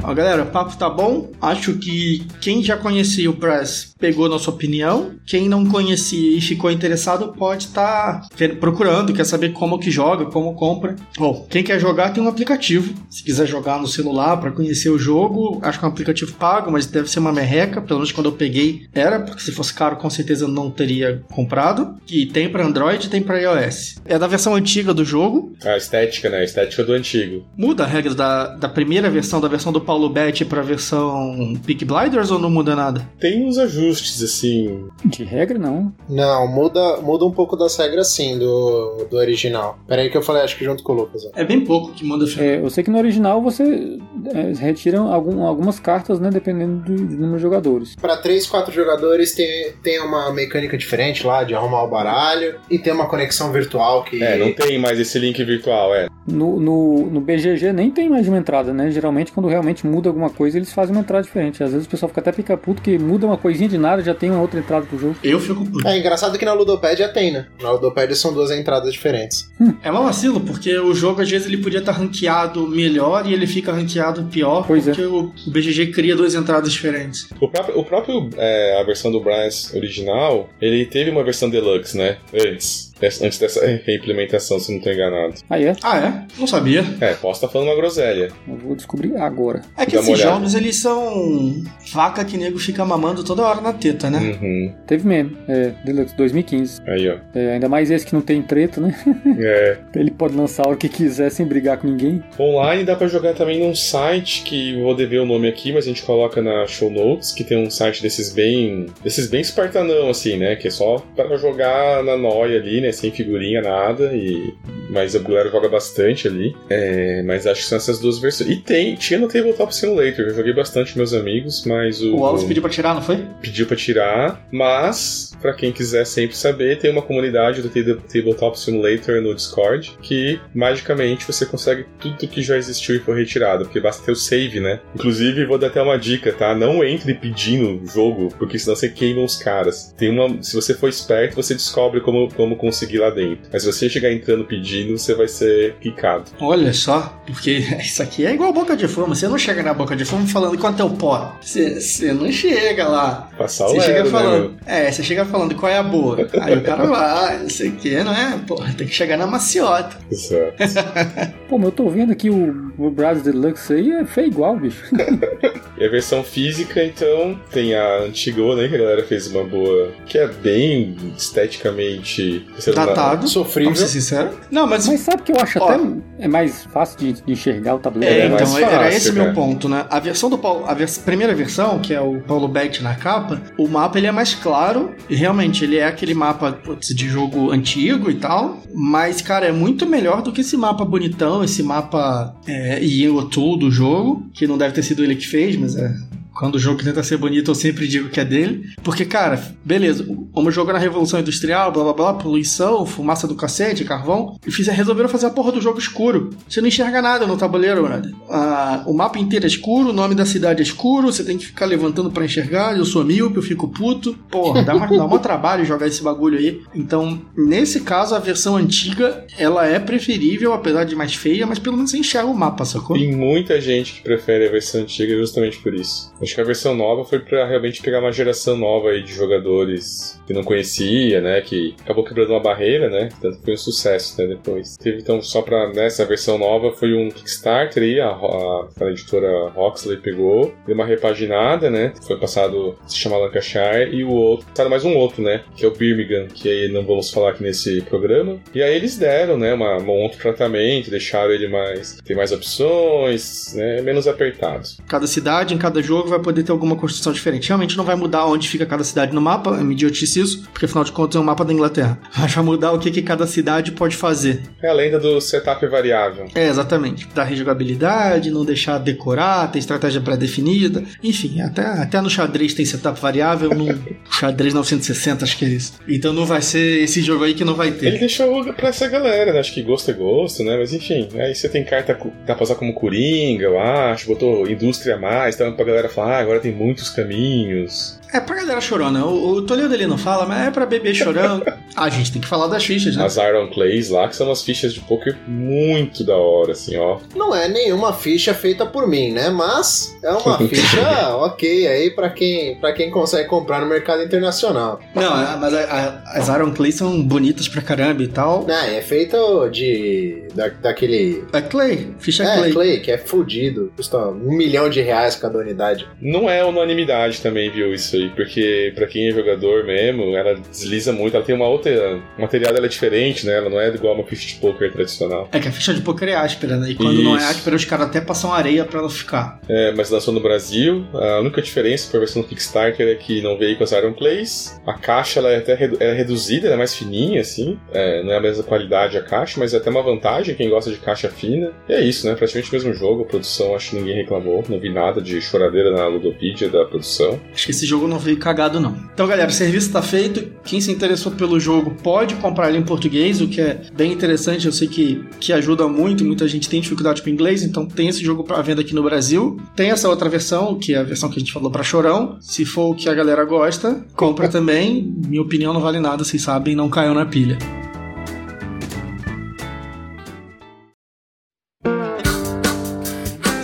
Ó, 0.10 0.14
galera, 0.16 0.42
o 0.42 0.48
papo 0.48 0.76
tá 0.76 0.90
bom. 0.90 1.30
Acho 1.40 1.76
que 1.76 2.26
quem 2.42 2.64
já 2.64 2.76
conhecia 2.76 3.30
o 3.30 3.36
Press 3.36 3.94
pegou 4.00 4.28
nossa 4.28 4.50
opinião. 4.50 5.12
Quem 5.24 5.48
não 5.48 5.64
conhecia 5.64 6.36
e 6.36 6.42
ficou 6.42 6.72
interessado 6.72 7.32
pode 7.34 7.66
estar 7.66 8.22
tá 8.22 8.50
procurando, 8.60 9.14
quer 9.14 9.24
saber 9.24 9.54
como 9.54 9.78
que 9.78 9.92
joga, 9.92 10.26
como 10.26 10.56
compra. 10.56 10.96
Bom, 11.16 11.46
quem 11.48 11.64
quer 11.64 11.80
jogar 11.80 12.10
tem 12.10 12.24
um 12.24 12.28
aplicativo. 12.28 12.92
Se 13.08 13.24
quiser 13.24 13.46
jogar 13.46 13.80
no 13.80 13.88
celular 13.88 14.38
para 14.38 14.52
conhecer 14.52 14.90
o 14.90 14.98
jogo, 14.98 15.60
acho 15.62 15.78
que 15.78 15.86
é 15.86 15.88
um 15.88 15.92
aplicativo 15.92 16.34
pago, 16.34 16.72
mas 16.72 16.88
deve 16.88 17.08
ser 17.08 17.20
uma 17.20 17.32
merreca. 17.32 17.80
Pelo 17.80 18.00
menos 18.00 18.12
quando 18.12 18.30
eu 18.30 18.34
peguei 18.34 18.88
era, 18.96 19.20
porque 19.20 19.44
se 19.44 19.52
fosse 19.52 19.76
caro 19.76 19.98
com 19.98 20.10
certeza 20.10 20.46
eu 20.46 20.50
não 20.50 20.72
teria 20.72 21.22
comprado. 21.32 22.00
E 22.10 22.26
tem 22.26 22.50
para 22.50 22.66
Android 22.66 23.06
e 23.06 23.10
tem 23.12 23.22
para 23.22 23.40
iOS. 23.40 23.98
É 24.06 24.18
da 24.18 24.26
versão 24.26 24.56
antiga 24.56 24.92
do 24.92 25.06
jogo. 25.06 25.54
A 25.64 25.78
estética, 25.78 26.32
né? 26.32 26.40
A 26.40 26.44
estética 26.44 26.84
do 26.84 26.94
antigo. 26.94 27.46
Muda 27.56 27.84
a 27.84 27.88
regra 27.88 28.16
da, 28.16 28.56
da 28.56 28.70
primeira 28.70 29.08
versão, 29.08 29.40
da 29.40 29.48
versão 29.48 29.72
do 29.72 29.80
Paulo 29.80 29.99
Paulo 30.00 30.14
Bet 30.14 30.46
pra 30.46 30.62
versão 30.62 31.60
Peak 31.66 31.84
Blinders 31.84 32.32
ou 32.32 32.40
não 32.40 32.50
muda 32.50 32.74
nada? 32.74 33.06
Tem 33.20 33.46
uns 33.46 33.58
ajustes, 33.58 34.24
assim. 34.24 34.88
De 35.04 35.26
regra, 35.26 35.60
não. 35.60 35.94
Não, 36.08 36.48
muda, 36.48 37.02
muda 37.02 37.26
um 37.26 37.32
pouco 37.32 37.58
das 37.58 37.76
regras, 37.76 38.14
sim, 38.14 38.40
do, 38.40 39.06
do 39.10 39.18
original. 39.18 39.78
Pera 39.86 40.02
aí 40.02 40.10
que 40.10 40.16
eu 40.16 40.22
falei, 40.22 40.44
acho 40.44 40.58
que 40.58 40.64
junto 40.64 40.84
com 40.84 40.94
o 40.94 40.96
Lucas. 40.96 41.30
É 41.36 41.44
bem 41.44 41.66
pouco 41.66 41.92
que 41.92 42.06
muda. 42.06 42.26
É, 42.38 42.60
eu 42.64 42.70
sei 42.70 42.82
que 42.82 42.90
no 42.90 42.98
original 42.98 43.42
você 43.42 44.00
é, 44.34 44.54
retira 44.58 45.00
algum, 45.00 45.46
algumas 45.46 45.82
cartas, 45.82 46.18
né, 46.18 46.30
dependendo 46.30 46.78
do, 46.78 46.96
do, 46.96 47.18
número 47.18 47.36
de 47.36 47.42
jogadores. 47.42 47.96
Pra 47.98 48.16
3, 48.16 48.48
4 48.48 48.74
jogadores 48.74 49.34
tem, 49.34 49.74
tem 49.84 50.00
uma 50.00 50.32
mecânica 50.32 50.78
diferente 50.78 51.28
lá 51.28 51.44
de 51.44 51.54
arrumar 51.54 51.84
o 51.84 51.90
baralho 51.90 52.58
e 52.70 52.80
tem 52.80 52.94
uma 52.94 53.10
conexão 53.10 53.52
virtual 53.52 54.06
que. 54.06 54.24
É, 54.24 54.38
não 54.38 54.54
tem 54.54 54.80
mais 54.80 54.98
esse 54.98 55.20
link 55.20 55.44
virtual, 55.44 55.94
é. 55.94 56.08
No, 56.26 56.58
no, 56.58 57.10
no 57.10 57.20
BGG 57.20 57.74
nem 57.74 57.92
tem 57.92 58.08
mais 58.08 58.24
de 58.24 58.30
uma 58.30 58.38
entrada, 58.38 58.72
né? 58.74 58.90
Geralmente 58.92 59.32
quando 59.34 59.50
realmente 59.50 59.86
muda 59.90 60.10
alguma 60.10 60.30
coisa, 60.30 60.58
eles 60.58 60.72
fazem 60.72 60.96
uma 60.96 61.02
entrada 61.02 61.24
diferente. 61.24 61.64
Às 61.64 61.72
vezes 61.72 61.88
o 61.88 61.90
pessoal 61.90 62.10
fica 62.10 62.22
até 62.22 62.32
pica 62.32 62.56
puto 62.58 62.82
que 62.82 62.98
muda 62.98 63.26
uma 63.26 63.38
coisinha 63.38 63.70
de 63.70 63.78
nada, 63.78 64.02
já 64.02 64.14
tem 64.14 64.30
uma 64.30 64.42
outra 64.42 64.60
entrada 64.60 64.86
pro 64.86 64.98
jogo. 64.98 65.16
Eu 65.24 65.40
fico 65.40 65.66
puto. 65.66 65.88
É 65.88 65.98
engraçado 65.98 66.38
que 66.38 66.46
na 66.46 66.54
Ludopad 66.54 67.00
tem, 67.14 67.32
né? 67.32 67.48
Na 67.62 67.72
Ludopad 67.72 68.14
são 68.16 68.34
duas 68.34 68.52
entradas 68.52 68.94
diferentes. 68.94 69.50
Hum. 69.60 69.74
É 69.84 69.92
um 69.92 70.04
vacilo, 70.04 70.40
porque 70.42 70.78
o 70.78 70.94
jogo 70.94 71.22
às 71.22 71.30
vezes 71.30 71.48
ele 71.48 71.58
podia 71.58 71.80
estar 71.80 71.92
ranqueado 71.92 72.68
melhor 72.68 73.26
e 73.26 73.34
ele 73.34 73.48
fica 73.48 73.72
ranqueado 73.72 74.24
pior, 74.26 74.66
pois 74.66 74.88
é. 74.88 74.92
porque 74.92 75.04
é. 75.04 75.08
o, 75.08 75.34
o, 75.48 75.52
BGG 75.52 75.88
cria 75.88 76.16
duas 76.16 76.36
entradas 76.36 76.72
diferentes. 76.72 77.30
O 77.40 77.48
próprio, 77.48 77.80
o 77.80 77.84
próprio 77.84 78.30
é, 78.38 78.80
a 78.80 78.84
versão 78.84 79.12
do 79.12 79.20
Bryce 79.20 79.76
original, 79.76 80.50
ele 80.62 80.86
teve 80.86 81.10
uma 81.10 81.24
versão 81.24 81.50
deluxe, 81.50 81.98
né? 81.98 82.18
Antes 82.34 82.89
antes 83.02 83.38
dessa 83.40 83.66
reimplementação, 83.66 84.60
se 84.60 84.72
não 84.72 84.78
estou 84.78 84.94
enganado. 84.94 85.36
Ah, 85.50 85.60
é? 85.60 85.76
Ah, 85.84 85.98
é? 86.00 86.40
Não 86.40 86.48
sabia. 86.48 86.84
É, 87.02 87.14
posso 87.14 87.38
estar 87.38 87.48
falando 87.50 87.70
uma 87.70 87.76
groselha. 87.76 88.30
Eu 88.48 88.58
vou 88.58 88.76
descobrir 88.76 89.16
agora. 89.18 89.62
É 89.78 89.86
que 89.86 89.96
esses 89.96 90.18
jogos, 90.20 90.54
eles 90.56 90.78
são 90.78 91.64
faca 91.88 92.24
que 92.24 92.38
nego 92.38 92.60
fica 92.60 92.84
mamando 92.86 93.24
toda 93.24 93.44
hora 93.44 93.62
na 93.62 93.74
teta, 93.74 94.10
né? 94.10 94.20
Uhum. 94.20 94.74
Teve 94.86 95.08
mesmo. 95.08 95.38
É, 95.48 95.72
Deluxe 95.84 96.16
2015. 96.16 96.82
Aí, 96.88 97.10
ó. 97.10 97.18
É, 97.34 97.54
ainda 97.54 97.70
mais 97.70 97.90
esse 97.92 98.06
que 98.06 98.14
não 98.14 98.22
tem 98.22 98.42
treta, 98.42 98.82
né? 98.82 98.96
É. 99.42 99.78
Ele 99.96 100.12
pode 100.12 100.36
lançar 100.36 100.68
o 100.68 100.76
que 100.76 100.90
quiser 100.90 101.30
sem 101.30 101.46
brigar 101.46 101.78
com 101.78 101.88
ninguém. 101.88 102.22
Online 102.38 102.84
dá 102.84 102.96
para 102.96 103.08
jogar 103.08 103.34
também 103.34 103.60
num 103.60 103.74
site 103.74 104.44
que 104.44 104.80
vou 104.82 104.96
dever 104.96 105.20
o 105.20 105.26
nome 105.26 105.48
aqui, 105.48 105.72
mas 105.72 105.86
a 105.86 105.88
gente 105.88 106.04
coloca 106.04 106.42
na 106.42 106.66
show 106.68 106.90
notes, 106.90 107.32
que 107.32 107.44
tem 107.44 107.58
um 107.58 107.70
site 107.70 108.02
desses 108.02 108.34
bem. 108.34 108.88
desses 109.04 109.28
bem 109.28 109.42
espartanão, 109.42 110.10
assim, 110.10 110.38
né? 110.38 110.56
Que 110.56 110.68
é 110.68 110.72
só 110.72 110.98
para 111.16 111.38
jogar 111.38 112.04
na 112.04 112.18
noia 112.18 112.60
ali, 112.60 112.82
né? 112.82 112.89
Né? 112.90 112.92
Sem 112.92 113.12
figurinha, 113.12 113.62
nada. 113.62 114.12
E... 114.14 114.54
Mas 114.90 115.16
a 115.16 115.20
galera 115.20 115.50
joga 115.50 115.70
bastante 115.70 116.28
ali. 116.28 116.56
É... 116.70 117.24
Mas 117.24 117.46
acho 117.46 117.62
que 117.62 117.68
são 117.68 117.78
essas 117.78 118.00
duas 118.00 118.20
versões. 118.20 118.50
E 118.50 118.58
tem, 118.58 118.96
tinha 118.96 119.20
no 119.20 119.28
Tabletop 119.28 119.74
Simulator. 119.74 120.26
Eu 120.26 120.36
joguei 120.36 120.54
bastante 120.54 120.98
meus 120.98 121.14
amigos, 121.14 121.66
mas 121.66 122.02
o. 122.02 122.16
O 122.16 122.20
Wallace 122.22 122.46
pediu 122.46 122.62
pra 122.62 122.72
tirar, 122.72 122.94
não 122.94 123.02
foi? 123.02 123.26
Pediu 123.42 123.66
pra 123.66 123.78
tirar, 123.78 124.48
mas, 124.52 125.32
para 125.42 125.54
quem 125.54 125.72
quiser 125.72 126.06
sempre 126.06 126.36
saber, 126.36 126.80
tem 126.80 126.92
uma 126.92 127.02
comunidade 127.02 127.62
do 127.62 127.70
Tabletop 127.70 128.60
Simulator 128.60 129.22
no 129.22 129.34
Discord 129.34 129.98
que 130.02 130.40
magicamente 130.54 131.26
você 131.26 131.46
consegue 131.46 131.86
tudo 132.00 132.28
que 132.28 132.42
já 132.42 132.58
existiu 132.58 132.96
e 132.96 133.00
foi 133.00 133.18
retirado, 133.18 133.66
porque 133.66 133.80
basta 133.80 134.04
ter 134.04 134.12
o 134.12 134.16
save, 134.16 134.60
né? 134.60 134.80
Inclusive, 134.96 135.46
vou 135.46 135.58
dar 135.58 135.68
até 135.68 135.82
uma 135.82 135.98
dica, 135.98 136.32
tá? 136.34 136.56
Não 136.56 136.84
entre 136.84 137.14
pedindo 137.14 137.86
jogo, 137.88 138.30
porque 138.38 138.58
senão 138.58 138.76
você 138.76 138.90
queima 138.90 139.24
os 139.24 139.36
caras. 139.36 139.94
Tem 139.98 140.10
uma. 140.10 140.42
Se 140.42 140.56
você 140.56 140.74
for 140.74 140.90
esperto, 140.90 141.36
você 141.36 141.54
descobre 141.54 142.02
como, 142.02 142.30
como 142.34 142.56
conseguir 142.56 142.79
conseguir 142.80 143.00
lá 143.00 143.10
dentro. 143.10 143.50
Mas 143.52 143.64
se 143.64 143.72
você 143.72 143.90
chegar 143.90 144.12
entrando 144.12 144.46
pedindo, 144.46 144.98
você 144.98 145.14
vai 145.14 145.28
ser 145.28 145.76
quicado. 145.76 146.26
Olha 146.40 146.74
só, 146.74 147.22
porque 147.26 147.58
isso 147.80 148.02
aqui 148.02 148.26
é 148.26 148.34
igual 148.34 148.54
boca 148.54 148.76
de 148.76 148.88
fumo. 148.88 149.14
Você 149.16 149.28
não 149.28 149.38
chega 149.38 149.62
na 149.62 149.74
boca 149.74 149.96
de 149.96 150.06
fumo 150.06 150.28
falando 150.28 150.58
quanto 150.58 150.82
é 150.82 150.86
o 150.86 150.92
pó. 150.92 151.36
Você, 151.42 151.80
você 151.80 152.14
não 152.14 152.32
chega 152.32 152.88
lá. 152.88 153.30
Passar 153.38 153.68
o 153.68 153.70
Você 153.70 153.82
chega 153.82 154.04
né, 154.04 154.10
falando. 154.10 154.50
Né, 154.52 154.88
é, 154.88 154.92
você 154.92 155.04
chega 155.04 155.26
falando 155.26 155.56
qual 155.56 155.72
é 155.72 155.78
a 155.78 155.84
boa. 155.84 156.28
Aí 156.42 156.58
o 156.58 156.64
cara 156.64 156.86
vai, 156.86 157.40
não 157.40 157.50
sei 157.50 157.70
o 157.70 157.76
que, 157.76 158.04
não 158.04 158.14
é? 158.14 158.40
Pô, 158.48 158.56
tem 158.78 158.88
que 158.88 158.94
chegar 158.94 159.18
na 159.18 159.28
maciota. 159.28 159.98
Exato. 160.10 160.54
Pô, 161.50 161.58
mas 161.58 161.66
eu 161.66 161.72
tô 161.72 161.90
vendo 161.90 162.12
aqui 162.12 162.30
o, 162.30 162.72
o 162.78 162.92
Brasil 162.92 163.24
Deluxe 163.24 163.74
aí, 163.74 163.92
é 163.92 164.06
feio 164.06 164.28
igual, 164.28 164.56
bicho. 164.56 164.84
e 165.78 165.84
a 165.84 165.90
versão 165.90 166.24
física, 166.24 166.84
então, 166.84 167.40
tem 167.52 167.74
a 167.74 168.04
antigona, 168.04 168.62
né, 168.62 168.68
que 168.68 168.76
a 168.76 168.78
galera 168.78 169.04
fez 169.04 169.26
uma 169.28 169.44
boa. 169.44 169.92
que 170.06 170.18
é 170.18 170.28
bem 170.28 170.96
esteticamente 171.18 172.46
Datado. 172.74 173.28
Sofrível. 173.28 173.74
Vamos 173.74 173.80
ser 173.80 173.88
sincero. 173.88 174.30
Não, 174.52 174.68
mas. 174.68 174.88
Mas 174.88 175.00
sabe 175.00 175.24
que 175.24 175.32
eu 175.32 175.40
acho 175.40 175.60
Ó, 175.60 175.70
até 175.70 175.82
é 176.20 176.28
mais 176.28 176.66
fácil 176.66 177.00
de, 177.00 177.14
de 177.14 177.32
enxergar 177.32 177.76
o 177.76 177.80
tabuleiro. 177.80 178.14
É, 178.14 178.20
é 178.20 178.26
então, 178.28 178.46
fácil, 178.46 178.66
era 178.66 178.90
esse 178.90 179.12
cara. 179.12 179.26
meu 179.26 179.34
ponto, 179.34 179.68
né? 179.68 179.86
A 179.90 180.00
versão 180.00 180.30
do 180.30 180.38
Paulo. 180.38 180.66
A 180.68 180.74
vers 180.74 180.98
primeira 180.98 181.34
versão, 181.34 181.80
que 181.80 181.94
é 181.94 182.02
o 182.02 182.22
Paulo 182.22 182.48
Bet 182.48 182.84
na 182.84 182.96
capa, 182.96 183.42
o 183.58 183.68
mapa 183.68 183.98
ele 183.98 184.08
é 184.08 184.12
mais 184.12 184.36
claro. 184.36 184.94
E 185.10 185.16
realmente, 185.16 185.64
ele 185.64 185.78
é 185.78 185.86
aquele 185.86 186.14
mapa 186.14 186.52
putz, 186.52 186.90
de 186.90 187.08
jogo 187.08 187.52
antigo 187.52 188.12
e 188.12 188.16
tal. 188.16 188.62
Mas, 188.74 189.22
cara, 189.22 189.48
é 189.48 189.52
muito 189.52 189.86
melhor 189.86 190.22
do 190.22 190.32
que 190.32 190.42
esse 190.42 190.56
mapa 190.56 190.86
bonitão, 190.86 191.39
esse 191.44 191.64
mapa 191.64 192.36
é, 192.48 192.84
Tool 193.30 193.58
do 193.58 193.72
jogo. 193.72 194.30
Que 194.34 194.48
não 194.48 194.58
deve 194.58 194.74
ter 194.74 194.84
sido 194.84 195.04
ele 195.04 195.16
que 195.16 195.28
fez, 195.28 195.56
mas 195.56 195.76
é 195.76 195.94
quando 196.34 196.56
o 196.56 196.60
jogo 196.60 196.84
tenta 196.84 197.04
ser 197.04 197.18
bonito, 197.18 197.52
eu 197.52 197.56
sempre 197.56 197.88
digo 197.88 198.10
que 198.10 198.20
é 198.20 198.26
dele. 198.26 198.70
Porque, 198.84 199.06
cara, 199.06 199.42
beleza, 199.64 200.06
como 200.32 200.52
jogo 200.52 200.72
na 200.72 200.80
Revolução 200.80 201.20
Industrial, 201.20 201.72
blá 201.72 201.84
blá 201.84 201.94
blá, 201.94 202.14
poluição, 202.14 202.86
fumaça 202.86 203.28
do 203.28 203.36
cacete, 203.36 203.84
carvão, 203.84 204.38
e 204.46 204.52
fizeram, 204.52 204.78
resolveram 204.78 205.10
fazer 205.10 205.26
a 205.26 205.32
porra 205.32 205.52
do 205.52 205.62
jogo 205.62 205.80
escuro. 205.80 206.30
Você 206.48 206.62
não 206.62 206.68
enxerga 206.68 207.02
nada 207.02 207.28
no 207.28 207.38
tabuleiro, 207.38 207.84
brother. 207.84 208.14
Ah, 208.30 208.84
o 208.86 208.94
mapa 208.94 209.20
inteiro 209.20 209.46
é 209.46 209.48
escuro, 209.48 209.90
o 209.90 209.94
nome 209.94 210.16
da 210.16 210.26
cidade 210.26 210.62
é 210.62 210.64
escuro, 210.64 211.12
você 211.12 211.24
tem 211.24 211.38
que 211.38 211.46
ficar 211.46 211.66
levantando 211.66 212.12
para 212.12 212.24
enxergar. 212.24 212.78
Eu 212.78 212.86
sou 212.86 213.04
míope, 213.04 213.38
eu 213.38 213.44
fico 213.44 213.68
puto. 213.68 214.14
Porra, 214.30 214.64
dá, 214.64 214.76
uma, 214.76 214.88
dá 214.88 215.06
um 215.06 215.20
trabalho 215.20 215.66
jogar 215.66 215.88
esse 215.88 216.02
bagulho 216.02 216.38
aí. 216.38 216.62
Então, 216.74 217.22
nesse 217.36 217.82
caso, 217.82 218.16
a 218.16 218.20
versão 218.20 218.56
antiga, 218.56 219.26
ela 219.38 219.68
é 219.68 219.80
preferível, 219.80 220.54
apesar 220.54 220.86
de 220.86 220.96
mais 220.96 221.16
feia, 221.16 221.46
mas 221.46 221.60
pelo 221.60 221.76
menos 221.76 221.92
você 221.92 221.98
enxerga 221.98 222.30
o 222.30 222.36
mapa, 222.36 222.64
sacou? 222.64 222.96
Tem 222.96 223.14
muita 223.14 223.60
gente 223.60 223.96
que 223.96 224.02
prefere 224.02 224.48
a 224.48 224.52
versão 224.52 224.82
antiga 224.82 225.18
justamente 225.18 225.58
por 225.58 225.74
isso 225.74 226.12
Acho 226.30 226.36
que 226.36 226.42
a 226.42 226.46
versão 226.46 226.76
nova 226.76 227.04
foi 227.04 227.18
para 227.18 227.44
realmente 227.48 227.82
pegar 227.82 228.00
uma 228.00 228.12
geração 228.12 228.56
nova 228.56 228.90
aí 228.90 229.02
de 229.02 229.12
jogadores 229.12 230.22
que 230.28 230.34
não 230.34 230.44
conhecia, 230.44 231.20
né? 231.20 231.42
Que 231.42 231.76
acabou 231.82 232.04
quebrando 232.04 232.30
uma 232.30 232.40
barreira, 232.40 232.88
né? 232.88 233.10
Tanto 233.20 233.42
foi 233.42 233.56
um 233.56 233.58
sucesso, 233.58 234.22
né? 234.22 234.28
Depois. 234.28 234.78
Teve 234.78 235.00
então 235.00 235.24
só 235.24 235.42
para 235.42 235.74
nessa 235.74 236.06
versão 236.06 236.38
nova 236.38 236.72
foi 236.72 236.94
um 236.94 237.10
Kickstarter 237.10 237.82
aí, 237.82 238.00
a, 238.00 238.10
a, 238.10 238.68
a 238.80 238.92
editora 238.92 239.50
Roxley 239.50 239.98
pegou, 239.98 240.54
deu 240.68 240.76
uma 240.76 240.86
repaginada, 240.86 241.68
né? 241.72 241.94
Foi 242.06 242.16
passado, 242.20 242.78
se 242.86 242.96
chama 242.96 243.18
Lancashire, 243.18 243.90
e 243.92 244.04
o 244.04 244.12
outro, 244.12 244.46
passaram 244.50 244.70
mais 244.70 244.86
um 244.86 244.96
outro, 244.96 245.24
né? 245.24 245.42
Que 245.56 245.66
é 245.66 245.68
o 245.68 245.72
Birmingham, 245.72 246.28
que 246.28 246.48
aí 246.48 246.72
não 246.72 246.86
vamos 246.86 247.10
falar 247.10 247.32
aqui 247.32 247.42
nesse 247.42 247.82
programa. 247.82 248.38
E 248.54 248.62
aí 248.62 248.76
eles 248.76 248.98
deram, 248.98 249.36
né? 249.36 249.52
Uma, 249.52 249.78
um 249.78 249.90
outro 249.90 250.20
tratamento, 250.20 250.92
deixaram 250.92 251.32
ele 251.32 251.48
mais. 251.48 252.00
tem 252.06 252.16
mais 252.16 252.32
opções, 252.32 253.56
né? 253.56 253.82
Menos 253.82 254.08
apertado. 254.08 254.70
Cada 254.88 255.08
cidade, 255.08 255.56
em 255.56 255.58
cada 255.58 255.82
jogo, 255.82 256.09
vai 256.10 256.20
poder 256.20 256.44
ter 256.44 256.52
alguma 256.52 256.76
construção 256.76 257.14
diferente. 257.14 257.48
Realmente 257.48 257.78
não 257.78 257.84
vai 257.84 257.96
mudar 257.96 258.26
onde 258.26 258.48
fica 258.48 258.66
cada 258.66 258.84
cidade 258.84 259.14
no 259.14 259.22
mapa, 259.22 259.58
é 259.60 259.64
idiotice 259.64 260.20
isso, 260.20 260.44
porque 260.52 260.66
afinal 260.66 260.84
de 260.84 260.92
contas 260.92 261.16
é 261.16 261.20
um 261.20 261.24
mapa 261.24 261.46
da 261.46 261.54
Inglaterra. 261.54 262.00
Mas 262.18 262.34
vai 262.34 262.44
mudar 262.44 262.72
o 262.72 262.80
que, 262.80 262.92
que 262.92 263.02
cada 263.02 263.26
cidade 263.28 263.72
pode 263.72 263.96
fazer. 263.96 264.42
É 264.62 264.70
a 264.70 264.74
lenda 264.74 265.00
do 265.00 265.20
setup 265.22 265.66
variável. 265.68 266.26
É, 266.36 266.48
exatamente. 266.48 267.08
Dar 267.14 267.24
rejogabilidade, 267.24 268.32
não 268.32 268.44
deixar 268.44 268.78
decorar, 268.78 269.52
tem 269.52 269.60
estratégia 269.60 270.02
pré-definida. 270.02 270.84
Enfim, 271.04 271.42
até, 271.42 271.66
até 271.66 272.02
no 272.02 272.10
xadrez 272.10 272.54
tem 272.54 272.66
setup 272.66 273.00
variável, 273.00 273.50
no 273.50 273.68
xadrez 274.12 274.54
960, 274.54 275.24
acho 275.24 275.38
que 275.38 275.46
é 275.46 275.50
isso. 275.50 275.74
Então 275.88 276.14
não 276.14 276.26
vai 276.26 276.42
ser 276.42 276.84
esse 276.84 277.02
jogo 277.02 277.24
aí 277.24 277.34
que 277.34 277.46
não 277.46 277.56
vai 277.56 277.72
ter. 277.72 277.88
Ele 277.88 278.00
deixou 278.00 278.44
pra 278.54 278.70
essa 278.70 278.88
galera, 278.88 279.34
né? 279.34 279.40
Acho 279.40 279.54
que 279.54 279.62
gosto 279.62 279.92
é 279.92 279.94
gosto, 279.94 280.44
né? 280.44 280.58
Mas 280.58 280.74
enfim, 280.74 281.08
aí 281.16 281.34
você 281.36 281.48
tem 281.48 281.64
carta 281.64 281.98
dá 282.26 282.36
pra 282.36 282.44
usar 282.44 282.56
como 282.56 282.74
Coringa, 282.74 283.44
eu 283.44 283.60
acho, 283.60 284.08
botou 284.08 284.50
indústria 284.50 284.98
mais, 284.98 285.36
então 285.36 285.54
pra 285.54 285.66
galera 285.66 285.90
falar, 285.90 285.99
agora 286.02 286.40
tem 286.40 286.54
muitos 286.54 286.90
caminhos. 286.90 288.00
É 288.12 288.20
pra 288.20 288.36
galera 288.36 288.60
chorona. 288.60 289.06
O, 289.06 289.34
o 289.34 289.42
Toledo 289.44 289.74
ele 289.74 289.86
não 289.86 289.98
fala, 289.98 290.26
mas 290.26 290.48
é 290.48 290.52
pra 290.52 290.66
beber 290.66 290.96
chorando. 290.96 291.46
a 291.76 291.90
gente 291.90 292.12
tem 292.12 292.22
que 292.22 292.28
falar 292.28 292.48
das 292.48 292.66
fichas, 292.66 292.96
né? 292.96 293.06
As 293.06 293.18
Iron 293.18 293.50
Clays 293.50 293.90
lá, 293.90 294.08
que 294.08 294.16
são 294.16 294.28
umas 294.28 294.42
fichas 294.42 294.74
de 294.74 294.80
poker 294.80 295.16
muito 295.28 296.04
da 296.04 296.16
hora, 296.16 296.54
assim, 296.54 296.76
ó. 296.76 296.98
Não 297.16 297.36
é 297.36 297.48
nenhuma 297.48 297.94
ficha 297.94 298.34
feita 298.34 298.66
por 298.66 298.88
mim, 298.88 299.12
né? 299.12 299.30
Mas 299.30 299.96
é 300.04 300.12
uma 300.12 300.38
ficha 300.50 301.16
ok 301.18 301.68
aí 301.68 301.92
pra 301.92 302.10
quem, 302.10 302.60
pra 302.60 302.74
quem 302.74 302.90
consegue 302.90 303.30
comprar 303.30 303.62
no 303.62 303.68
mercado 303.68 304.02
internacional. 304.02 304.80
Não, 304.96 305.22
é, 305.22 305.36
mas 305.38 305.54
a, 305.54 305.60
a, 305.64 306.18
as 306.18 306.28
Iron 306.30 306.52
Clays 306.52 306.76
são 306.76 307.02
bonitas 307.04 307.48
pra 307.48 307.62
caramba 307.62 308.02
e 308.02 308.08
tal. 308.08 308.46
Não, 308.48 308.56
é 308.56 308.82
feito 308.82 309.50
de. 309.50 310.24
Da, 310.34 310.48
daquele. 310.48 311.24
É 311.32 311.42
Clay, 311.42 311.94
ficha 312.00 312.24
é, 312.24 312.38
Clay. 312.38 312.52
Clay, 312.52 312.80
que 312.80 312.92
é 312.92 312.98
fudido. 312.98 313.72
Custa 313.76 313.98
um 313.98 314.36
milhão 314.36 314.68
de 314.68 314.82
reais 314.82 315.16
cada 315.16 315.38
unidade. 315.38 315.88
Não 316.02 316.28
é 316.28 316.44
unanimidade 316.44 317.22
também, 317.22 317.52
viu, 317.52 317.74
isso 317.74 317.99
aí, 318.00 318.10
porque 318.10 318.72
para 318.76 318.88
quem 318.88 319.10
é 319.10 319.12
jogador 319.12 319.64
mesmo, 319.66 320.16
ela 320.16 320.36
desliza 320.36 320.92
muito, 320.92 321.16
ela 321.16 321.26
tem 321.26 321.36
uma 321.36 321.48
outra. 321.48 322.00
O 322.18 322.22
material 322.22 322.54
dela 322.54 322.66
é 322.66 322.70
diferente, 322.70 323.26
né? 323.26 323.38
Ela 323.38 323.50
não 323.50 323.60
é 323.60 323.70
igual 323.70 323.96
uma 323.96 324.04
ficha 324.04 324.28
de 324.28 324.36
poker 324.36 324.72
tradicional. 324.72 325.28
É 325.32 325.40
que 325.40 325.48
a 325.48 325.52
ficha 325.52 325.74
de 325.74 325.82
poker 325.82 326.10
é 326.10 326.16
áspera, 326.16 326.58
né? 326.58 326.72
E 326.72 326.76
quando 326.76 326.94
Isso. 326.94 327.04
não 327.04 327.18
é 327.18 327.24
áspera, 327.24 327.56
os 327.56 327.66
caras 327.66 327.88
até 327.88 328.02
passam 328.02 328.34
areia 328.34 328.66
para 328.66 328.80
ela 328.80 328.90
ficar. 328.90 329.40
É, 329.48 329.72
mas 329.72 329.90
lançou 329.90 330.14
no 330.14 330.20
Brasil. 330.20 330.86
A 330.94 331.20
única 331.20 331.42
diferença 331.42 331.90
pra 331.90 332.00
versão 332.00 332.22
do 332.22 332.28
Kickstarter 332.28 332.88
é 332.88 332.96
que 332.96 333.22
não 333.22 333.38
veio 333.38 333.58
com 333.58 333.64
as 333.64 333.72
Iron 333.72 333.94
Plays. 333.94 334.60
A 334.66 334.74
caixa 334.74 335.20
ela 335.20 335.30
é 335.30 335.38
até 335.38 335.56
redu 335.56 335.78
é 335.80 335.94
reduzida, 335.94 336.48
ela 336.48 336.56
é 336.56 336.58
mais 336.58 336.76
fininha, 336.76 337.22
assim. 337.22 337.58
É, 337.72 338.04
não 338.04 338.12
é 338.12 338.18
a 338.18 338.22
mesma 338.22 338.44
qualidade 338.44 338.98
a 338.98 339.02
caixa, 339.02 339.40
mas 339.40 339.54
é 339.54 339.58
até 339.58 339.70
uma 339.70 339.82
vantagem 339.82 340.36
quem 340.36 340.50
gosta 340.50 340.72
de 340.72 340.78
caixa 340.78 341.10
fina. 341.10 341.52
E 341.68 341.74
é 341.74 341.82
isso, 341.82 342.08
né? 342.08 342.16
Praticamente 342.16 342.50
o 342.50 342.54
mesmo 342.54 342.74
jogo. 342.74 343.04
A 343.04 343.06
produção, 343.06 343.56
acho 343.56 343.72
que 343.72 343.76
ninguém 343.78 343.96
reclamou. 343.96 344.44
Não 344.48 344.60
vi 344.60 344.70
nada 344.70 345.02
de 345.02 345.22
choradeira 345.22 345.72
na 345.72 345.88
Ludopedia 345.88 346.50
da 346.50 346.66
produção. 346.66 347.20
Acho 347.34 347.46
que 347.46 347.52
esse 347.52 347.66
jogo 347.66 347.88
não 347.90 348.00
veio 348.00 348.18
cagado, 348.18 348.60
não. 348.60 348.76
Então, 348.94 349.08
galera, 349.08 349.30
o 349.30 349.34
serviço 349.34 349.68
está 349.68 349.82
feito. 349.82 350.32
Quem 350.44 350.62
se 350.62 350.72
interessou 350.72 351.12
pelo 351.12 351.40
jogo 351.40 351.76
pode 351.84 352.16
comprar 352.16 352.50
ele 352.50 352.60
em 352.60 352.64
português, 352.64 353.22
o 353.22 353.28
que 353.28 353.42
é 353.42 353.62
bem 353.74 353.92
interessante. 353.92 354.46
Eu 354.46 354.52
sei 354.54 354.68
que, 354.68 355.04
que 355.20 355.34
ajuda 355.34 355.68
muito. 355.68 356.06
Muita 356.06 356.28
gente 356.28 356.48
tem 356.50 356.62
dificuldade 356.62 357.02
com 357.02 357.10
inglês, 357.10 357.44
então 357.44 357.66
tem 357.66 357.88
esse 357.88 358.04
jogo 358.04 358.24
para 358.24 358.42
venda 358.42 358.62
aqui 358.62 358.74
no 358.74 358.84
Brasil. 358.84 359.38
Tem 359.56 359.72
essa 359.72 359.90
outra 359.90 360.08
versão, 360.08 360.58
que 360.58 360.74
é 360.74 360.78
a 360.78 360.84
versão 360.84 361.10
que 361.10 361.18
a 361.18 361.20
gente 361.20 361.34
falou 361.34 361.52
para 361.52 361.64
Chorão. 361.64 362.18
Se 362.22 362.46
for 362.46 362.72
o 362.72 362.76
que 362.76 362.88
a 362.88 362.94
galera 362.94 363.26
gosta, 363.26 363.86
compra 363.96 364.28
também. 364.30 364.94
Minha 365.08 365.22
opinião 365.22 365.54
não 365.54 365.62
vale 365.62 365.80
nada, 365.80 366.04
vocês 366.04 366.22
sabem, 366.22 366.56
não 366.56 366.70
caiu 366.70 366.94
na 366.94 367.06
pilha. 367.06 367.38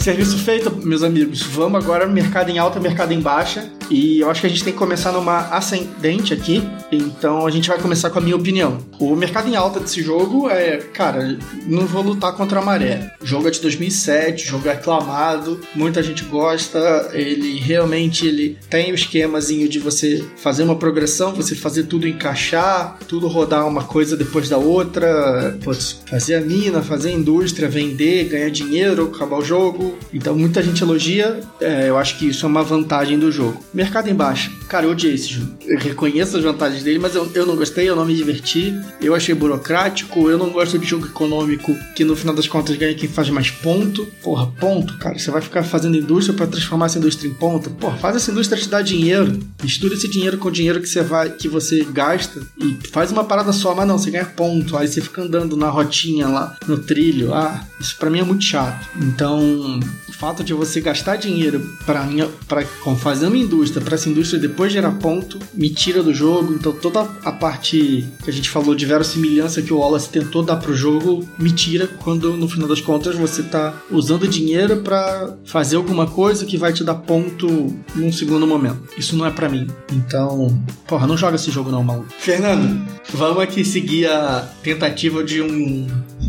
Serviço 0.06 0.38
feito, 0.38 0.70
meus 0.86 1.02
amigos. 1.02 1.42
Vamos 1.42 1.84
agora 1.84 2.06
mercado 2.06 2.52
em 2.52 2.60
alta, 2.60 2.80
mercado 2.80 3.12
em 3.12 3.20
baixa. 3.20 3.72
E 3.90 4.20
eu 4.20 4.30
acho 4.30 4.42
que 4.42 4.48
a 4.48 4.50
gente 4.50 4.64
tem 4.64 4.74
que 4.74 4.80
começar 4.80 5.12
numa 5.12 5.50
ascendente 5.50 6.34
aqui. 6.34 6.64
Então 6.92 7.46
a 7.46 7.52
gente 7.52 7.68
vai 7.68 7.80
começar 7.80 8.10
com 8.10 8.20
a 8.20 8.22
minha 8.22 8.36
opinião. 8.36 8.80
O 9.00 9.16
mercado 9.16 9.48
em 9.48 9.56
alta 9.56 9.80
desse 9.80 10.02
jogo 10.02 10.50
é, 10.50 10.78
cara, 10.78 11.38
não 11.66 11.86
vou 11.86 12.02
lutar 12.02 12.34
contra 12.34 12.60
a 12.60 12.64
maré. 12.64 13.12
O 13.22 13.26
jogo 13.26 13.48
é 13.48 13.52
de 13.52 13.62
2007, 13.62 14.46
o 14.46 14.48
jogo 14.48 14.68
é 14.68 14.72
aclamado, 14.72 15.60
muita 15.76 16.02
gente 16.02 16.24
gosta. 16.24 17.10
Ele 17.14 17.60
realmente 17.60 18.28
ele 18.28 18.58
tem 18.70 18.92
o 18.92 18.96
esquemazinho 18.96 19.68
de 19.68 19.80
você 19.80 20.24
fazer 20.38 20.64
uma 20.64 20.76
progressão, 20.76 21.34
você 21.34 21.56
fazer 21.56 21.84
tudo 21.84 22.08
encaixar, 22.08 22.98
tudo 23.08 23.28
rodar 23.28 23.68
uma 23.68 23.84
coisa 23.84 24.16
depois 24.16 24.50
da 24.50 24.58
outra, 24.58 25.58
putz, 25.64 26.02
fazer 26.06 26.36
a 26.36 26.42
mina, 26.42 26.82
fazer 26.82 27.10
a 27.10 27.14
indústria, 27.14 27.68
vender, 27.68 28.26
ganhar 28.26 28.50
dinheiro, 28.50 29.12
acabar 29.14 29.38
o 29.38 29.44
jogo. 29.44 29.98
Então 30.14 30.36
muita 30.36 30.62
gente 30.62 30.82
elogia. 30.82 31.42
É, 31.60 31.90
eu 31.90 31.98
acho 31.98 32.18
que 32.18 32.28
isso 32.28 32.46
é 32.46 32.50
uma 32.50 32.64
vantagem 32.64 33.18
do 33.18 33.32
jogo. 33.32 33.64
Mercado 33.76 34.10
em 34.10 34.16
baixa. 34.16 34.50
Cara, 34.70 34.86
eu 34.86 34.92
odiei 34.92 35.14
esse 35.14 35.28
jogo. 35.28 35.52
Eu 35.68 35.78
reconheço 35.78 36.38
as 36.38 36.44
vantagens 36.44 36.82
dele, 36.82 36.98
mas 36.98 37.14
eu, 37.14 37.30
eu 37.36 37.46
não 37.46 37.58
gostei, 37.58 37.90
eu 37.90 37.96
não 37.96 38.06
me 38.06 38.16
diverti. 38.16 38.74
Eu 39.02 39.14
achei 39.14 39.36
burocrático, 39.36 40.30
eu 40.30 40.38
não 40.38 40.50
gosto 40.50 40.80
de 40.80 40.86
jogo 40.86 41.08
econômico 41.08 41.76
que 41.94 42.06
no 42.06 42.16
final 42.16 42.34
das 42.34 42.48
contas 42.48 42.78
ganha 42.78 42.96
quem 42.96 43.10
faz 43.10 43.30
mais 43.30 43.52
ponto. 43.52 44.08
Porra, 44.24 44.48
ponto, 44.60 44.98
cara. 44.98 45.20
Você 45.20 45.30
vai 45.30 45.42
ficar 45.42 45.64
fazendo 45.64 45.98
indústria 45.98 46.34
para 46.34 46.48
transformar 46.48 46.86
essa 46.86 46.98
indústria 46.98 47.28
em 47.28 47.34
ponto. 47.34 47.70
Porra, 47.72 47.98
faz 47.98 48.16
essa 48.16 48.32
indústria 48.32 48.62
te 48.62 48.70
dar 48.70 48.82
dinheiro. 48.82 49.40
Mistura 49.62 49.94
esse 49.94 50.08
dinheiro 50.08 50.38
com 50.38 50.48
o 50.48 50.52
dinheiro 50.52 50.80
que 50.80 50.88
você 50.88 51.02
vai, 51.02 51.30
que 51.32 51.50
você 51.50 51.84
gasta 51.84 52.42
e 52.58 52.78
faz 52.92 53.12
uma 53.12 53.26
parada 53.26 53.52
só, 53.52 53.76
mas 53.76 53.86
não, 53.86 53.98
você 53.98 54.10
ganha 54.10 54.26
ponto. 54.26 54.78
Aí 54.78 54.88
você 54.88 55.02
fica 55.02 55.22
andando 55.22 55.58
na 55.58 55.70
rotinha 55.70 56.30
lá, 56.30 56.56
no 56.66 56.78
trilho. 56.78 57.34
Ah, 57.34 57.62
isso 57.78 57.98
para 57.98 58.10
mim 58.10 58.20
é 58.20 58.24
muito 58.24 58.46
chato. 58.46 58.88
Então, 59.02 59.80
o 60.08 60.14
fato 60.14 60.46
de 60.46 60.54
você 60.54 60.80
gastar 60.80 61.18
dinheiro 61.18 61.60
para 61.86 62.66
fazer 62.96 63.28
uma 63.28 63.38
indústria 63.38 63.65
indústria 63.66 63.84
para 63.84 63.96
essa 63.96 64.10
indústria 64.10 64.40
depois 64.40 64.72
gerar 64.72 64.92
ponto, 64.92 65.40
me 65.54 65.70
tira 65.70 66.04
do 66.04 66.14
jogo. 66.14 66.54
Então 66.54 66.72
toda 66.72 67.02
a 67.24 67.32
parte 67.32 68.08
que 68.24 68.30
a 68.30 68.34
gente 68.34 68.50
falou 68.50 68.76
de 68.76 68.86
verossimilhança 68.86 69.62
que 69.62 69.74
o 69.74 69.80
Wallace 69.80 70.10
tentou 70.10 70.44
dar 70.44 70.58
pro 70.58 70.76
jogo 70.76 71.28
me 71.38 71.52
tira 71.52 71.88
quando 71.88 72.34
no 72.34 72.48
final 72.48 72.68
das 72.68 72.82
contas 72.82 73.16
você 73.16 73.42
tá 73.44 73.74
usando 73.90 74.28
dinheiro 74.28 74.78
para 74.78 75.36
fazer 75.46 75.76
alguma 75.76 76.08
coisa 76.08 76.46
que 76.46 76.58
vai 76.58 76.72
te 76.72 76.84
dar 76.84 76.96
ponto 76.96 77.76
num 77.96 78.12
segundo 78.12 78.46
momento. 78.46 78.82
Isso 78.98 79.16
não 79.16 79.26
é 79.26 79.32
para 79.32 79.50
mim. 79.50 79.68
Então, 79.92 80.62
porra, 80.88 81.08
não 81.08 81.18
joga 81.18 81.36
esse 81.36 81.50
jogo 81.50 81.72
não, 81.72 81.84
maluco. 81.84 82.08
Fernando, 82.20 82.86
vamos 83.14 83.42
aqui 83.42 83.66
seguir 83.66 84.08
a 84.08 84.48
tentativa 84.62 85.24
de 85.24 85.42
um 85.42 85.88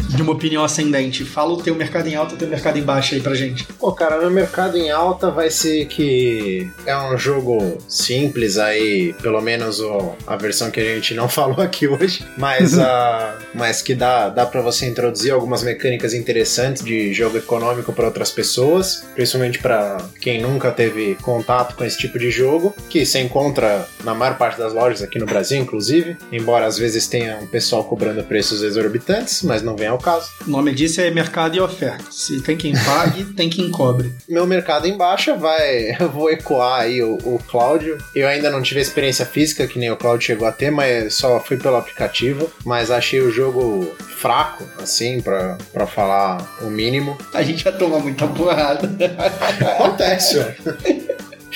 de 0.08 0.22
uma 0.22 0.32
opinião 0.32 0.64
ascendente. 0.64 1.24
Fala 1.24 1.52
o 1.52 1.56
teu 1.56 1.74
mercado 1.74 2.08
em 2.08 2.14
alta 2.14 2.32
e 2.32 2.36
o 2.36 2.38
teu 2.38 2.48
mercado 2.48 2.78
em 2.78 2.82
baixa 2.82 3.14
aí 3.14 3.20
pra 3.20 3.34
gente. 3.34 3.64
Pô, 3.64 3.92
cara, 3.92 4.18
meu 4.18 4.30
mercado 4.30 4.76
em 4.76 4.90
alta 4.90 5.30
vai 5.30 5.50
ser 5.50 5.86
que 5.86 6.68
é 6.84 6.96
um 6.96 7.16
jogo 7.26 7.78
simples 7.88 8.56
aí, 8.56 9.12
pelo 9.14 9.40
menos 9.40 9.80
o, 9.80 10.14
a 10.26 10.36
versão 10.36 10.70
que 10.70 10.78
a 10.78 10.94
gente 10.94 11.12
não 11.14 11.28
falou 11.28 11.60
aqui 11.60 11.88
hoje, 11.88 12.24
mas, 12.36 12.74
uh, 12.74 13.36
mas 13.52 13.82
que 13.82 13.94
dá, 13.94 14.28
dá 14.28 14.46
para 14.46 14.60
você 14.60 14.86
introduzir 14.86 15.32
algumas 15.32 15.62
mecânicas 15.62 16.14
interessantes 16.14 16.84
de 16.84 17.12
jogo 17.12 17.38
econômico 17.38 17.92
para 17.92 18.06
outras 18.06 18.30
pessoas, 18.30 19.04
principalmente 19.14 19.58
para 19.58 19.98
quem 20.20 20.40
nunca 20.40 20.70
teve 20.70 21.16
contato 21.16 21.74
com 21.74 21.84
esse 21.84 21.98
tipo 21.98 22.18
de 22.18 22.30
jogo, 22.30 22.74
que 22.88 23.04
se 23.04 23.18
encontra 23.18 23.88
na 24.04 24.14
maior 24.14 24.38
parte 24.38 24.58
das 24.58 24.72
lojas 24.72 25.02
aqui 25.02 25.18
no 25.18 25.26
Brasil, 25.26 25.60
inclusive, 25.60 26.16
embora 26.30 26.66
às 26.66 26.78
vezes 26.78 27.08
tenha 27.08 27.38
um 27.38 27.46
pessoal 27.46 27.82
cobrando 27.82 28.22
preços 28.22 28.62
exorbitantes, 28.62 29.42
mas 29.42 29.62
não 29.62 29.76
vem 29.76 29.88
ao 29.88 29.98
caso. 29.98 30.30
O 30.46 30.50
nome 30.50 30.72
disso 30.72 31.00
é 31.00 31.10
mercado 31.10 31.56
e 31.56 31.60
oferta. 31.60 32.04
Se 32.10 32.40
tem 32.40 32.56
quem 32.56 32.72
pague, 32.72 33.24
tem 33.24 33.48
quem 33.50 33.70
cobre. 33.70 34.12
Meu 34.28 34.46
mercado 34.46 34.86
em 34.86 34.96
baixa 34.96 35.34
vai. 35.34 35.96
Eu 35.98 36.10
vou 36.10 36.30
ecoar 36.30 36.82
aí 36.82 37.02
o, 37.02 37.15
o 37.24 37.38
Cláudio. 37.38 37.98
Eu 38.14 38.28
ainda 38.28 38.50
não 38.50 38.62
tive 38.62 38.80
experiência 38.80 39.24
física, 39.24 39.66
que 39.66 39.78
nem 39.78 39.90
o 39.90 39.96
Cláudio 39.96 40.26
chegou 40.26 40.46
a 40.46 40.52
ter, 40.52 40.70
mas 40.70 41.14
só 41.14 41.40
fui 41.40 41.56
pelo 41.56 41.76
aplicativo. 41.76 42.50
Mas 42.64 42.90
achei 42.90 43.20
o 43.20 43.30
jogo 43.30 43.94
fraco, 43.98 44.64
assim, 44.82 45.20
pra, 45.20 45.58
pra 45.72 45.86
falar 45.86 46.38
o 46.62 46.66
mínimo. 46.66 47.16
A 47.32 47.42
gente 47.42 47.64
vai 47.64 47.76
tomar 47.76 47.98
muita 48.00 48.26
porrada. 48.26 48.90
Acontece, 49.78 50.38
ó. 50.38 51.05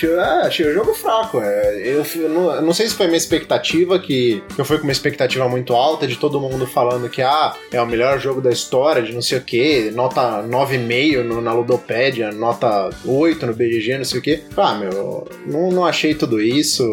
ah, 0.06 0.42
achei 0.44 0.66
o 0.66 0.74
jogo 0.74 0.94
fraco. 0.94 1.40
É, 1.40 1.82
eu, 1.84 2.04
eu 2.16 2.28
não, 2.28 2.54
eu 2.54 2.62
não 2.62 2.72
sei 2.72 2.88
se 2.88 2.94
foi 2.94 3.06
minha 3.06 3.18
expectativa, 3.18 3.98
que 3.98 4.42
eu 4.56 4.64
fui 4.64 4.78
com 4.78 4.84
uma 4.84 4.92
expectativa 4.92 5.48
muito 5.48 5.74
alta 5.74 6.06
de 6.06 6.16
todo 6.16 6.40
mundo 6.40 6.66
falando 6.66 7.08
que 7.08 7.22
ah, 7.22 7.54
é 7.70 7.80
o 7.80 7.86
melhor 7.86 8.18
jogo 8.18 8.40
da 8.40 8.50
história, 8.50 9.02
de 9.02 9.12
não 9.12 9.22
sei 9.22 9.38
o 9.38 9.42
que, 9.42 9.90
nota 9.90 10.42
9,5 10.42 11.22
no, 11.22 11.40
na 11.40 11.52
Ludopédia, 11.52 12.32
nota 12.32 12.90
8 13.04 13.46
no 13.46 13.54
BGG, 13.54 13.98
não 13.98 14.04
sei 14.04 14.18
o 14.18 14.22
que. 14.22 14.42
Ah, 14.56 14.74
meu, 14.74 15.28
não, 15.46 15.70
não 15.70 15.86
achei 15.86 16.14
tudo 16.14 16.40
isso. 16.40 16.84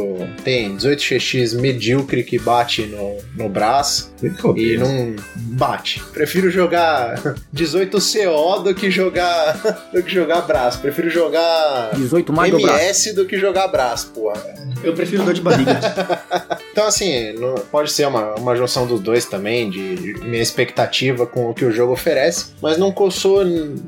Tem 0.43 0.75
18xx 0.75 1.59
medíocre 1.59 2.23
que 2.23 2.39
bate 2.39 2.85
no, 2.85 3.17
no 3.35 3.49
braço 3.49 4.13
e 4.55 4.77
não 4.77 5.15
bate. 5.35 6.01
Prefiro 6.11 6.49
jogar 6.49 7.35
18CO 7.53 8.63
do 8.63 8.75
que 8.75 8.89
jogar 8.89 9.53
do 9.93 10.03
que 10.03 10.13
jogar 10.13 10.41
braço. 10.41 10.79
Prefiro 10.79 11.09
jogar 11.09 11.91
18 11.95 12.33
mais 12.33 12.53
MS 12.53 12.96
do 13.13 13.25
que 13.25 13.37
jogar 13.37 13.67
braço, 13.67 14.07
porra. 14.07 14.41
Eu 14.83 14.93
prefiro 14.93 15.23
dor 15.23 15.33
de 15.33 15.41
barriga. 15.41 15.79
Então, 16.77 16.85
assim, 16.85 17.33
pode 17.71 17.91
ser 17.91 18.05
uma, 18.05 18.35
uma 18.35 18.55
junção 18.55 18.85
dos 18.85 18.99
dois 18.99 19.25
também, 19.25 19.67
de, 19.67 20.13
minha 20.23 20.43
expectativa 20.43 21.25
com 21.25 21.49
o 21.49 21.53
que 21.53 21.65
o 21.65 21.71
jogo 21.71 21.93
oferece, 21.93 22.51
mas 22.61 22.77
não 22.77 22.91
coçou, 22.91 23.43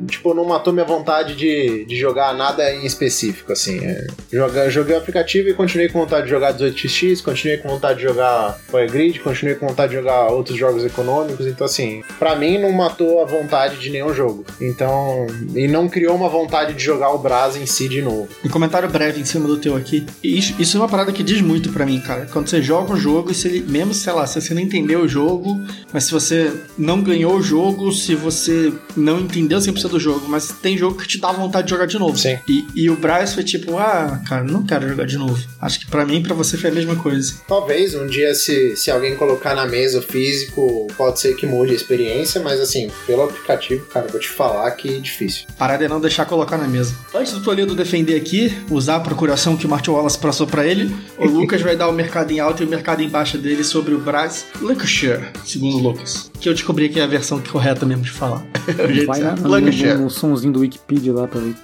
tipo, 0.08 0.34
não 0.34 0.44
matou 0.44 0.74
minha 0.74 0.86
vontade 0.88 1.36
de, 1.36 1.86
de 1.86 1.96
jogar 1.96 2.34
nada 2.34 2.74
em 2.74 2.88
específico, 2.88 3.54
assim. 3.54 3.78
É, 3.86 4.08
joga, 4.34 4.72
joguei 4.72 4.96
o 4.96 4.98
aplicativo 4.98 5.50
e 5.50 5.54
continuei 5.54 5.88
com 5.88 6.00
vontade 6.00 6.24
de 6.24 6.32
jogar 6.32 6.52
18x, 6.56 7.22
continuei 7.22 7.58
com 7.58 7.70
vontade 7.70 8.00
de 8.00 8.06
jogar 8.06 8.60
Fire 8.72 8.88
Grid, 8.88 9.20
continuei 9.20 9.56
com 9.56 9.68
vontade 9.68 9.92
de 9.92 9.98
jogar 10.00 10.28
outros 10.30 10.58
jogos 10.58 10.84
econômicos, 10.84 11.46
então, 11.46 11.66
assim, 11.66 12.02
pra 12.18 12.36
mim 12.36 12.58
não 12.58 12.72
matou 12.72 13.22
a 13.22 13.26
vontade 13.26 13.78
de 13.78 13.92
nenhum 13.92 14.16
jogo. 14.16 14.44
Então, 14.60 15.28
e 15.54 15.68
não 15.68 15.88
criou 15.88 16.16
uma 16.16 16.28
vontade 16.28 16.74
de 16.74 16.84
jogar 16.84 17.12
o 17.12 17.20
Brás 17.20 17.56
em 17.56 17.68
si 17.68 17.88
de 17.88 18.02
novo. 18.02 18.30
Um 18.44 18.50
comentário 18.50 18.90
breve 19.00 19.22
em 19.22 19.26
cima 19.26 19.48
do 19.48 19.56
teu 19.56 19.78
aqui. 19.78 20.06
Isso, 20.22 20.54
isso 20.60 20.76
é 20.76 20.82
uma 20.82 20.90
parada 20.90 21.14
que 21.14 21.24
diz 21.24 21.40
muito 21.40 21.72
pra 21.72 21.86
mim, 21.86 22.02
cara. 22.02 22.28
Quando 22.34 22.50
você 22.50 22.62
joga 22.62 22.92
um 22.92 22.98
jogo, 22.98 23.32
e 23.32 23.34
se 23.34 23.48
ele, 23.48 23.62
mesmo, 23.62 23.94
sei 23.94 24.12
lá, 24.12 24.28
se 24.28 24.42
você 24.42 24.54
não 24.54 24.62
entendeu 24.62 25.02
o 25.04 25.08
jogo, 25.08 25.58
mas 25.94 26.04
se 26.04 26.12
você 26.12 26.52
não 26.78 27.02
ganhou 27.02 27.38
o 27.38 27.42
jogo, 27.42 27.94
se 27.94 28.14
você 28.14 28.74
não 28.98 29.22
entendeu 29.22 29.58
100% 29.58 29.88
do 29.88 30.00
jogo, 30.00 30.28
mas 30.28 30.50
tem 30.62 30.78
jogo 30.78 30.98
que 30.98 31.08
te 31.08 31.18
dá 31.18 31.32
vontade 31.32 31.68
de 31.68 31.70
jogar 31.70 31.86
de 31.86 31.98
novo. 31.98 32.18
Sim. 32.18 32.38
E, 32.46 32.68
e 32.76 32.90
o 32.90 32.98
Bryce 32.98 33.36
foi 33.36 33.44
tipo, 33.46 33.78
ah, 33.78 34.22
cara, 34.28 34.44
não 34.44 34.66
quero 34.66 34.90
jogar 34.90 35.06
de 35.06 35.18
novo. 35.18 35.42
Acho 35.62 35.80
que 35.80 35.88
pra 35.88 36.06
mim 36.06 36.18
e 36.18 36.24
pra 36.24 36.34
você 36.34 36.58
foi 36.58 36.70
a 36.70 36.74
mesma 36.74 36.98
coisa. 36.98 37.36
Talvez 37.48 37.96
um 37.96 38.06
dia, 38.06 38.36
se, 38.36 38.76
se 38.76 38.92
alguém 38.92 39.16
colocar 39.16 39.56
na 39.56 39.66
mesa 39.66 40.00
o 40.00 40.02
físico, 40.02 40.88
pode 40.98 41.22
ser 41.22 41.38
que 41.38 41.46
mude 41.46 41.72
a 41.72 41.76
experiência, 41.76 42.42
mas 42.42 42.60
assim, 42.60 42.92
pelo 43.08 43.24
aplicativo, 43.24 43.86
cara, 43.86 44.08
vou 44.10 44.20
te 44.20 44.28
falar 44.28 44.70
que 44.72 44.98
é 44.98 45.00
difícil. 45.00 45.46
Parada 45.58 45.86
é 45.86 45.88
não 45.88 46.02
deixar 46.02 46.26
colocar 46.26 46.58
na 46.58 46.68
mesa. 46.68 46.94
Antes 47.16 47.32
do 47.32 47.42
Toledo 47.42 47.74
defender 47.74 48.16
aqui, 48.18 48.54
usar 48.80 48.96
a 48.96 49.00
procuração 49.00 49.56
que 49.56 49.66
o 49.66 49.70
Martin 49.70 49.92
Wallace 49.92 50.18
passou 50.18 50.48
pra 50.48 50.66
ele, 50.66 50.96
o 51.18 51.28
Lucas 51.30 51.62
vai 51.62 51.76
dar 51.76 51.88
o 51.88 51.94
mercado 51.94 52.32
em 52.32 52.40
alta 52.40 52.64
e 52.64 52.66
o 52.66 52.70
mercado 52.70 53.02
em 53.02 53.10
baixa 53.10 53.38
dele 53.38 53.64
sobre 53.64 53.94
o 53.94 54.00
Bryce 54.00 54.46
Lancashire, 54.62 55.28
segundo 55.46 55.78
o 55.78 55.80
Lucas. 55.80 56.29
Que 56.40 56.50
eu 56.50 56.54
descobri 56.54 56.90
que 56.90 57.00
é 57.00 57.04
a 57.04 57.08
versão 57.08 57.42
correta 57.42 57.86
mesmo 57.86 58.04
de 58.04 58.12
falar. 58.12 58.44
Vai 59.06 59.20
na, 59.20 59.36
certo. 59.36 59.48
no, 59.48 59.60
no, 59.60 60.04
no 60.04 60.10
somzinho 60.10 60.54
do 60.54 60.60
Wikipedia 60.60 61.14
lá 61.14 61.28
pra 61.28 61.40
ver. 61.40 61.56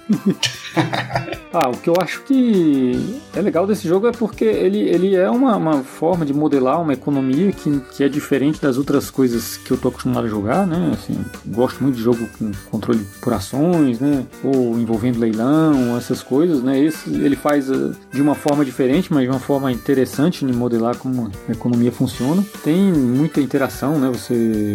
ah, 1.52 1.68
o 1.68 1.76
que 1.76 1.88
eu 1.88 1.94
acho 2.00 2.22
que 2.24 3.20
é 3.34 3.40
legal 3.40 3.66
desse 3.66 3.88
jogo 3.88 4.06
é 4.06 4.12
porque 4.12 4.44
ele, 4.44 4.78
ele 4.80 5.14
é 5.14 5.30
uma, 5.30 5.56
uma 5.56 5.82
forma 5.82 6.26
de 6.26 6.34
modelar 6.34 6.80
uma 6.80 6.92
economia 6.92 7.52
que, 7.52 7.80
que 7.92 8.04
é 8.04 8.08
diferente 8.08 8.60
das 8.60 8.76
outras 8.76 9.10
coisas 9.10 9.56
que 9.56 9.70
eu 9.70 9.78
tô 9.78 9.88
acostumado 9.88 10.26
a 10.26 10.28
jogar, 10.28 10.66
né? 10.66 10.92
Assim, 10.92 11.18
gosto 11.46 11.82
muito 11.82 11.96
de 11.96 12.02
jogo 12.02 12.28
com 12.38 12.52
controle 12.70 13.00
por 13.20 13.32
ações, 13.32 14.00
né? 14.00 14.26
Ou 14.44 14.78
envolvendo 14.78 15.18
leilão, 15.18 15.96
essas 15.96 16.22
coisas, 16.22 16.62
né? 16.62 16.78
Esse 16.78 17.08
ele 17.10 17.36
faz 17.36 17.70
eh, 17.70 17.92
de 18.12 18.20
uma 18.20 18.34
forma 18.34 18.64
diferente, 18.64 19.12
mas 19.12 19.24
de 19.24 19.30
uma 19.30 19.40
forma 19.40 19.70
interessante 19.72 20.44
de 20.44 20.52
modelar 20.52 20.96
como 20.96 21.30
a 21.48 21.52
economia 21.52 21.92
funciona. 21.92 22.44
Tem 22.62 22.76
muita 22.76 23.40
interação, 23.40 23.98
né? 23.98 24.10
Você, 24.10 24.65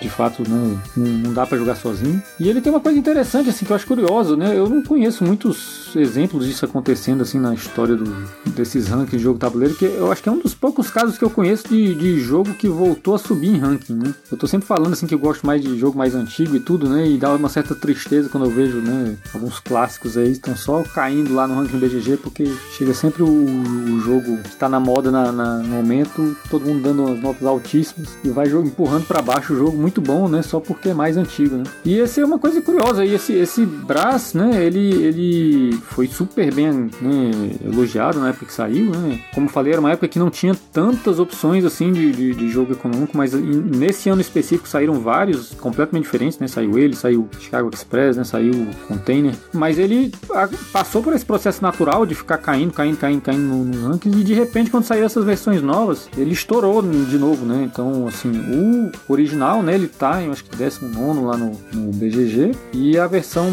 de 0.00 0.08
fato, 0.08 0.42
né, 0.48 0.78
não, 0.96 1.06
não 1.06 1.32
dá 1.32 1.46
pra 1.46 1.58
jogar 1.58 1.76
sozinho. 1.76 2.22
E 2.38 2.48
ele 2.48 2.60
tem 2.60 2.72
uma 2.72 2.80
coisa 2.80 2.98
interessante, 2.98 3.48
assim, 3.50 3.64
que 3.64 3.72
eu 3.72 3.76
acho 3.76 3.86
curioso, 3.86 4.36
né? 4.36 4.56
Eu 4.56 4.68
não 4.68 4.82
conheço 4.82 5.24
muitos 5.24 5.90
exemplos 5.96 6.46
disso 6.46 6.64
acontecendo, 6.64 7.22
assim, 7.22 7.38
na 7.38 7.54
história 7.54 7.96
do, 7.96 8.04
desses 8.46 8.88
rankings 8.88 9.16
de 9.16 9.22
jogo 9.22 9.38
tabuleiro, 9.38 9.74
que 9.74 9.84
eu 9.84 10.10
acho 10.12 10.22
que 10.22 10.28
é 10.28 10.32
um 10.32 10.38
dos 10.38 10.54
poucos 10.54 10.90
casos 10.90 11.16
que 11.18 11.24
eu 11.24 11.30
conheço 11.30 11.68
de, 11.68 11.94
de 11.94 12.20
jogo 12.20 12.54
que 12.54 12.68
voltou 12.68 13.14
a 13.14 13.18
subir 13.18 13.48
em 13.48 13.58
ranking, 13.58 13.94
né? 13.94 14.14
Eu 14.30 14.36
tô 14.38 14.46
sempre 14.46 14.66
falando, 14.66 14.92
assim, 14.92 15.06
que 15.06 15.14
eu 15.14 15.18
gosto 15.18 15.46
mais 15.46 15.62
de 15.62 15.78
jogo 15.78 15.96
mais 15.98 16.14
antigo 16.14 16.56
e 16.56 16.60
tudo, 16.60 16.88
né? 16.88 17.06
E 17.08 17.16
dá 17.18 17.32
uma 17.34 17.48
certa 17.48 17.74
tristeza 17.74 18.28
quando 18.28 18.44
eu 18.44 18.50
vejo, 18.50 18.78
né? 18.78 19.16
Alguns 19.34 19.58
clássicos 19.60 20.16
aí 20.16 20.32
estão 20.32 20.56
só 20.56 20.82
caindo 20.82 21.34
lá 21.34 21.46
no 21.46 21.54
ranking 21.54 21.78
BGG, 21.78 22.16
porque 22.18 22.52
chega 22.76 22.92
sempre 22.94 23.22
o, 23.22 23.26
o 23.28 24.00
jogo 24.00 24.38
que 24.38 24.56
tá 24.56 24.68
na 24.68 24.80
moda 24.80 25.10
na, 25.10 25.32
na- 25.32 25.58
no 25.58 25.68
momento, 25.68 26.36
todo 26.50 26.64
mundo 26.64 26.82
dando 26.82 27.04
umas 27.04 27.20
notas 27.20 27.46
altíssimas 27.46 28.08
e 28.24 28.28
vai 28.28 28.48
empurrando 28.48 29.06
pra 29.06 29.20
baixo 29.28 29.52
o 29.52 29.56
jogo 29.56 29.76
muito 29.76 30.00
bom, 30.00 30.26
né? 30.28 30.40
Só 30.42 30.58
porque 30.58 30.88
é 30.88 30.94
mais 30.94 31.16
antigo, 31.18 31.56
né? 31.56 31.64
E 31.84 31.98
esse 31.98 32.20
é 32.20 32.24
uma 32.24 32.38
coisa 32.38 32.60
curiosa, 32.62 33.04
e 33.04 33.14
esse, 33.14 33.34
esse 33.34 33.66
Brás, 33.66 34.32
né? 34.32 34.64
Ele, 34.64 34.92
ele 35.04 35.72
foi 35.82 36.06
super 36.08 36.52
bem 36.54 36.72
né, 37.00 37.30
elogiado 37.64 38.18
na 38.18 38.30
época 38.30 38.46
que 38.46 38.52
saiu, 38.52 38.90
né? 38.90 39.20
Como 39.34 39.48
falei, 39.48 39.72
era 39.72 39.80
uma 39.80 39.92
época 39.92 40.08
que 40.08 40.18
não 40.18 40.30
tinha 40.30 40.54
tantas 40.72 41.18
opções 41.18 41.64
assim 41.64 41.92
de, 41.92 42.10
de, 42.12 42.34
de 42.34 42.48
jogo 42.48 42.72
econômico, 42.72 43.16
mas 43.16 43.32
nesse 43.34 44.08
ano 44.08 44.20
específico 44.20 44.66
saíram 44.68 44.94
vários 45.00 45.50
completamente 45.54 46.04
diferentes, 46.04 46.38
né? 46.38 46.48
Saiu 46.48 46.78
ele, 46.78 46.96
saiu 46.96 47.28
Chicago 47.38 47.70
Express, 47.72 48.16
né? 48.16 48.24
Saiu 48.24 48.66
Container, 48.86 49.34
mas 49.52 49.78
ele 49.78 50.10
passou 50.72 51.02
por 51.02 51.12
esse 51.12 51.24
processo 51.24 51.62
natural 51.62 52.06
de 52.06 52.14
ficar 52.14 52.38
caindo, 52.38 52.72
caindo, 52.72 52.96
caindo, 52.96 53.20
caindo 53.20 53.42
no- 53.42 53.64
nos 53.64 53.82
rankings 53.82 54.18
e 54.20 54.24
de 54.24 54.34
repente 54.34 54.70
quando 54.70 54.84
saíram 54.84 55.06
essas 55.06 55.24
versões 55.24 55.60
novas, 55.62 56.08
ele 56.16 56.32
estourou 56.32 56.82
de 56.82 57.18
novo, 57.18 57.44
né? 57.44 57.68
Então, 57.70 58.06
assim, 58.06 58.30
o 58.30 58.90
original, 59.18 59.62
né? 59.62 59.74
Ele 59.74 59.88
tá, 59.88 60.22
eu 60.22 60.32
acho 60.32 60.44
que 60.44 60.56
19 60.56 61.20
lá 61.20 61.36
no, 61.36 61.52
no 61.72 61.92
BGG 61.92 62.52
e 62.72 62.96
a 62.98 63.06
versão 63.06 63.48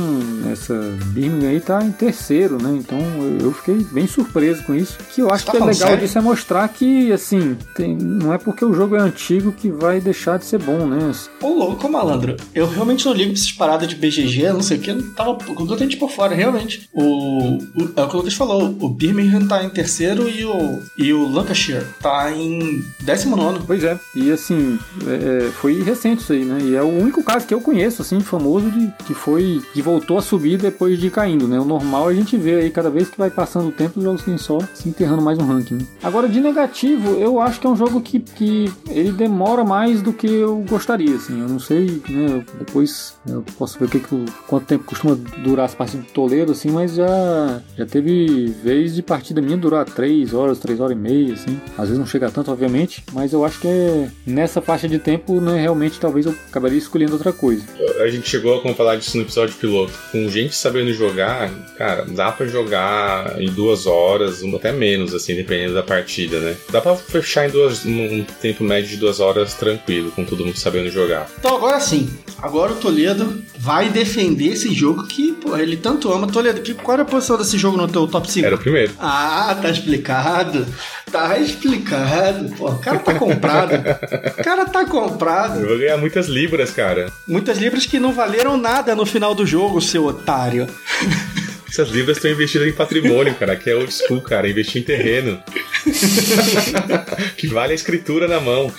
essa 0.51 0.73
Birmingham 1.07 1.49
aí 1.49 1.59
tá 1.59 1.83
em 1.83 1.91
terceiro, 1.91 2.61
né? 2.61 2.75
Então 2.77 2.99
eu, 3.39 3.51
fiquei 3.51 3.75
bem 3.91 4.07
surpreso 4.07 4.63
com 4.63 4.75
isso. 4.75 4.97
Que 5.13 5.21
eu 5.21 5.29
acho 5.31 5.45
tá 5.45 5.51
que 5.51 5.57
é 5.57 5.59
legal 5.61 5.75
sério? 5.75 5.97
disso 6.05 6.17
é 6.17 6.21
mostrar 6.21 6.67
que, 6.69 7.11
assim, 7.11 7.57
tem- 7.75 7.95
não 7.95 8.33
é 8.33 8.37
porque 8.37 8.63
o 8.63 8.73
jogo 8.73 8.95
é 8.95 8.99
antigo 8.99 9.51
que 9.51 9.69
vai 9.69 9.99
deixar 9.99 10.37
de 10.37 10.45
ser 10.45 10.59
bom, 10.59 10.85
né? 10.87 11.11
Ô, 11.41 11.49
louco, 11.49 11.89
malandro. 11.89 12.35
Eu 12.53 12.67
realmente 12.67 13.05
não 13.05 13.13
ligo 13.13 13.31
pra 13.31 13.39
essas 13.39 13.51
paradas 13.51 13.87
de 13.87 13.95
BGG, 13.95 14.49
não 14.53 14.61
sei 14.61 14.77
o 14.77 14.81
que. 14.81 14.89
Eu 14.91 15.13
tava 15.13 15.35
completamente 15.35 15.97
por 15.97 16.11
fora, 16.11 16.35
realmente. 16.35 16.89
O, 16.93 17.57
o- 17.57 17.91
é 17.95 18.01
o 18.03 18.07
que 18.07 18.15
o 18.15 18.17
Lucas 18.17 18.33
falou. 18.33 18.75
O 18.79 18.89
Birmingham 18.89 19.47
tá 19.47 19.63
em 19.63 19.69
terceiro 19.69 20.29
e 20.29 20.43
o, 20.45 20.81
e 20.97 21.13
o 21.13 21.27
Lancashire 21.27 21.85
tá 22.01 22.31
em 22.31 22.83
décimo 23.01 23.35
nono. 23.35 23.63
Pois 23.65 23.83
é, 23.83 23.97
e 24.15 24.31
assim, 24.31 24.77
é, 25.07 25.45
é, 25.47 25.51
foi 25.55 25.81
recente 25.81 26.21
isso 26.21 26.33
aí, 26.33 26.45
né? 26.45 26.59
E 26.61 26.75
é 26.75 26.81
o 26.81 26.87
único 26.87 27.23
caso 27.23 27.47
que 27.47 27.53
eu 27.53 27.61
conheço, 27.61 28.01
assim, 28.01 28.19
famoso, 28.19 28.69
de 28.69 28.91
que 29.05 29.13
foi. 29.13 29.61
que 29.73 29.81
voltou 29.81 30.17
a 30.17 30.21
subir 30.21 30.57
depois 30.57 30.99
de 30.99 31.09
caindo, 31.09 31.47
né? 31.47 31.59
O 31.59 31.65
normal 31.65 32.07
a 32.07 32.13
gente 32.13 32.37
vê 32.37 32.55
aí, 32.55 32.69
cada 32.69 32.89
vez 32.89 33.09
que 33.09 33.17
vai 33.17 33.29
passando 33.29 33.69
o 33.69 33.71
tempo, 33.71 33.99
os 33.99 34.03
jogos 34.03 34.23
têm 34.23 34.37
só 34.37 34.59
se 34.73 34.89
enterrando 34.89 35.21
mais 35.21 35.37
no 35.37 35.45
ranking. 35.45 35.75
Né? 35.75 35.85
Agora, 36.03 36.27
de 36.27 36.39
negativo, 36.39 37.15
eu 37.15 37.39
acho 37.41 37.59
que 37.59 37.67
é 37.67 37.69
um 37.69 37.75
jogo 37.75 38.01
que, 38.01 38.19
que 38.19 38.71
ele 38.89 39.11
demora 39.11 39.63
mais 39.63 40.01
do 40.01 40.13
que 40.13 40.27
eu 40.27 40.63
gostaria, 40.69 41.15
assim. 41.15 41.39
Eu 41.39 41.49
não 41.49 41.59
sei, 41.59 42.01
né? 42.09 42.43
Depois 42.59 43.15
eu 43.27 43.43
posso 43.57 43.79
ver 43.79 43.85
o 43.85 43.89
que, 43.89 43.99
que 43.99 44.25
quanto 44.47 44.65
tempo 44.65 44.83
costuma 44.83 45.15
durar 45.43 45.65
as 45.65 45.75
partidas 45.75 46.05
de 46.05 46.11
Toledo, 46.11 46.51
assim, 46.51 46.69
mas 46.69 46.95
já, 46.95 47.61
já 47.77 47.85
teve 47.85 48.47
vez 48.63 48.95
de 48.95 49.01
partida 49.01 49.41
minha 49.41 49.57
durar 49.57 49.85
3 49.85 50.33
horas, 50.33 50.59
3 50.59 50.79
horas 50.79 50.97
e 50.97 50.99
meia, 50.99 51.33
assim. 51.33 51.59
Às 51.77 51.85
vezes 51.85 51.99
não 51.99 52.05
chega 52.05 52.29
tanto, 52.29 52.51
obviamente, 52.51 53.03
mas 53.13 53.33
eu 53.33 53.43
acho 53.45 53.59
que 53.59 53.67
é 53.67 54.09
nessa 54.25 54.61
faixa 54.61 54.87
de 54.87 54.99
tempo, 54.99 55.39
né, 55.45 55.61
realmente 55.61 55.99
talvez 55.99 56.25
eu 56.25 56.35
acabaria 56.49 56.77
escolhendo 56.77 57.13
outra 57.13 57.31
coisa. 57.31 57.63
A 58.01 58.07
gente 58.07 58.27
chegou 58.27 58.61
a 58.61 58.73
falar 58.73 58.97
disso 58.97 59.17
no 59.17 59.23
episódio 59.23 59.55
piloto. 59.55 59.93
Com 60.11 60.29
gente 60.29 60.55
sabendo 60.55 60.91
jogar, 60.93 61.49
cara, 61.77 62.05
dá 62.05 62.31
pra 62.31 62.45
jogar 62.45 63.41
em 63.41 63.49
duas 63.49 63.85
horas, 63.85 64.41
até 64.43 64.71
menos, 64.71 65.13
assim, 65.13 65.35
dependendo 65.35 65.73
da 65.73 65.83
partida, 65.83 66.39
né? 66.39 66.55
Dá 66.69 66.81
pra 66.81 66.95
fechar 66.95 67.47
em 67.47 67.51
duas, 67.51 67.85
um 67.85 68.23
tempo 68.41 68.63
médio 68.63 68.89
de 68.89 68.97
duas 68.97 69.19
horas 69.19 69.53
tranquilo, 69.53 70.11
com 70.11 70.25
todo 70.25 70.45
mundo 70.45 70.57
sabendo 70.57 70.89
jogar. 70.89 71.29
Então 71.39 71.55
agora 71.55 71.79
sim, 71.79 72.09
agora 72.41 72.73
o 72.73 72.75
Toledo 72.75 73.41
vai 73.57 73.89
defender 73.89 74.53
esse 74.53 74.73
jogo 74.73 75.07
que, 75.07 75.31
pô, 75.33 75.55
ele 75.57 75.77
tanto 75.77 76.11
ama. 76.11 76.27
Toledo, 76.27 76.61
que, 76.61 76.73
qual 76.73 76.95
era 76.95 77.03
a 77.03 77.05
posição 77.05 77.37
desse 77.37 77.57
jogo 77.57 77.77
no 77.77 77.87
teu 77.87 78.07
top 78.07 78.29
5? 78.29 78.45
Era 78.45 78.55
o 78.55 78.59
primeiro. 78.59 78.93
Ah, 78.99 79.57
tá 79.61 79.69
explicado. 79.69 80.65
Tá 81.11 81.37
explicado. 81.39 82.49
Pô, 82.55 82.69
o 82.69 82.79
cara 82.79 82.99
tá 82.99 83.13
comprado. 83.13 83.73
O 83.75 84.43
cara 84.43 84.65
tá 84.65 84.85
comprado. 84.85 85.34
Eu 85.55 85.67
vou 85.67 85.77
ganhar 85.77 85.97
muitas 85.97 86.27
libras, 86.27 86.71
cara. 86.71 87.11
Muitas 87.27 87.57
libras 87.57 87.85
que 87.85 87.99
não 87.99 88.13
valeram 88.13 88.57
nada 88.57 88.95
no 88.95 89.05
final 89.05 89.33
do 89.35 89.45
jogo, 89.45 89.81
seu 89.81 90.05
otário. 90.05 90.67
Essas 91.75 91.89
libras 91.89 92.15
estão 92.15 92.31
investidas 92.31 92.69
em 92.69 92.71
patrimônio, 92.71 93.35
cara, 93.35 93.53
que 93.53 93.69
é 93.69 93.75
old 93.75 93.93
school, 93.93 94.21
cara, 94.21 94.49
investir 94.49 94.81
em 94.81 94.85
terreno. 94.85 95.43
que 97.35 97.47
vale 97.47 97.73
a 97.73 97.75
escritura 97.75 98.29
na 98.29 98.39
mão. 98.39 98.71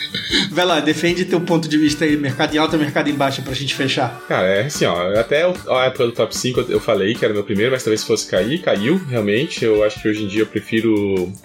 Vai 0.50 0.64
lá, 0.64 0.80
defende 0.80 1.26
teu 1.26 1.38
ponto 1.42 1.68
de 1.68 1.76
vista 1.76 2.06
aí, 2.06 2.16
mercado 2.16 2.54
em 2.54 2.58
alta, 2.58 2.78
mercado 2.78 3.10
em 3.10 3.12
baixa, 3.12 3.42
pra 3.42 3.52
gente 3.52 3.74
fechar. 3.74 4.24
Cara, 4.26 4.46
é 4.46 4.62
assim, 4.62 4.86
ó, 4.86 5.12
até 5.14 5.42
a 5.44 5.84
época 5.84 6.06
do 6.06 6.12
top 6.12 6.34
5 6.34 6.66
eu 6.70 6.80
falei 6.80 7.14
que 7.14 7.22
era 7.22 7.34
meu 7.34 7.44
primeiro, 7.44 7.72
mas 7.72 7.84
talvez 7.84 8.02
fosse 8.02 8.30
cair, 8.30 8.62
caiu, 8.62 8.96
realmente. 9.10 9.62
Eu 9.62 9.84
acho 9.84 10.00
que 10.00 10.08
hoje 10.08 10.24
em 10.24 10.26
dia 10.26 10.40
eu 10.40 10.46
prefiro 10.46 10.94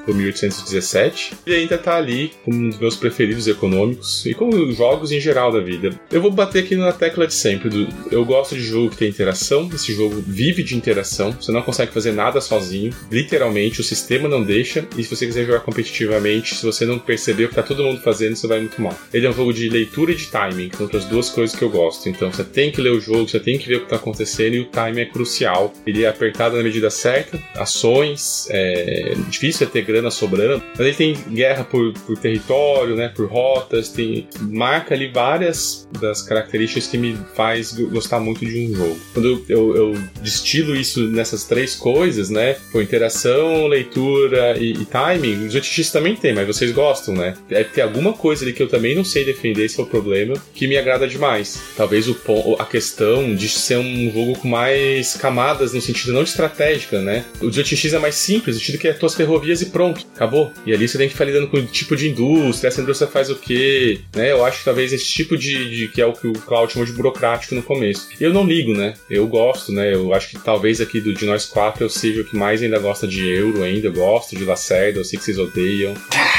o 0.07 0.13
1817. 0.13 1.33
E 1.45 1.53
ainda 1.53 1.77
tá 1.77 1.97
ali 1.97 2.31
como 2.45 2.57
um 2.57 2.69
dos 2.69 2.79
meus 2.79 2.95
preferidos 2.95 3.45
econômicos 3.45 4.25
e 4.25 4.33
como 4.33 4.71
jogos 4.71 5.11
em 5.11 5.19
geral 5.19 5.51
da 5.51 5.59
vida. 5.59 5.89
Eu 6.09 6.21
vou 6.21 6.31
bater 6.31 6.63
aqui 6.63 6.77
na 6.77 6.93
tecla 6.93 7.27
de 7.27 7.33
sempre. 7.33 7.67
Do, 7.67 7.89
eu 8.09 8.23
gosto 8.23 8.55
de 8.55 8.63
jogo 8.63 8.91
que 8.91 8.95
tem 8.95 9.09
interação, 9.09 9.69
esse 9.73 9.93
jogo 9.93 10.23
vive 10.25 10.63
de 10.63 10.77
interação, 10.77 11.35
você 11.41 11.51
não 11.51 11.61
consegue 11.61 11.91
fazer 11.91 12.11
nada 12.11 12.39
sozinho, 12.39 12.93
literalmente, 13.11 13.81
o 13.81 13.83
sistema 13.83 14.29
não 14.29 14.43
deixa, 14.43 14.87
e 14.97 15.03
se 15.03 15.15
você 15.15 15.25
quiser 15.25 15.45
jogar 15.45 15.61
competitivamente, 15.61 16.55
se 16.55 16.65
você 16.65 16.85
não 16.85 16.99
perceber 16.99 17.45
o 17.45 17.49
que 17.49 17.55
tá 17.55 17.63
todo 17.63 17.83
mundo 17.83 18.01
fazendo, 18.01 18.35
você 18.35 18.47
vai 18.47 18.59
muito 18.59 18.81
mal. 18.81 18.97
Ele 19.13 19.25
é 19.25 19.29
um 19.29 19.33
jogo 19.33 19.53
de 19.53 19.67
leitura 19.69 20.11
e 20.11 20.15
de 20.15 20.27
timing, 20.27 20.69
que 20.69 20.77
são 20.77 20.85
outras 20.85 21.05
duas 21.05 21.29
coisas 21.29 21.55
que 21.55 21.63
eu 21.63 21.69
gosto. 21.69 22.07
Então 22.09 22.31
você 22.31 22.43
tem 22.43 22.71
que 22.71 22.81
ler 22.81 22.91
o 22.91 22.99
jogo, 22.99 23.27
você 23.27 23.39
tem 23.39 23.57
que 23.57 23.67
ver 23.67 23.77
o 23.77 23.81
que 23.81 23.89
tá 23.89 23.95
acontecendo, 23.95 24.55
e 24.55 24.59
o 24.59 24.65
timing 24.65 25.01
é 25.01 25.05
crucial. 25.05 25.73
Ele 25.85 26.03
é 26.03 26.07
apertado 26.07 26.57
na 26.57 26.63
medida 26.63 26.89
certa, 26.89 27.41
ações, 27.55 28.47
é 28.49 29.13
difícil 29.29 29.67
é 29.67 29.69
ter 29.69 29.83
grana 29.83 30.11
sobrando, 30.11 30.63
mas 30.77 30.79
ele 30.79 30.95
tem 30.95 31.13
guerra 31.33 31.63
por, 31.63 31.93
por 31.93 32.17
território, 32.17 32.95
né, 32.95 33.09
por 33.09 33.27
rotas, 33.27 33.89
tem 33.89 34.27
marca 34.39 34.93
ali 34.93 35.07
várias 35.07 35.87
das 35.99 36.21
características 36.21 36.87
que 36.87 36.97
me 36.97 37.17
faz 37.35 37.71
gostar 37.73 38.19
muito 38.19 38.45
de 38.45 38.67
um 38.67 38.75
jogo. 38.75 38.99
Quando 39.13 39.27
eu, 39.27 39.45
eu, 39.49 39.75
eu 39.75 40.03
destilo 40.21 40.75
isso 40.75 41.07
nessas 41.31 41.45
três 41.45 41.75
coisas, 41.75 42.29
né, 42.29 42.57
por 42.71 42.83
interação, 42.83 43.67
leitura 43.67 44.57
e, 44.57 44.73
e 44.73 44.85
timing, 44.85 45.47
os 45.47 45.53
JTX 45.53 45.91
também 45.91 46.15
tem, 46.15 46.33
mas 46.33 46.47
vocês 46.47 46.71
gostam, 46.71 47.15
né? 47.15 47.35
Deve 47.47 47.69
ter 47.69 47.81
alguma 47.81 48.13
coisa 48.13 48.43
ali 48.43 48.53
que 48.53 48.61
eu 48.61 48.67
também 48.67 48.95
não 48.95 49.03
sei 49.03 49.23
defender, 49.23 49.65
esse 49.65 49.79
é 49.79 49.83
o 49.83 49.85
problema, 49.85 50.35
que 50.53 50.67
me 50.67 50.77
agrada 50.77 51.07
demais. 51.07 51.61
Talvez 51.75 52.07
o, 52.07 52.15
a 52.59 52.65
questão 52.65 53.33
de 53.33 53.47
ser 53.47 53.77
um 53.77 54.11
jogo 54.11 54.39
com 54.39 54.47
mais 54.47 55.15
camadas 55.15 55.73
no 55.73 55.81
sentido 55.81 56.13
não 56.13 56.23
estratégica, 56.23 57.01
né? 57.01 57.25
O 57.41 57.49
JTX 57.49 57.93
é 57.93 57.99
mais 57.99 58.15
simples, 58.15 58.55
no 58.55 58.61
sentido 58.61 58.79
que 58.79 58.87
é 58.87 58.93
tuas 58.93 59.15
ferrovias 59.15 59.61
e 59.61 59.67
pronto, 59.67 60.05
acabou. 60.15 60.51
E 60.65 60.73
ali 60.73 60.87
você 60.87 60.97
tem 60.97 61.07
que 61.07 61.13
ficar 61.13 61.25
lidando 61.25 61.47
com 61.47 61.57
o 61.57 61.65
tipo 61.65 61.95
de 61.95 62.09
indústria, 62.09 62.67
essa 62.67 62.81
indústria 62.81 63.09
faz 63.09 63.29
o 63.29 63.35
quê, 63.35 64.01
né? 64.15 64.31
Eu 64.31 64.43
acho 64.43 64.59
que 64.59 64.65
talvez 64.65 64.91
esse 64.91 65.05
tipo 65.05 65.37
de, 65.37 65.77
de 65.77 65.87
que 65.87 66.01
é 66.01 66.05
o 66.05 66.13
que 66.13 66.27
o 66.27 66.33
Cloud 66.33 66.71
chamou 66.71 66.85
de 66.85 66.93
burocrático 66.93 67.55
no 67.55 67.63
começo. 67.63 68.09
Eu 68.19 68.33
não 68.33 68.45
ligo, 68.45 68.73
né? 68.73 68.93
Eu 69.09 69.27
gosto, 69.27 69.71
né? 69.71 69.93
Eu 69.93 70.13
acho 70.13 70.29
que 70.29 70.39
talvez 70.39 70.81
aqui 70.81 70.99
do, 70.99 71.10
de 71.13 71.25
nós 71.25 71.45
quatro 71.45 71.83
eu 71.83 71.89
seja 71.89 72.21
o 72.21 72.25
que 72.25 72.35
mais 72.35 72.61
ainda 72.61 72.79
gosta 72.79 73.07
de 73.07 73.27
euro 73.27 73.63
ainda, 73.63 73.87
eu 73.87 73.93
gosto 73.93 74.35
de 74.35 74.43
Lacerda, 74.43 74.99
eu 74.99 75.05
sei 75.05 75.17
que 75.17 75.25
vocês 75.25 75.37
odeiam. 75.37 75.93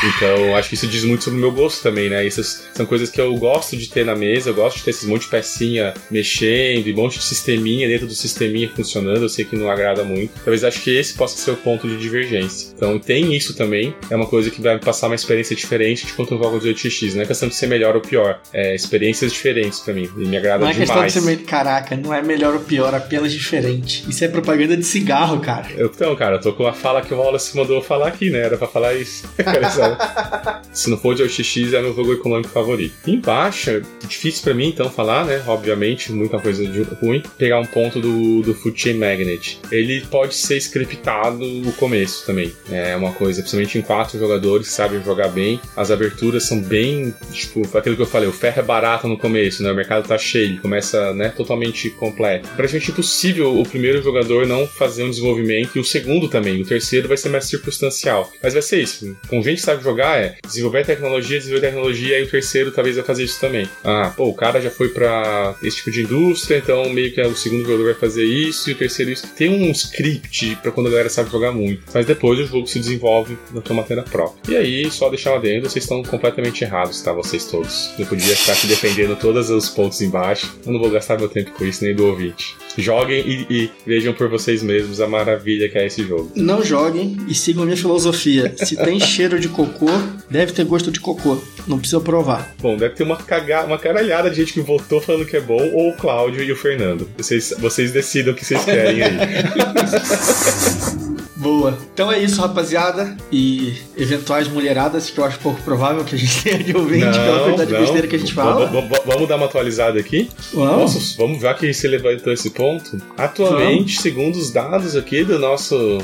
Então, 0.04 0.56
acho 0.56 0.68
que 0.68 0.74
isso 0.74 0.86
diz 0.86 1.04
muito 1.04 1.24
sobre 1.24 1.38
o 1.38 1.40
meu 1.40 1.52
gosto 1.52 1.82
também, 1.82 2.08
né? 2.08 2.26
Essas 2.26 2.68
são 2.74 2.84
coisas 2.84 3.08
que 3.08 3.20
eu 3.20 3.34
gosto 3.36 3.76
de 3.76 3.88
ter 3.88 4.04
na 4.04 4.16
mesa, 4.16 4.50
eu 4.50 4.54
gosto 4.54 4.78
de 4.78 4.84
ter 4.84 4.90
esses 4.90 5.08
monte 5.08 5.22
de 5.22 5.28
pecinha 5.28 5.94
mexendo, 6.10 6.86
e 6.88 6.92
um 6.92 6.96
monte 6.96 7.18
de 7.18 7.24
sisteminha 7.24 7.86
dentro 7.88 8.06
do 8.06 8.14
sisteminha 8.14 8.70
funcionando, 8.74 9.22
eu 9.22 9.28
sei 9.28 9.44
que 9.44 9.56
não 9.56 9.70
agrada 9.70 10.02
muito. 10.02 10.32
Talvez 10.44 10.64
acho 10.64 10.80
que 10.82 10.90
esse 10.96 11.14
possa 11.14 11.36
ser 11.36 11.52
o 11.52 11.56
ponto 11.56 11.88
de 11.88 11.96
divergência. 11.96 12.72
Então, 12.74 12.98
tem 12.98 13.34
isso 13.34 13.54
também, 13.54 13.94
é 14.10 14.16
uma 14.16 14.26
coisa 14.26 14.50
que 14.50 14.60
vai 14.60 14.74
me 14.74 14.80
passar 14.80 15.06
uma 15.06 15.14
experiência 15.14 15.54
diferente 15.54 16.06
de 16.06 16.12
quanto 16.12 16.34
eu 16.34 16.38
jogo 16.42 16.58
de 16.58 16.68
8x, 16.68 17.14
não 17.14 17.22
é 17.22 17.26
questão 17.26 17.48
de 17.48 17.54
ser 17.54 17.66
melhor 17.66 17.94
ou 17.94 18.00
pior, 18.00 18.40
é 18.52 18.74
experiências 18.74 19.32
diferentes 19.32 19.80
para 19.80 19.94
mim, 19.94 20.08
e 20.16 20.26
me 20.26 20.36
agrada 20.36 20.64
não 20.64 20.68
é 20.68 20.72
demais. 20.72 21.12
Questão 21.12 21.22
de 21.22 21.36
ser. 21.38 21.44
Caraca, 21.44 21.96
não 21.96 22.12
é 22.12 22.22
melhor 22.22 22.54
ou 22.54 22.60
pior, 22.60 22.94
apenas 22.94 23.32
diferente. 23.32 24.04
Isso 24.08 24.24
é 24.24 24.28
propaganda 24.28 24.61
de 24.68 24.84
cigarro, 24.84 25.40
cara. 25.40 25.68
Então, 25.76 26.14
cara, 26.16 26.36
eu 26.36 26.40
tô 26.40 26.52
com 26.52 26.66
a 26.66 26.72
fala 26.72 27.02
que 27.02 27.12
o 27.12 27.18
Wallace 27.18 27.56
mandou 27.56 27.82
falar 27.82 28.08
aqui, 28.08 28.30
né? 28.30 28.40
Era 28.40 28.56
pra 28.56 28.66
falar 28.66 28.94
isso. 28.94 29.24
Se 30.72 30.88
não 30.88 30.96
for 30.96 31.14
de 31.14 31.22
OXX, 31.22 31.72
é 31.72 31.82
meu 31.82 31.94
jogo 31.94 32.12
econômico 32.12 32.50
favorito. 32.50 32.94
Em 33.06 33.20
baixa, 33.20 33.82
difícil 34.06 34.42
para 34.42 34.54
mim 34.54 34.68
então 34.68 34.90
falar, 34.90 35.24
né? 35.24 35.42
Obviamente, 35.46 36.12
muita 36.12 36.38
coisa 36.38 36.66
de 36.66 36.82
ruim. 36.82 37.22
Pegar 37.36 37.60
um 37.60 37.66
ponto 37.66 38.00
do, 38.00 38.42
do 38.42 38.54
Food 38.54 38.80
Chain 38.80 38.94
Magnet. 38.94 39.60
Ele 39.70 40.00
pode 40.02 40.34
ser 40.34 40.56
scriptado 40.56 41.38
no 41.38 41.72
começo 41.72 42.24
também. 42.26 42.52
É 42.70 42.96
uma 42.96 43.12
coisa, 43.12 43.40
principalmente 43.40 43.78
em 43.78 43.82
quatro 43.82 44.18
jogadores 44.18 44.68
que 44.68 44.72
sabem 44.72 45.02
jogar 45.02 45.28
bem. 45.28 45.60
As 45.76 45.90
aberturas 45.90 46.44
são 46.44 46.60
bem, 46.60 47.14
tipo, 47.32 47.62
aquilo 47.76 47.96
que 47.96 48.02
eu 48.02 48.06
falei, 48.06 48.28
o 48.28 48.32
ferro 48.32 48.60
é 48.60 48.62
barato 48.62 49.08
no 49.08 49.18
começo, 49.18 49.62
né? 49.62 49.70
O 49.70 49.74
mercado 49.74 50.06
tá 50.06 50.16
cheio, 50.16 50.60
começa, 50.60 51.12
né, 51.14 51.28
totalmente 51.30 51.90
completo. 51.90 52.48
Praticamente 52.56 52.90
impossível 52.90 53.58
o 53.58 53.64
primeiro 53.64 54.02
jogador 54.02 54.46
não 54.52 54.66
fazer 54.66 55.04
um 55.04 55.10
desenvolvimento 55.10 55.76
e 55.76 55.80
o 55.80 55.84
segundo 55.84 56.28
também. 56.28 56.60
O 56.60 56.66
terceiro 56.66 57.08
vai 57.08 57.16
ser 57.16 57.30
mais 57.30 57.46
circunstancial. 57.46 58.30
Mas 58.42 58.52
vai 58.52 58.62
ser 58.62 58.82
isso. 58.82 59.16
Com 59.28 59.42
gente 59.42 59.56
que 59.56 59.62
sabe 59.62 59.82
jogar 59.82 60.20
é 60.20 60.36
desenvolver 60.46 60.84
tecnologia, 60.84 61.38
desenvolver 61.38 61.66
tecnologia, 61.68 62.18
e 62.18 62.22
o 62.24 62.30
terceiro 62.30 62.70
talvez 62.70 62.96
vai 62.96 63.04
fazer 63.04 63.24
isso 63.24 63.40
também. 63.40 63.68
Ah, 63.82 64.12
pô, 64.16 64.26
o 64.26 64.34
cara 64.34 64.60
já 64.60 64.70
foi 64.70 64.88
para 64.88 65.54
esse 65.62 65.78
tipo 65.78 65.90
de 65.90 66.02
indústria, 66.02 66.58
então 66.58 66.88
meio 66.90 67.12
que 67.12 67.20
o 67.20 67.36
segundo 67.36 67.64
jogador 67.64 67.84
vai 67.84 67.94
fazer 67.94 68.24
isso 68.24 68.68
e 68.68 68.72
o 68.72 68.76
terceiro 68.76 69.10
isso. 69.10 69.26
Tem 69.36 69.48
um 69.48 69.70
script 69.70 70.56
para 70.56 70.70
quando 70.70 70.88
a 70.88 70.90
galera 70.90 71.08
sabe 71.08 71.30
jogar 71.30 71.52
muito. 71.52 71.82
Mas 71.92 72.06
depois 72.06 72.38
o 72.38 72.46
jogo 72.46 72.66
se 72.66 72.78
desenvolve 72.78 73.38
na 73.52 73.60
tua 73.60 73.76
matéria 73.76 74.02
própria. 74.02 74.52
E 74.52 74.56
aí, 74.56 74.90
só 74.90 75.08
deixar 75.08 75.32
lá 75.32 75.38
dentro, 75.38 75.70
vocês 75.70 75.84
estão 75.84 76.02
completamente 76.02 76.62
errados, 76.64 77.00
tá? 77.00 77.12
Vocês 77.12 77.46
todos. 77.46 77.90
Eu 77.98 78.06
podia 78.06 78.36
ficar 78.36 78.52
aqui 78.52 78.66
defendendo 78.66 79.16
todos 79.16 79.50
os 79.50 79.68
pontos 79.68 80.00
embaixo. 80.00 80.52
Eu 80.64 80.72
não 80.72 80.80
vou 80.80 80.90
gastar 80.90 81.18
meu 81.18 81.28
tempo 81.28 81.52
com 81.52 81.64
isso, 81.64 81.84
nem 81.84 81.94
do 81.94 82.06
ouvinte. 82.06 82.56
Joguem 82.76 83.20
e, 83.20 83.46
e, 83.50 83.70
vejam 83.86 84.14
por 84.14 84.28
vocês 84.28 84.62
mesmos 84.62 85.00
a 85.00 85.06
maravilha 85.06 85.68
que 85.68 85.78
é 85.78 85.86
esse 85.86 86.02
jogo. 86.04 86.32
Não 86.34 86.64
joguem 86.64 87.16
e 87.28 87.34
sigam 87.34 87.62
a 87.62 87.66
minha 87.66 87.76
filosofia. 87.76 88.54
Se 88.56 88.76
tem 88.76 88.98
cheiro 89.00 89.38
de 89.38 89.48
cocô, 89.48 89.90
deve 90.30 90.52
ter 90.52 90.64
gosto 90.64 90.90
de 90.90 91.00
cocô. 91.00 91.38
Não 91.66 91.78
precisa 91.78 92.00
provar. 92.00 92.54
Bom, 92.60 92.76
deve 92.76 92.94
ter 92.94 93.04
uma, 93.04 93.16
caga... 93.16 93.64
uma 93.64 93.78
caralhada 93.78 94.30
de 94.30 94.36
gente 94.36 94.52
que 94.52 94.60
votou 94.60 95.00
falando 95.00 95.26
que 95.26 95.36
é 95.36 95.40
bom, 95.40 95.70
ou 95.72 95.90
o 95.90 95.96
Cláudio 95.96 96.42
e 96.42 96.50
o 96.50 96.56
Fernando. 96.56 97.08
Vocês, 97.16 97.54
vocês 97.58 97.92
decidam 97.92 98.32
o 98.32 98.36
que 98.36 98.44
vocês 98.44 98.64
querem 98.64 99.02
aí. 99.02 99.12
Boa. 101.42 101.76
Então 101.92 102.10
é 102.10 102.22
isso, 102.22 102.40
rapaziada. 102.40 103.16
E 103.30 103.74
eventuais 103.96 104.46
mulheradas, 104.46 105.10
que 105.10 105.18
eu 105.18 105.24
acho 105.24 105.38
pouco 105.40 105.60
provável 105.62 106.04
que 106.04 106.14
a 106.14 106.18
gente 106.18 106.40
tenha 106.42 106.58
de 106.58 106.76
ouvinte 106.76 107.04
não, 107.04 107.12
pela 107.12 107.40
quantidade 107.44 107.70
de 107.72 107.78
besteira 107.78 108.06
que 108.06 108.16
a 108.16 108.18
gente 108.18 108.32
fala. 108.32 108.66
V 108.66 109.00
vamos 109.04 109.28
dar 109.28 109.36
uma 109.36 109.46
atualizada 109.46 109.98
aqui? 109.98 110.30
Vamos. 110.54 110.94
Nossa, 110.94 111.16
vamos 111.18 111.40
ver 111.40 111.54
que 111.56 111.74
você 111.74 111.88
levantou 111.88 112.32
esse 112.32 112.50
ponto. 112.50 112.96
Atualmente, 113.18 113.78
vamos. 113.78 114.00
segundo 114.00 114.36
os 114.36 114.50
dados 114.52 114.94
aqui 114.94 115.24
do 115.24 115.38
nosso 115.38 115.98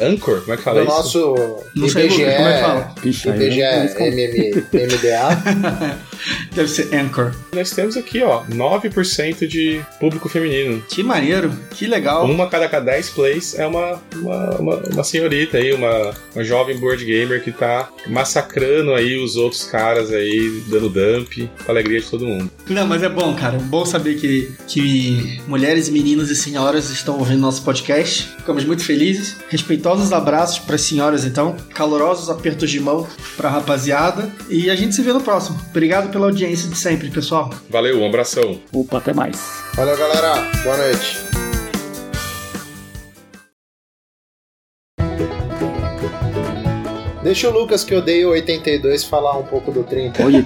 Anchor, 0.00 0.40
como 0.40 0.54
é 0.54 0.56
que 0.56 0.62
fala 0.62 0.80
do 0.82 0.88
isso? 0.88 0.96
nosso 0.96 1.34
Não 1.76 1.88
sei 1.88 2.06
IBGE, 2.06 2.16
como 2.16 2.48
é 2.48 2.54
que 2.54 2.60
fala. 2.62 2.94
IBGE 3.04 3.60
MDA. 4.72 6.00
Deve 6.54 6.68
ser 6.68 6.94
Anchor. 6.94 7.32
Nós 7.52 7.70
temos 7.70 7.96
aqui, 7.96 8.22
ó, 8.22 8.44
9% 8.44 9.46
de 9.46 9.80
público 9.98 10.28
feminino. 10.28 10.82
Que 10.88 11.02
maneiro, 11.02 11.52
que 11.70 11.86
legal. 11.86 12.24
Uma 12.24 12.48
cada 12.48 12.68
cada 12.68 12.86
10 12.86 13.10
plays 13.10 13.58
é 13.58 13.66
uma, 13.66 14.00
uma, 14.16 14.50
uma, 14.56 14.76
uma 14.76 15.04
senhorita 15.04 15.58
aí, 15.58 15.72
uma, 15.72 16.14
uma 16.34 16.44
jovem 16.44 16.76
board 16.78 17.04
gamer 17.04 17.42
que 17.42 17.52
tá 17.52 17.88
massacrando 18.06 18.94
aí 18.94 19.22
os 19.22 19.36
outros 19.36 19.64
caras 19.64 20.12
aí, 20.12 20.62
dando 20.68 20.88
dump, 20.88 21.48
com 21.64 21.70
a 21.70 21.70
alegria 21.70 22.00
de 22.00 22.06
todo 22.06 22.26
mundo. 22.26 22.50
Não, 22.68 22.86
mas 22.86 23.02
é 23.02 23.08
bom, 23.08 23.34
cara. 23.34 23.56
É 23.56 23.60
bom 23.60 23.84
saber 23.84 24.16
que, 24.16 24.52
que 24.66 25.40
mulheres, 25.46 25.88
meninos 25.88 26.30
e 26.30 26.36
senhoras 26.36 26.90
estão 26.90 27.18
ouvindo 27.18 27.40
nosso 27.40 27.62
podcast. 27.62 28.28
Ficamos 28.38 28.64
muito 28.64 28.84
felizes. 28.84 29.36
Respeitosos 29.48 30.12
abraços 30.12 30.58
para 30.58 30.76
as 30.76 30.82
senhoras, 30.82 31.24
então. 31.24 31.56
Calorosos 31.74 32.28
apertos 32.28 32.70
de 32.70 32.80
mão 32.80 33.06
para 33.36 33.48
a 33.48 33.52
rapaziada. 33.52 34.30
E 34.48 34.70
a 34.70 34.76
gente 34.76 34.94
se 34.94 35.02
vê 35.02 35.12
no 35.12 35.20
próximo. 35.20 35.60
Obrigado 35.70 36.09
pela 36.10 36.26
audiência 36.26 36.68
de 36.68 36.76
sempre, 36.76 37.10
pessoal. 37.10 37.50
Valeu, 37.68 38.00
um 38.00 38.06
abração. 38.06 38.60
Opa, 38.72 38.98
até 38.98 39.12
mais. 39.12 39.62
Valeu, 39.74 39.96
galera. 39.96 40.34
Boa 40.62 40.76
noite. 40.76 41.30
Deixa 47.22 47.48
o 47.48 47.52
Lucas, 47.52 47.84
que 47.84 47.94
odeia 47.94 48.26
82, 48.28 49.04
falar 49.04 49.38
um 49.38 49.42
pouco 49.42 49.70
do 49.70 49.84
30. 49.84 50.24
Olha 50.24 50.44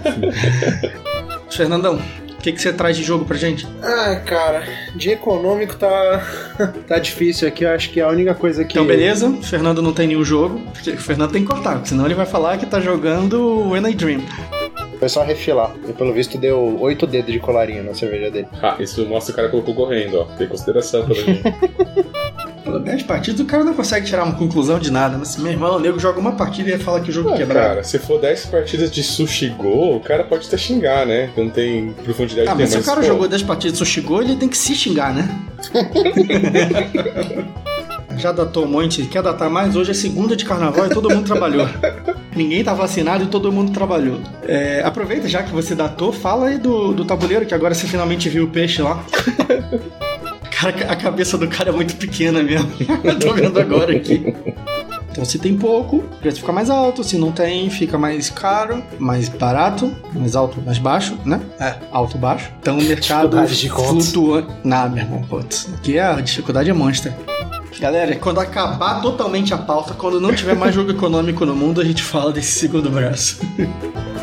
Fernandão, 1.48 2.00
o 2.28 2.36
que, 2.42 2.52
que 2.52 2.60
você 2.60 2.72
traz 2.72 2.96
de 2.96 3.04
jogo 3.04 3.24
pra 3.24 3.36
gente? 3.36 3.66
Ah, 3.80 4.16
cara, 4.16 4.66
de 4.94 5.10
econômico 5.10 5.76
tá, 5.76 6.26
tá 6.86 6.98
difícil 6.98 7.46
aqui. 7.46 7.64
Eu 7.64 7.70
acho 7.70 7.90
que 7.90 8.00
a 8.00 8.08
única 8.08 8.34
coisa 8.34 8.64
que. 8.64 8.72
Então, 8.72 8.86
beleza. 8.86 9.28
O 9.28 9.42
Fernando 9.42 9.80
não 9.80 9.92
tem 9.92 10.08
nenhum 10.08 10.24
jogo. 10.24 10.60
O 10.72 10.96
Fernando 10.98 11.30
tem 11.30 11.42
que 11.42 11.48
cortar, 11.48 11.80
senão 11.86 12.04
ele 12.04 12.14
vai 12.14 12.26
falar 12.26 12.58
que 12.58 12.66
tá 12.66 12.80
jogando 12.80 13.70
When 13.70 13.88
I 13.88 13.94
Dream. 13.94 14.20
Foi 15.04 15.08
só 15.10 15.22
refilar. 15.22 15.70
E 15.86 15.92
pelo 15.92 16.14
visto 16.14 16.38
deu 16.38 16.78
oito 16.80 17.06
dedos 17.06 17.30
de 17.30 17.38
colarinho 17.38 17.84
na 17.84 17.92
cerveja 17.92 18.30
dele. 18.30 18.48
Ah, 18.62 18.76
isso 18.80 19.04
mostra 19.04 19.34
o 19.34 19.36
cara 19.36 19.50
colocou 19.50 19.74
correndo, 19.74 20.20
ó. 20.20 20.24
Tem 20.38 20.48
consideração 20.48 21.04
pelo 21.06 21.26
mim. 21.26 21.42
Pelo 22.64 22.80
10 22.80 23.02
partidas, 23.02 23.38
o 23.38 23.44
cara 23.44 23.62
não 23.64 23.74
consegue 23.74 24.06
tirar 24.06 24.24
uma 24.24 24.34
conclusão 24.34 24.78
de 24.78 24.90
nada. 24.90 25.18
Mas 25.18 25.36
meu 25.36 25.52
irmão, 25.52 25.76
o 25.76 25.78
nego 25.78 25.98
joga 25.98 26.18
uma 26.18 26.32
partida 26.32 26.70
e 26.70 26.78
fala 26.78 27.02
que 27.02 27.10
o 27.10 27.12
jogo 27.12 27.34
ah, 27.34 27.36
quebrado. 27.36 27.68
Cara, 27.68 27.84
se 27.84 27.98
for 27.98 28.18
10 28.18 28.46
partidas 28.46 28.90
de 28.90 29.02
Sushi 29.02 29.50
Go, 29.50 29.96
o 29.96 30.00
cara 30.00 30.24
pode 30.24 30.46
até 30.46 30.56
xingar, 30.56 31.04
né? 31.04 31.28
Não 31.36 31.50
tem 31.50 31.92
profundidade 32.02 32.48
Ah, 32.48 32.54
de 32.54 32.60
mas 32.60 32.70
se 32.70 32.76
tema, 32.76 32.82
o 32.82 32.86
cara 32.86 33.00
pô, 33.02 33.06
jogou 33.06 33.28
10 33.28 33.42
partidas 33.42 33.72
de 33.72 33.78
Sushi 33.80 34.00
Go, 34.00 34.22
ele 34.22 34.36
tem 34.36 34.48
que 34.48 34.56
se 34.56 34.74
xingar, 34.74 35.12
né? 35.12 35.28
Já 38.16 38.32
datou 38.32 38.64
um 38.64 38.68
monte, 38.68 39.04
quer 39.06 39.22
datar 39.22 39.50
mais? 39.50 39.76
Hoje 39.76 39.90
é 39.90 39.94
segunda 39.94 40.36
de 40.36 40.44
carnaval 40.44 40.86
e 40.86 40.90
todo 40.90 41.10
mundo 41.10 41.26
trabalhou. 41.26 41.68
Ninguém 42.34 42.64
tá 42.64 42.74
vacinado 42.74 43.24
e 43.24 43.26
todo 43.26 43.52
mundo 43.52 43.72
trabalhou. 43.72 44.20
É, 44.46 44.82
aproveita 44.84 45.28
já 45.28 45.42
que 45.42 45.52
você 45.52 45.74
datou, 45.74 46.12
fala 46.12 46.48
aí 46.48 46.58
do, 46.58 46.92
do 46.92 47.04
tabuleiro, 47.04 47.46
que 47.46 47.54
agora 47.54 47.74
você 47.74 47.86
finalmente 47.86 48.28
viu 48.28 48.44
o 48.44 48.48
peixe 48.48 48.82
lá. 48.82 49.04
Cara, 50.50 50.92
a 50.92 50.96
cabeça 50.96 51.36
do 51.36 51.48
cara 51.48 51.70
é 51.70 51.72
muito 51.72 51.96
pequena 51.96 52.42
mesmo. 52.42 52.70
Eu 53.02 53.18
tô 53.18 53.34
vendo 53.34 53.60
agora 53.60 53.94
aqui. 53.94 54.34
Então, 55.10 55.24
se 55.24 55.38
tem 55.38 55.56
pouco, 55.56 55.98
o 55.98 56.16
preço 56.20 56.40
fica 56.40 56.52
mais 56.52 56.70
alto. 56.70 57.04
Se 57.04 57.18
não 57.18 57.30
tem, 57.30 57.68
fica 57.70 57.98
mais 57.98 58.30
caro, 58.30 58.82
mais 58.98 59.28
barato, 59.28 59.92
mais 60.12 60.34
alto, 60.34 60.60
mais 60.64 60.78
baixo, 60.78 61.18
né? 61.24 61.40
É, 61.60 61.74
alto, 61.92 62.16
baixo. 62.16 62.50
Então, 62.60 62.78
o 62.78 62.82
mercado 62.82 63.36
flutua. 63.46 64.46
Não, 64.64 64.90
meu 64.90 65.04
irmão, 65.04 65.22
putz. 65.22 65.68
Aqui 65.74 65.98
a 65.98 66.14
dificuldade 66.14 66.70
é 66.70 66.72
monstra. 66.72 67.14
Galera, 67.80 68.14
quando 68.16 68.40
acabar 68.40 69.00
totalmente 69.02 69.52
a 69.52 69.58
pauta, 69.58 69.94
quando 69.94 70.20
não 70.20 70.34
tiver 70.34 70.54
mais 70.54 70.74
jogo 70.74 70.92
econômico 70.92 71.44
no 71.44 71.54
mundo, 71.54 71.80
a 71.80 71.84
gente 71.84 72.02
fala 72.02 72.32
desse 72.32 72.58
segundo 72.58 72.88
braço. 72.88 73.40